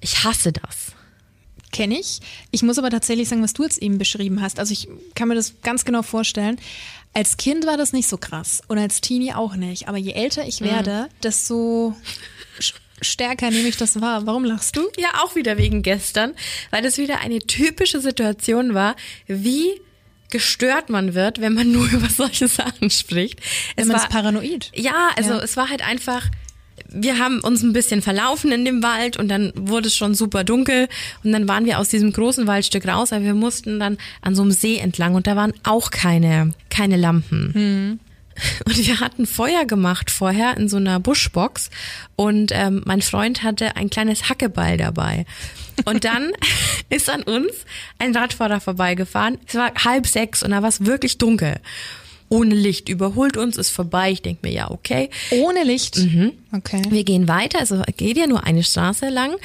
Ich 0.00 0.24
hasse 0.24 0.52
das. 0.52 0.92
Kenne 1.72 1.98
ich. 1.98 2.20
Ich 2.50 2.62
muss 2.62 2.78
aber 2.78 2.90
tatsächlich 2.90 3.28
sagen, 3.28 3.42
was 3.42 3.52
du 3.52 3.64
jetzt 3.64 3.78
eben 3.78 3.98
beschrieben 3.98 4.40
hast. 4.40 4.58
Also 4.58 4.72
ich 4.72 4.88
kann 5.14 5.28
mir 5.28 5.34
das 5.34 5.54
ganz 5.62 5.84
genau 5.84 6.02
vorstellen. 6.02 6.58
Als 7.12 7.36
Kind 7.36 7.66
war 7.66 7.76
das 7.76 7.92
nicht 7.92 8.08
so 8.08 8.18
krass 8.18 8.62
und 8.68 8.78
als 8.78 9.00
Teenie 9.00 9.32
auch 9.32 9.56
nicht. 9.56 9.88
Aber 9.88 9.98
je 9.98 10.12
älter 10.12 10.46
ich 10.46 10.60
werde, 10.60 11.08
mhm. 11.08 11.20
desto 11.22 11.96
stärker 13.00 13.50
nehme 13.50 13.68
ich 13.68 13.76
das 13.76 14.00
wahr. 14.00 14.26
Warum 14.26 14.44
lachst 14.44 14.76
du? 14.76 14.88
Ja, 14.96 15.22
auch 15.22 15.34
wieder 15.34 15.58
wegen 15.58 15.82
gestern, 15.82 16.34
weil 16.70 16.82
das 16.82 16.98
wieder 16.98 17.20
eine 17.20 17.38
typische 17.40 18.00
Situation 18.00 18.74
war, 18.74 18.96
wie 19.26 19.80
gestört 20.30 20.90
man 20.90 21.14
wird, 21.14 21.40
wenn 21.40 21.54
man 21.54 21.72
nur 21.72 21.86
über 21.90 22.08
solche 22.08 22.48
Sachen 22.48 22.90
spricht. 22.90 23.40
Es 23.76 23.86
man 23.86 23.96
war, 23.96 24.04
ist 24.04 24.10
paranoid. 24.10 24.70
Ja, 24.74 25.10
also 25.16 25.34
ja. 25.34 25.40
es 25.40 25.56
war 25.56 25.68
halt 25.68 25.86
einfach 25.86 26.22
wir 26.88 27.18
haben 27.18 27.40
uns 27.40 27.62
ein 27.62 27.72
bisschen 27.72 28.02
verlaufen 28.02 28.52
in 28.52 28.64
dem 28.64 28.82
Wald 28.82 29.16
und 29.16 29.28
dann 29.28 29.52
wurde 29.56 29.88
es 29.88 29.96
schon 29.96 30.14
super 30.14 30.44
dunkel 30.44 30.88
und 31.24 31.32
dann 31.32 31.48
waren 31.48 31.64
wir 31.64 31.78
aus 31.78 31.88
diesem 31.88 32.12
großen 32.12 32.46
Waldstück 32.46 32.86
raus, 32.86 33.12
aber 33.12 33.24
wir 33.24 33.34
mussten 33.34 33.80
dann 33.80 33.98
an 34.20 34.34
so 34.34 34.42
einem 34.42 34.52
See 34.52 34.76
entlang 34.76 35.14
und 35.14 35.26
da 35.26 35.36
waren 35.36 35.52
auch 35.64 35.90
keine, 35.90 36.52
keine 36.70 36.96
Lampen. 36.96 37.50
Hm. 37.54 38.00
Und 38.64 38.86
wir 38.86 39.00
hatten 39.00 39.26
Feuer 39.26 39.64
gemacht 39.64 40.10
vorher 40.10 40.56
in 40.56 40.68
so 40.68 40.76
einer 40.76 41.00
Buschbox 41.00 41.70
und 42.16 42.50
ähm, 42.52 42.82
mein 42.84 43.02
Freund 43.02 43.42
hatte 43.42 43.76
ein 43.76 43.90
kleines 43.90 44.28
Hackeball 44.28 44.76
dabei. 44.76 45.26
Und 45.84 46.04
dann 46.04 46.32
ist 46.88 47.10
an 47.10 47.22
uns 47.22 47.52
ein 47.98 48.14
Radfahrer 48.14 48.60
vorbeigefahren. 48.60 49.38
Es 49.46 49.54
war 49.54 49.72
halb 49.84 50.06
sechs 50.06 50.42
und 50.42 50.50
da 50.50 50.62
war 50.62 50.68
es 50.68 50.84
wirklich 50.84 51.18
dunkel 51.18 51.56
ohne 52.28 52.54
Licht 52.54 52.88
überholt 52.88 53.36
uns, 53.36 53.56
ist 53.56 53.70
vorbei. 53.70 54.10
Ich 54.10 54.22
denke 54.22 54.46
mir, 54.46 54.52
ja, 54.52 54.70
okay. 54.70 55.10
Ohne 55.30 55.62
Licht? 55.62 55.98
Mhm. 55.98 56.32
Okay. 56.52 56.82
Wir 56.88 57.04
gehen 57.04 57.28
weiter, 57.28 57.60
also 57.60 57.82
geht 57.96 58.16
ja 58.16 58.26
nur 58.26 58.44
eine 58.44 58.64
Straße 58.64 59.08
lang. 59.08 59.36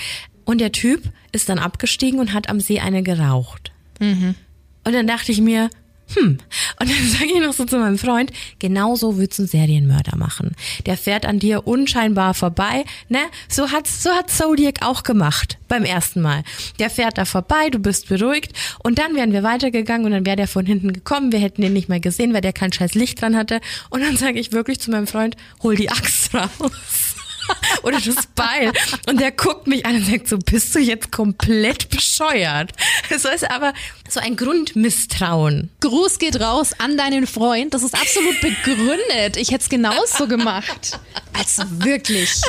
Und 0.46 0.62
der 0.62 0.72
Typ 0.72 1.04
ist 1.32 1.50
dann 1.50 1.60
abgestiegen 1.60 2.20
und 2.20 2.34
hat 2.34 2.50
am 2.50 2.60
See 2.60 2.80
eine 2.80 3.04
geraucht. 3.04 3.72
Mhm. 4.00 4.36
Und 4.84 4.94
dann 4.94 5.06
dachte 5.06 5.32
ich 5.32 5.42
mir, 5.42 5.70
hm. 6.16 6.38
Und 6.80 6.90
dann 6.90 7.08
sage 7.08 7.32
ich 7.34 7.40
noch 7.40 7.54
so 7.54 7.66
zu 7.66 7.78
meinem 7.78 7.98
Freund, 7.98 8.32
genau 8.60 8.96
so 8.96 9.18
wird's 9.18 9.40
ein 9.40 9.48
Serienmörder 9.48 10.18
machen. 10.18 10.56
Der 10.86 10.98
fährt 10.98 11.26
an 11.26 11.40
dir 11.40 11.68
unscheinbar 11.68 12.34
vorbei, 12.34 12.86
ne? 13.10 13.20
So 13.48 13.72
hat's, 13.72 14.04
so 14.04 14.12
hat 14.12 14.30
Zodiac 14.30 14.86
auch 14.86 15.04
gemacht 15.04 15.58
beim 15.68 15.84
ersten 15.84 16.22
Mal. 16.22 16.44
Der 16.80 16.90
fährt 16.90 17.18
da 17.18 17.26
vorbei, 17.26 17.70
du 17.70 17.80
bist 17.80 18.10
beruhigt 18.10 18.54
und 18.84 19.00
dann 19.00 19.16
wären 19.16 19.34
wir 19.34 19.44
weitergegangen 19.44 20.06
und 20.06 20.12
dann 20.12 20.26
wäre 20.26 20.36
der 20.36 20.48
von 20.48 20.66
hinten 20.66 20.94
gekommen, 20.94 21.32
wir 21.32 21.40
hätten 21.40 21.64
ihn 21.64 21.74
nicht 21.74 21.90
mehr 21.90 22.00
gesehen, 22.00 22.34
weil 22.34 22.42
der 22.42 22.54
kein 22.54 22.74
scheiß 22.74 22.94
Licht 22.96 23.22
dran 23.22 23.36
hatte 23.36 23.62
und 23.90 24.02
dann 24.02 24.18
sage 24.18 24.40
ich 24.40 24.52
wirklich 24.52 24.80
zu 24.80 24.92
meinem 24.92 25.08
Freund, 25.08 25.36
hol 25.64 25.76
die 25.76 25.90
Axt 25.90 26.34
raus. 26.34 27.11
oder 27.84 28.00
das 28.00 28.28
Beil. 28.36 28.72
Und 29.08 29.20
der 29.20 29.32
guckt 29.32 29.68
mich 29.68 29.86
an 29.86 29.96
und 29.96 30.06
sagt 30.06 30.28
so, 30.28 30.38
bist 30.38 30.74
du 30.76 30.80
jetzt 30.80 31.12
komplett 31.12 31.90
bescheuert? 31.90 32.72
So 33.18 33.30
ist 33.30 33.50
aber 33.50 33.74
so 34.10 34.20
ein 34.20 34.36
Grundmisstrauen. 34.36 35.70
Gruß 35.82 36.20
geht 36.20 36.40
raus 36.40 36.72
an 36.78 36.98
deinen 36.98 37.28
Freund. 37.28 37.74
Das 37.74 37.84
ist 37.84 37.96
absolut 37.96 38.40
begründet. 38.42 39.38
Ich 39.38 39.50
hätte 39.52 39.64
es 39.64 39.70
genauso 39.70 40.28
gemacht. 40.28 41.00
Also 41.34 41.64
wirklich. 41.84 42.42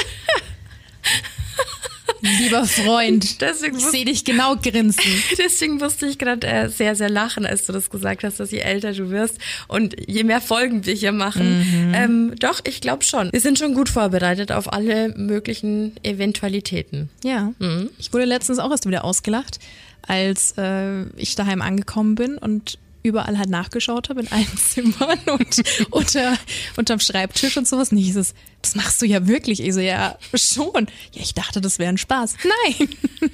Lieber 2.22 2.64
Freund, 2.66 3.40
deswegen 3.40 3.76
ich 3.76 3.84
sehe 3.86 4.04
dich 4.04 4.24
genau 4.24 4.54
grinsen. 4.56 5.02
Deswegen 5.38 5.76
musste 5.76 6.06
ich 6.06 6.18
gerade 6.18 6.46
äh, 6.46 6.68
sehr, 6.68 6.94
sehr 6.94 7.10
lachen, 7.10 7.44
als 7.44 7.66
du 7.66 7.72
das 7.72 7.90
gesagt 7.90 8.22
hast, 8.22 8.38
dass 8.38 8.52
je 8.52 8.58
älter 8.58 8.92
du 8.92 9.10
wirst 9.10 9.38
und 9.66 9.96
je 10.06 10.22
mehr 10.22 10.40
Folgen 10.40 10.86
wir 10.86 10.94
hier 10.94 11.10
machen. 11.10 11.88
Mhm. 11.88 11.94
Ähm, 11.94 12.34
doch, 12.38 12.60
ich 12.64 12.80
glaube 12.80 13.02
schon. 13.02 13.32
Wir 13.32 13.40
sind 13.40 13.58
schon 13.58 13.74
gut 13.74 13.88
vorbereitet 13.88 14.52
auf 14.52 14.72
alle 14.72 15.08
möglichen 15.16 15.96
Eventualitäten. 16.04 17.10
Ja. 17.24 17.52
Mhm. 17.58 17.90
Ich 17.98 18.12
wurde 18.12 18.24
letztens 18.24 18.60
auch 18.60 18.70
erst 18.70 18.86
wieder 18.86 19.04
ausgelacht, 19.04 19.58
als 20.02 20.54
äh, 20.58 21.04
ich 21.16 21.34
daheim 21.34 21.60
angekommen 21.60 22.14
bin 22.14 22.38
und 22.38 22.78
überall 23.02 23.38
halt 23.38 23.50
nachgeschaut 23.50 24.08
habe 24.08 24.20
in 24.20 24.28
allen 24.32 24.56
Zimmern 24.56 25.18
und 25.26 25.62
unter, 25.90 26.38
unterm 26.76 27.00
Schreibtisch 27.00 27.56
und 27.56 27.66
sowas. 27.66 27.92
Nicht, 27.92 28.14
es, 28.14 28.34
das 28.60 28.74
machst 28.74 29.02
du 29.02 29.06
ja 29.06 29.26
wirklich. 29.26 29.60
Ich 29.62 29.74
so, 29.74 29.80
ja, 29.80 30.18
schon. 30.34 30.86
Ja, 31.12 31.22
ich 31.22 31.34
dachte, 31.34 31.60
das 31.60 31.78
wäre 31.78 31.90
ein 31.90 31.98
Spaß. 31.98 32.36
Nein, 32.44 32.88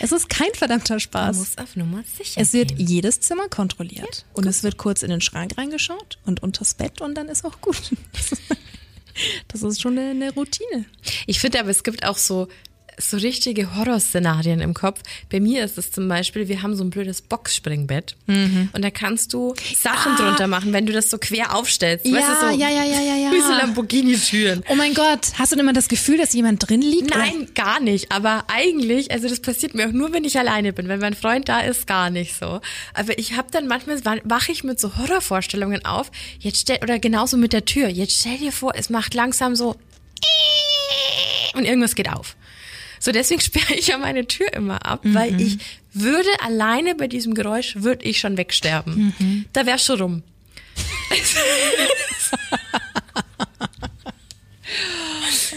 es 0.00 0.12
ist 0.12 0.28
kein 0.28 0.52
verdammter 0.54 1.00
Spaß. 1.00 1.36
Man 1.36 1.46
muss 1.46 1.58
auf 1.58 1.76
Nummer 1.76 2.02
sicher 2.16 2.40
Es 2.40 2.52
wird 2.52 2.76
gehen. 2.76 2.86
jedes 2.86 3.20
Zimmer 3.20 3.48
kontrolliert 3.48 4.24
ja, 4.26 4.34
und 4.34 4.46
es 4.46 4.62
wird 4.62 4.76
kurz 4.78 5.02
in 5.02 5.10
den 5.10 5.20
Schrank 5.20 5.56
reingeschaut 5.58 6.18
und 6.24 6.42
unters 6.42 6.74
Bett 6.74 7.00
und 7.00 7.14
dann 7.14 7.28
ist 7.28 7.44
auch 7.44 7.60
gut. 7.60 7.76
Das 9.48 9.62
ist 9.62 9.82
schon 9.82 9.98
eine, 9.98 10.10
eine 10.12 10.32
Routine. 10.32 10.86
Ich 11.26 11.38
finde 11.38 11.60
aber, 11.60 11.68
es 11.68 11.82
gibt 11.82 12.02
auch 12.02 12.16
so 12.16 12.48
so 12.98 13.16
richtige 13.16 13.74
Horrorszenarien 13.76 14.60
im 14.60 14.74
Kopf. 14.74 15.00
Bei 15.30 15.40
mir 15.40 15.64
ist 15.64 15.78
es 15.78 15.90
zum 15.90 16.08
Beispiel, 16.08 16.48
wir 16.48 16.62
haben 16.62 16.76
so 16.76 16.84
ein 16.84 16.90
blödes 16.90 17.22
Boxspringbett 17.22 18.16
mhm. 18.26 18.70
und 18.72 18.82
da 18.82 18.90
kannst 18.90 19.32
du 19.32 19.54
Sachen 19.76 20.12
ah. 20.12 20.16
drunter 20.16 20.46
machen, 20.46 20.72
wenn 20.72 20.86
du 20.86 20.92
das 20.92 21.10
so 21.10 21.18
quer 21.18 21.54
aufstellst. 21.54 22.06
Ja, 22.06 22.16
weißt 22.16 22.28
du, 22.28 22.46
so, 22.48 22.58
ja, 22.58 22.68
ja, 22.68 22.84
ja, 22.84 23.00
ja, 23.00 23.16
ja. 23.16 23.32
Wie 23.32 23.40
so 23.40 23.52
Lamborghini-Türen. 23.52 24.62
Oh 24.68 24.74
mein 24.74 24.94
Gott, 24.94 25.32
hast 25.38 25.52
du 25.52 25.56
denn 25.56 25.64
immer 25.64 25.72
das 25.72 25.88
Gefühl, 25.88 26.18
dass 26.18 26.32
jemand 26.32 26.68
drin 26.68 26.82
liegt? 26.82 27.10
Nein, 27.14 27.42
oder? 27.42 27.52
gar 27.54 27.80
nicht. 27.80 28.12
Aber 28.12 28.44
eigentlich, 28.48 29.10
also 29.10 29.28
das 29.28 29.40
passiert 29.40 29.74
mir 29.74 29.88
auch 29.88 29.92
nur, 29.92 30.12
wenn 30.12 30.24
ich 30.24 30.38
alleine 30.38 30.72
bin. 30.72 30.88
Wenn 30.88 31.00
mein 31.00 31.14
Freund 31.14 31.48
da 31.48 31.60
ist, 31.60 31.86
gar 31.86 32.10
nicht 32.10 32.34
so. 32.38 32.60
Aber 32.94 33.18
ich 33.18 33.36
habe 33.36 33.48
dann 33.50 33.66
manchmal, 33.66 34.00
wache 34.24 34.52
ich 34.52 34.64
mit 34.64 34.78
so 34.78 34.96
Horrorvorstellungen 34.96 35.84
auf. 35.84 36.10
Jetzt 36.38 36.60
stell, 36.60 36.78
oder 36.82 36.98
genauso 36.98 37.36
mit 37.36 37.52
der 37.52 37.64
Tür. 37.64 37.88
Jetzt 37.88 38.18
stell 38.20 38.38
dir 38.38 38.52
vor, 38.52 38.72
es 38.76 38.90
macht 38.90 39.14
langsam 39.14 39.56
so 39.56 39.76
und 41.54 41.64
irgendwas 41.64 41.94
geht 41.94 42.10
auf. 42.10 42.36
So 43.02 43.10
deswegen 43.10 43.40
sperre 43.48 43.74
ich 43.74 43.88
ja 43.88 43.98
meine 43.98 44.28
Tür 44.28 44.52
immer 44.52 44.86
ab, 44.86 45.04
mhm. 45.04 45.14
weil 45.14 45.40
ich 45.40 45.58
würde 45.92 46.28
alleine 46.40 46.94
bei 46.94 47.08
diesem 47.08 47.34
Geräusch 47.34 47.74
würde 47.76 48.04
ich 48.04 48.20
schon 48.20 48.36
wegsterben. 48.36 49.12
Mhm. 49.18 49.44
Da 49.52 49.66
wäre 49.66 49.78
schon 49.78 50.00
rum. 50.00 50.22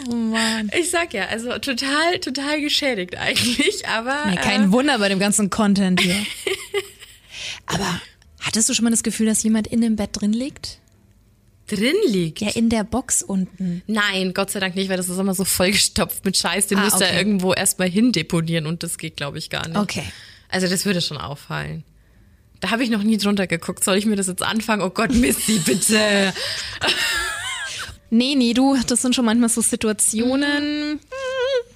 Oh 0.08 0.14
Mann. 0.14 0.70
Ich 0.78 0.92
sag 0.92 1.14
ja, 1.14 1.26
also 1.28 1.58
total, 1.58 2.20
total 2.20 2.62
geschädigt 2.62 3.18
eigentlich, 3.18 3.88
aber. 3.88 4.26
Nee, 4.30 4.36
kein 4.36 4.66
äh, 4.66 4.72
Wunder 4.72 5.00
bei 5.00 5.10
dem 5.10 5.18
ganzen 5.18 5.50
Content 5.50 6.00
hier. 6.00 6.16
aber 7.66 8.02
hattest 8.40 8.70
du 8.70 8.76
schon 8.76 8.84
mal 8.84 8.92
das 8.92 9.02
Gefühl, 9.02 9.26
dass 9.26 9.42
jemand 9.42 9.66
in 9.68 9.82
dem 9.82 9.96
Bett 9.96 10.12
drin 10.14 10.34
liegt? 10.34 10.80
Drin 11.68 11.96
liegt. 12.08 12.42
Ja, 12.42 12.50
in 12.50 12.70
der 12.70 12.84
Box 12.84 13.24
unten. 13.24 13.82
Nein, 13.88 14.34
Gott 14.34 14.52
sei 14.52 14.60
Dank 14.60 14.76
nicht, 14.76 14.90
weil 14.90 14.98
das 14.98 15.10
ist 15.10 15.18
immer 15.18 15.34
so 15.34 15.46
vollgestopft 15.46 16.26
mit 16.26 16.38
Scheiß. 16.38 16.68
Den 16.68 16.80
ah, 16.80 16.84
müsst 16.84 17.00
ihr 17.00 17.08
okay. 17.08 17.18
irgendwo 17.18 17.54
erstmal 17.54 17.90
hindeponieren 17.90 18.66
und 18.68 18.84
das 18.84 18.98
geht, 18.98 19.18
glaube 19.18 19.38
ich, 19.38 19.50
gar 19.50 19.68
nicht. 19.68 19.78
Okay. 19.78 20.04
Also 20.50 20.68
das 20.68 20.86
würde 20.86 21.02
schon 21.02 21.18
auffallen. 21.18 21.84
Da 22.60 22.72
habe 22.72 22.84
ich 22.84 22.90
noch 22.90 23.04
nie 23.04 23.18
drunter 23.18 23.48
geguckt. 23.48 23.84
Soll 23.84 23.98
ich 23.98 24.06
mir 24.06 24.16
das 24.16 24.28
jetzt 24.28 24.44
anfangen? 24.44 24.82
Oh 24.82 24.90
Gott, 24.90 25.14
Missy, 25.14 25.60
bitte. 25.60 26.34
nee, 28.10 28.36
nee, 28.36 28.54
du, 28.54 28.78
das 28.88 29.02
sind 29.02 29.16
schon 29.16 29.26
manchmal 29.26 29.50
so 29.50 29.62
Situationen. 29.62 31.00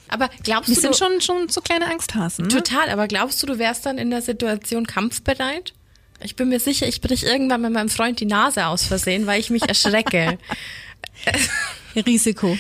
Aber 0.07 0.29
glaubst 0.43 0.69
Wir 0.69 0.75
du. 0.75 0.81
Wir 0.81 0.93
sind 0.93 0.95
schon, 0.95 1.21
schon 1.21 1.49
so 1.49 1.61
kleine 1.61 1.85
Angsthasen. 1.87 2.45
Ne? 2.45 2.49
Total, 2.49 2.89
aber 2.89 3.07
glaubst 3.07 3.41
du, 3.41 3.47
du 3.47 3.59
wärst 3.59 3.85
dann 3.85 3.97
in 3.97 4.09
der 4.09 4.21
Situation 4.21 4.87
kampfbereit? 4.87 5.73
Ich 6.21 6.35
bin 6.35 6.49
mir 6.49 6.59
sicher, 6.59 6.87
ich 6.87 7.01
brich 7.01 7.23
irgendwann 7.23 7.61
mit 7.61 7.71
meinem 7.71 7.89
Freund 7.89 8.19
die 8.19 8.25
Nase 8.25 8.67
aus 8.67 8.83
Versehen, 8.83 9.25
weil 9.25 9.39
ich 9.39 9.49
mich 9.49 9.63
erschrecke. 9.63 10.37
Risiko. 11.95 12.57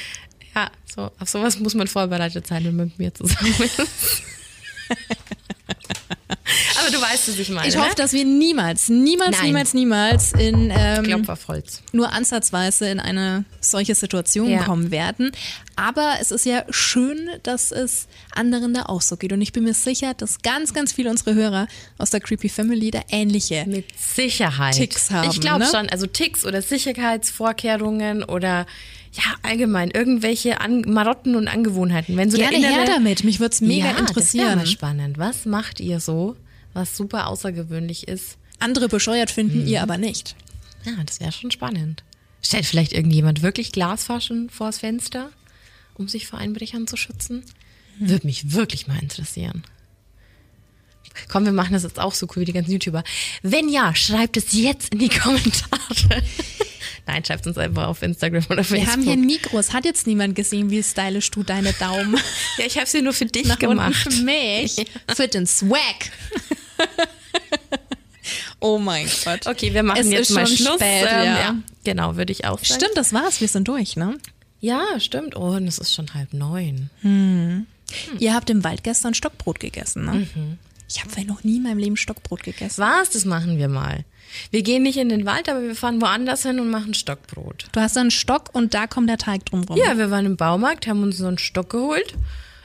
Ja, 0.55 0.71
so, 0.85 1.11
auf 1.19 1.29
sowas 1.29 1.59
muss 1.59 1.75
man 1.75 1.87
vorbereitet 1.87 2.47
sein, 2.47 2.63
wenn 2.65 2.75
man 2.75 2.87
mit 2.87 2.99
mir 2.99 3.13
zusammen 3.13 3.53
ist. 3.59 4.23
Aber 6.89 6.97
du 6.97 7.03
weißt, 7.03 7.29
was 7.29 7.39
ich 7.39 7.49
meine. 7.49 7.67
Ich 7.67 7.77
hoffe, 7.77 7.89
ne? 7.89 7.95
dass 7.95 8.13
wir 8.13 8.25
niemals, 8.25 8.89
niemals, 8.89 9.37
Nein. 9.37 9.45
niemals, 9.47 9.73
niemals 9.73 10.33
in 10.33 10.71
ähm, 10.75 11.25
nur 11.91 12.11
ansatzweise 12.11 12.89
in 12.89 12.99
eine 12.99 13.45
solche 13.61 13.95
Situation 13.95 14.49
ja. 14.49 14.63
kommen 14.63 14.91
werden. 14.91 15.31
Aber 15.75 16.15
es 16.19 16.31
ist 16.31 16.45
ja 16.45 16.65
schön, 16.69 17.29
dass 17.43 17.71
es 17.71 18.07
anderen 18.35 18.73
da 18.73 18.83
auch 18.83 19.01
so 19.01 19.17
geht. 19.17 19.31
Und 19.31 19.41
ich 19.41 19.53
bin 19.53 19.63
mir 19.63 19.73
sicher, 19.73 20.13
dass 20.13 20.41
ganz, 20.41 20.73
ganz 20.73 20.91
viele 20.93 21.09
unserer 21.09 21.33
Hörer 21.35 21.67
aus 21.97 22.09
der 22.09 22.19
Creepy 22.19 22.49
Family 22.49 22.91
da 22.91 23.01
ähnliche 23.09 23.65
Mit 23.67 23.85
Sicherheit. 23.97 24.75
Ticks 24.75 25.11
haben. 25.11 25.29
Ich 25.29 25.39
glaube 25.39 25.59
ne? 25.59 25.69
schon. 25.71 25.89
Also 25.89 26.05
Ticks 26.05 26.45
oder 26.45 26.61
Sicherheitsvorkehrungen 26.61 28.23
oder 28.23 28.65
ja, 29.13 29.23
allgemein, 29.41 29.89
irgendwelche 29.89 30.61
An 30.61 30.81
Marotten 30.81 31.35
und 31.35 31.47
Angewohnheiten. 31.47 32.15
Wenn 32.15 32.29
so 32.29 32.37
Gerne 32.37 32.57
innere, 32.57 32.71
her 32.71 32.85
damit, 32.85 33.23
mich 33.23 33.39
würde 33.39 33.53
es 33.53 33.61
mega 33.61 33.91
ja, 33.91 33.97
interessieren. 33.97 34.59
Das 34.59 34.69
spannend. 34.69 35.17
Was 35.17 35.45
macht 35.45 35.79
ihr 35.79 35.99
so, 35.99 36.35
was 36.73 36.95
super 36.95 37.27
außergewöhnlich 37.27 38.07
ist? 38.07 38.37
Andere 38.59 38.89
bescheuert 38.89 39.31
finden, 39.31 39.61
mhm. 39.61 39.67
ihr 39.67 39.81
aber 39.81 39.97
nicht. 39.97 40.35
Ja, 40.85 40.93
das 41.05 41.19
wäre 41.19 41.31
schon 41.31 41.51
spannend. 41.51 42.03
Stellt 42.41 42.65
vielleicht 42.65 42.93
irgendjemand 42.93 43.41
wirklich 43.41 43.71
Glasfaschen 43.71 44.49
vors 44.49 44.79
Fenster, 44.79 45.31
um 45.95 46.07
sich 46.07 46.27
vor 46.27 46.39
Einbrechern 46.39 46.87
zu 46.87 46.97
schützen? 46.97 47.43
Würde 47.99 48.27
mich 48.27 48.53
wirklich 48.53 48.87
mal 48.87 48.99
interessieren. 48.99 49.63
Komm, 51.27 51.45
wir 51.45 51.51
machen 51.51 51.73
das 51.73 51.83
jetzt 51.83 51.99
auch 51.99 52.13
so 52.13 52.27
cool 52.27 52.41
wie 52.41 52.45
die 52.45 52.53
ganzen 52.53 52.71
YouTuber. 52.71 53.03
Wenn 53.41 53.67
ja, 53.67 53.93
schreibt 53.93 54.37
es 54.37 54.53
jetzt 54.53 54.93
in 54.93 54.99
die 54.99 55.09
Kommentare. 55.09 56.23
Nein, 57.05 57.25
schreibt 57.25 57.47
uns 57.47 57.57
einfach 57.57 57.87
auf 57.87 58.01
Instagram 58.03 58.45
oder 58.49 58.63
Facebook. 58.63 58.87
Wir 58.87 58.91
haben 58.91 59.01
hier 59.01 59.13
ein 59.13 59.25
Mikro. 59.25 59.57
Es 59.57 59.73
hat 59.73 59.83
jetzt 59.83 60.07
niemand 60.07 60.35
gesehen, 60.35 60.69
wie 60.69 60.81
stylisch 60.83 61.31
du 61.31 61.43
deine 61.43 61.73
Daumen 61.73 62.15
ja, 62.57 62.65
ich 62.65 62.77
habe 62.77 62.87
sie 62.87 63.01
nur 63.01 63.13
für 63.13 63.25
dich 63.25 63.47
nach 63.47 63.55
unten 63.55 63.69
gemacht. 63.69 64.13
für 64.13 64.23
mich. 64.23 64.75
Für 65.15 65.27
den 65.27 65.47
Swag. 65.47 66.11
oh 68.59 68.77
mein 68.77 69.07
Gott. 69.23 69.47
Okay, 69.47 69.73
wir 69.73 69.83
machen 69.83 69.99
Es 70.01 70.09
jetzt 70.09 70.31
mal 70.31 70.45
Schluss. 70.47 70.75
spät, 70.75 71.07
ähm, 71.09 71.23
ja. 71.25 71.55
Genau, 71.83 72.15
würde 72.15 72.31
ich 72.31 72.45
auch 72.45 72.59
sagen. 72.63 72.79
Stimmt, 72.81 72.97
das 72.97 73.13
war's. 73.13 73.41
Wir 73.41 73.47
sind 73.47 73.67
durch, 73.67 73.95
ne? 73.95 74.17
Ja, 74.61 74.99
stimmt. 74.99 75.35
Oh, 75.35 75.51
und 75.55 75.67
es 75.67 75.79
ist 75.79 75.93
schon 75.93 76.13
halb 76.13 76.33
neun. 76.33 76.89
Ihr 78.19 78.33
habt 78.33 78.49
im 78.49 78.63
Wald 78.63 78.83
gestern 78.83 79.13
Stockbrot 79.13 79.59
gegessen, 79.59 80.05
ne? 80.05 80.27
Ich 80.87 81.01
habe 81.03 81.25
noch 81.25 81.43
nie 81.43 81.57
in 81.57 81.63
meinem 81.63 81.77
Leben 81.77 81.97
Stockbrot 81.97 82.43
gegessen. 82.43 82.81
Was? 82.81 83.11
Das 83.11 83.23
machen 83.25 83.57
wir 83.57 83.67
mal. 83.69 84.03
Wir 84.51 84.61
gehen 84.61 84.83
nicht 84.83 84.97
in 84.97 85.09
den 85.09 85.25
Wald, 85.25 85.49
aber 85.49 85.61
wir 85.61 85.75
fahren 85.75 86.01
woanders 86.01 86.43
hin 86.43 86.59
und 86.59 86.69
machen 86.69 86.93
Stockbrot. 86.93 87.65
Du 87.71 87.79
hast 87.79 87.97
einen 87.97 88.11
Stock 88.11 88.49
und 88.53 88.73
da 88.73 88.85
kommt 88.87 89.09
der 89.09 89.17
Teig 89.17 89.45
drum 89.45 89.63
rum. 89.63 89.77
Ja, 89.77 89.97
wir 89.97 90.11
waren 90.11 90.25
im 90.25 90.37
Baumarkt, 90.37 90.87
haben 90.87 91.03
uns 91.03 91.17
so 91.17 91.27
einen 91.27 91.37
Stock 91.37 91.69
geholt. 91.69 92.13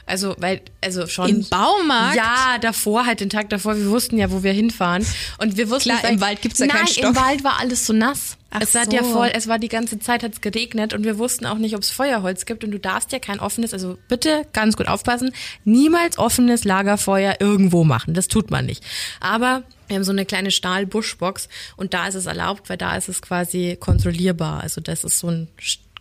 Also, 0.07 0.35
weil, 0.39 0.61
also 0.83 1.07
schon. 1.07 1.29
Im 1.29 1.49
Baumarkt? 1.49 2.17
Ja, 2.17 2.59
davor, 2.61 3.07
halt 3.07 3.21
den 3.21 3.31
Tag 3.31 3.49
davor. 3.49 3.77
Wir 3.77 3.89
wussten 3.89 4.19
ja, 4.19 4.31
wo 4.31 4.43
wir 4.43 4.53
hinfahren. 4.53 5.05
Und 5.39 5.57
wir 5.57 5.71
wussten, 5.71 5.91
Klar, 5.91 6.11
im 6.11 6.21
Wald 6.21 6.43
gibt's 6.43 6.59
ja 6.59 6.67
Nein, 6.67 6.77
keinen 6.77 6.89
Stock. 6.89 7.05
im 7.05 7.17
Wald 7.17 7.45
war 7.45 7.61
alles 7.61 7.87
so 7.87 7.93
nass. 7.93 8.37
Ach 8.57 8.61
es 8.61 8.75
hat 8.77 8.93
ja 8.93 9.03
voll, 9.03 9.33
es 9.35 9.49
war 9.49 9.59
die 9.59 9.69
ganze 9.69 9.99
Zeit, 9.99 10.23
hat's 10.23 10.41
geregnet 10.41 10.95
und 10.95 11.03
wir 11.03 11.19
wussten 11.19 11.45
auch 11.45 11.59
nicht, 11.59 11.75
ob 11.75 11.83
es 11.83 11.91
Feuerholz 11.91 12.47
gibt 12.47 12.63
und 12.63 12.71
du 12.71 12.79
darfst 12.79 13.11
ja 13.11 13.19
kein 13.19 13.41
offenes, 13.41 13.73
also 13.73 13.99
bitte 14.07 14.47
ganz 14.53 14.77
gut 14.77 14.87
aufpassen, 14.87 15.33
niemals 15.65 16.19
offenes 16.19 16.63
Lagerfeuer 16.63 17.39
irgendwo 17.41 17.83
machen. 17.83 18.15
Das 18.15 18.29
tut 18.29 18.53
man 18.53 18.67
nicht. 18.67 18.85
Aber 19.19 19.65
wir 19.89 19.97
haben 19.97 20.05
so 20.05 20.13
eine 20.13 20.25
kleine 20.25 20.53
Stahl-Buschbox 20.53 21.49
und 21.77 21.95
da 21.95 22.07
ist 22.07 22.15
es 22.15 22.27
erlaubt, 22.27 22.69
weil 22.69 22.77
da 22.77 22.97
ist 22.97 23.09
es 23.09 23.23
quasi 23.23 23.77
kontrollierbar. 23.81 24.63
Also 24.63 24.81
das 24.81 25.03
ist 25.03 25.19
so 25.19 25.31
ein 25.31 25.49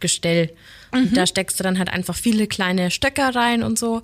St- 0.08 0.22
Gestell. 0.24 0.50
Und 0.92 1.12
Mhm. 1.12 1.16
da 1.16 1.26
steckst 1.26 1.60
du 1.60 1.64
dann 1.64 1.80
halt 1.80 1.90
einfach 1.90 2.16
viele 2.16 2.46
kleine 2.48 2.92
Stöcker 2.92 3.34
rein 3.36 3.64
und 3.64 3.80
so. 3.80 4.04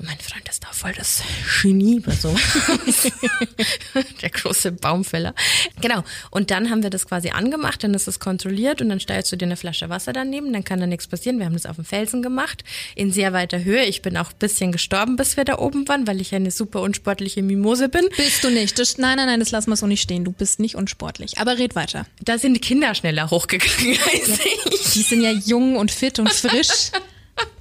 Mein 0.00 0.18
Freund 0.18 0.48
ist 0.48 0.62
da 0.62 0.68
voll 0.72 0.92
das 0.92 1.22
Genie 1.60 1.98
bei 1.98 2.12
so. 2.12 2.32
Der 4.22 4.30
große 4.30 4.70
Baumfäller. 4.70 5.34
Genau. 5.80 6.04
Und 6.30 6.52
dann 6.52 6.70
haben 6.70 6.84
wir 6.84 6.90
das 6.90 7.06
quasi 7.06 7.30
angemacht, 7.30 7.82
dann 7.82 7.94
ist 7.94 8.06
es 8.06 8.20
kontrolliert 8.20 8.80
und 8.80 8.90
dann 8.90 9.00
stellst 9.00 9.32
du 9.32 9.36
dir 9.36 9.46
eine 9.46 9.56
Flasche 9.56 9.88
Wasser 9.88 10.12
daneben, 10.12 10.52
dann 10.52 10.62
kann 10.62 10.78
da 10.78 10.86
nichts 10.86 11.08
passieren. 11.08 11.40
Wir 11.40 11.46
haben 11.46 11.54
das 11.54 11.66
auf 11.66 11.76
dem 11.76 11.84
Felsen 11.84 12.22
gemacht, 12.22 12.62
in 12.94 13.10
sehr 13.10 13.32
weiter 13.32 13.64
Höhe. 13.64 13.84
Ich 13.86 14.00
bin 14.00 14.16
auch 14.16 14.30
ein 14.30 14.38
bisschen 14.38 14.70
gestorben, 14.70 15.16
bis 15.16 15.36
wir 15.36 15.44
da 15.44 15.58
oben 15.58 15.88
waren, 15.88 16.06
weil 16.06 16.20
ich 16.20 16.32
eine 16.32 16.52
super 16.52 16.80
unsportliche 16.82 17.42
Mimose 17.42 17.88
bin. 17.88 18.08
Bist 18.16 18.44
du 18.44 18.50
nicht. 18.50 18.78
Das, 18.78 18.98
nein, 18.98 19.16
nein, 19.16 19.26
nein, 19.26 19.40
das 19.40 19.50
lassen 19.50 19.70
wir 19.70 19.76
so 19.76 19.88
nicht 19.88 20.02
stehen. 20.02 20.24
Du 20.24 20.30
bist 20.30 20.60
nicht 20.60 20.76
unsportlich. 20.76 21.38
Aber 21.38 21.58
red 21.58 21.74
weiter. 21.74 22.06
Da 22.22 22.38
sind 22.38 22.54
die 22.54 22.60
Kinder 22.60 22.94
schneller 22.94 23.30
hochgegangen 23.30 23.98
als 24.12 24.28
ich. 24.28 24.92
Die 24.92 25.02
sind 25.02 25.22
ja 25.22 25.32
jung 25.32 25.76
und 25.76 25.90
fit 25.90 26.20
und 26.20 26.30
frisch. 26.30 26.92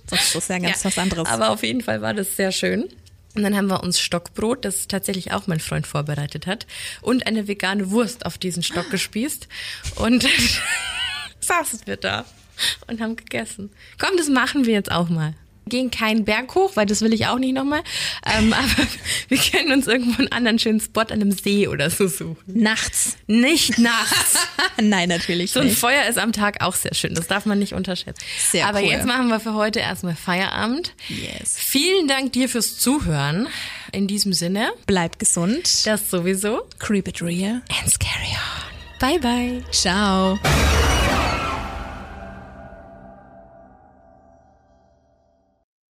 Das 0.10 0.36
ist 0.36 0.50
ja 0.50 0.60
ganz 0.60 0.84
was 0.86 0.98
anderes. 0.98 1.28
Aber 1.28 1.50
auf 1.50 1.64
jeden 1.64 1.82
Fall 1.82 2.02
war 2.02 2.14
das 2.14 2.36
sehr 2.36 2.52
schön. 2.52 2.90
Und 3.36 3.44
dann 3.44 3.56
haben 3.56 3.68
wir 3.68 3.84
uns 3.84 4.00
Stockbrot, 4.00 4.66
das 4.66 4.88
tatsächlich 4.88 5.32
auch 5.32 5.46
mein 5.46 5.60
Freund 5.60 5.86
vorbereitet 5.86 6.48
hat, 6.48 6.66
und 7.02 7.28
eine 7.28 7.48
vegane 7.48 7.92
Wurst 7.92 8.26
auf 8.26 8.40
diesen 8.40 8.64
Stock 8.64 8.90
gespießt. 8.90 9.48
Und 9.96 10.28
saßen 11.40 11.82
wir 11.86 11.98
da 11.98 12.26
und 12.88 13.00
haben 13.00 13.16
gegessen. 13.16 13.70
Komm, 14.00 14.18
das 14.18 14.28
machen 14.28 14.66
wir 14.66 14.74
jetzt 14.74 14.92
auch 14.92 15.10
mal. 15.10 15.36
Gehen 15.70 15.92
keinen 15.92 16.26
Berg 16.26 16.54
hoch, 16.56 16.72
weil 16.76 16.86
das 16.86 17.02
will 17.02 17.14
ich 17.14 17.28
auch 17.28 17.40
nicht 17.40 17.54
nochmal. 17.54 17.82
Ähm, 18.26 18.54
aber 18.54 18.88
wir 19.28 19.38
können 19.38 19.72
uns 19.72 19.88
irgendwo 19.88 20.20
einen 20.20 20.32
anderen 20.32 20.60
schönen 20.60 20.80
Spot 20.80 21.02
an 21.02 21.12
einem 21.14 21.32
See 21.32 21.68
oder 21.68 21.90
so 21.90 22.08
suchen. 22.08 22.38
Nachts. 22.48 23.18
Nicht 23.28 23.78
nachts. 23.78 24.36
nein, 24.82 25.10
natürlich 25.10 25.52
So 25.52 25.60
ein 25.60 25.68
nicht. 25.68 25.80
Feuer 25.80 26.06
ist 26.08 26.18
am 26.18 26.32
Tag 26.34 26.62
auch 26.62 26.76
sehr 26.76 26.94
schön. 26.94 27.14
Das 27.14 27.28
darf 27.28 27.46
man 27.46 27.60
nicht 27.60 27.74
unterschätzen. 27.74 28.24
Sehr 28.52 28.68
Aber 28.68 28.80
cool. 28.80 28.86
jetzt 28.90 29.06
machen 29.06 29.28
wir 29.28 29.40
für 29.40 29.54
heute 29.54 29.80
erstmal 29.80 30.16
Feierabend. 30.16 30.94
Yes. 31.10 31.56
Vielen 31.58 32.08
Dank 32.08 32.34
dir 32.34 32.50
fürs 32.50 32.78
Zuhören. 32.78 33.48
In 33.94 34.08
diesem 34.08 34.34
Sinne, 34.34 34.72
Bleib 34.86 35.18
gesund. 35.18 35.86
das 35.86 36.10
sowieso. 36.10 36.68
Creep 36.80 37.08
it 37.08 37.22
real. 37.22 37.62
And 37.82 37.90
scary 37.90 38.36
on. 38.36 39.00
Bye 39.00 39.20
bye. 39.20 39.64
Ciao. 39.72 40.38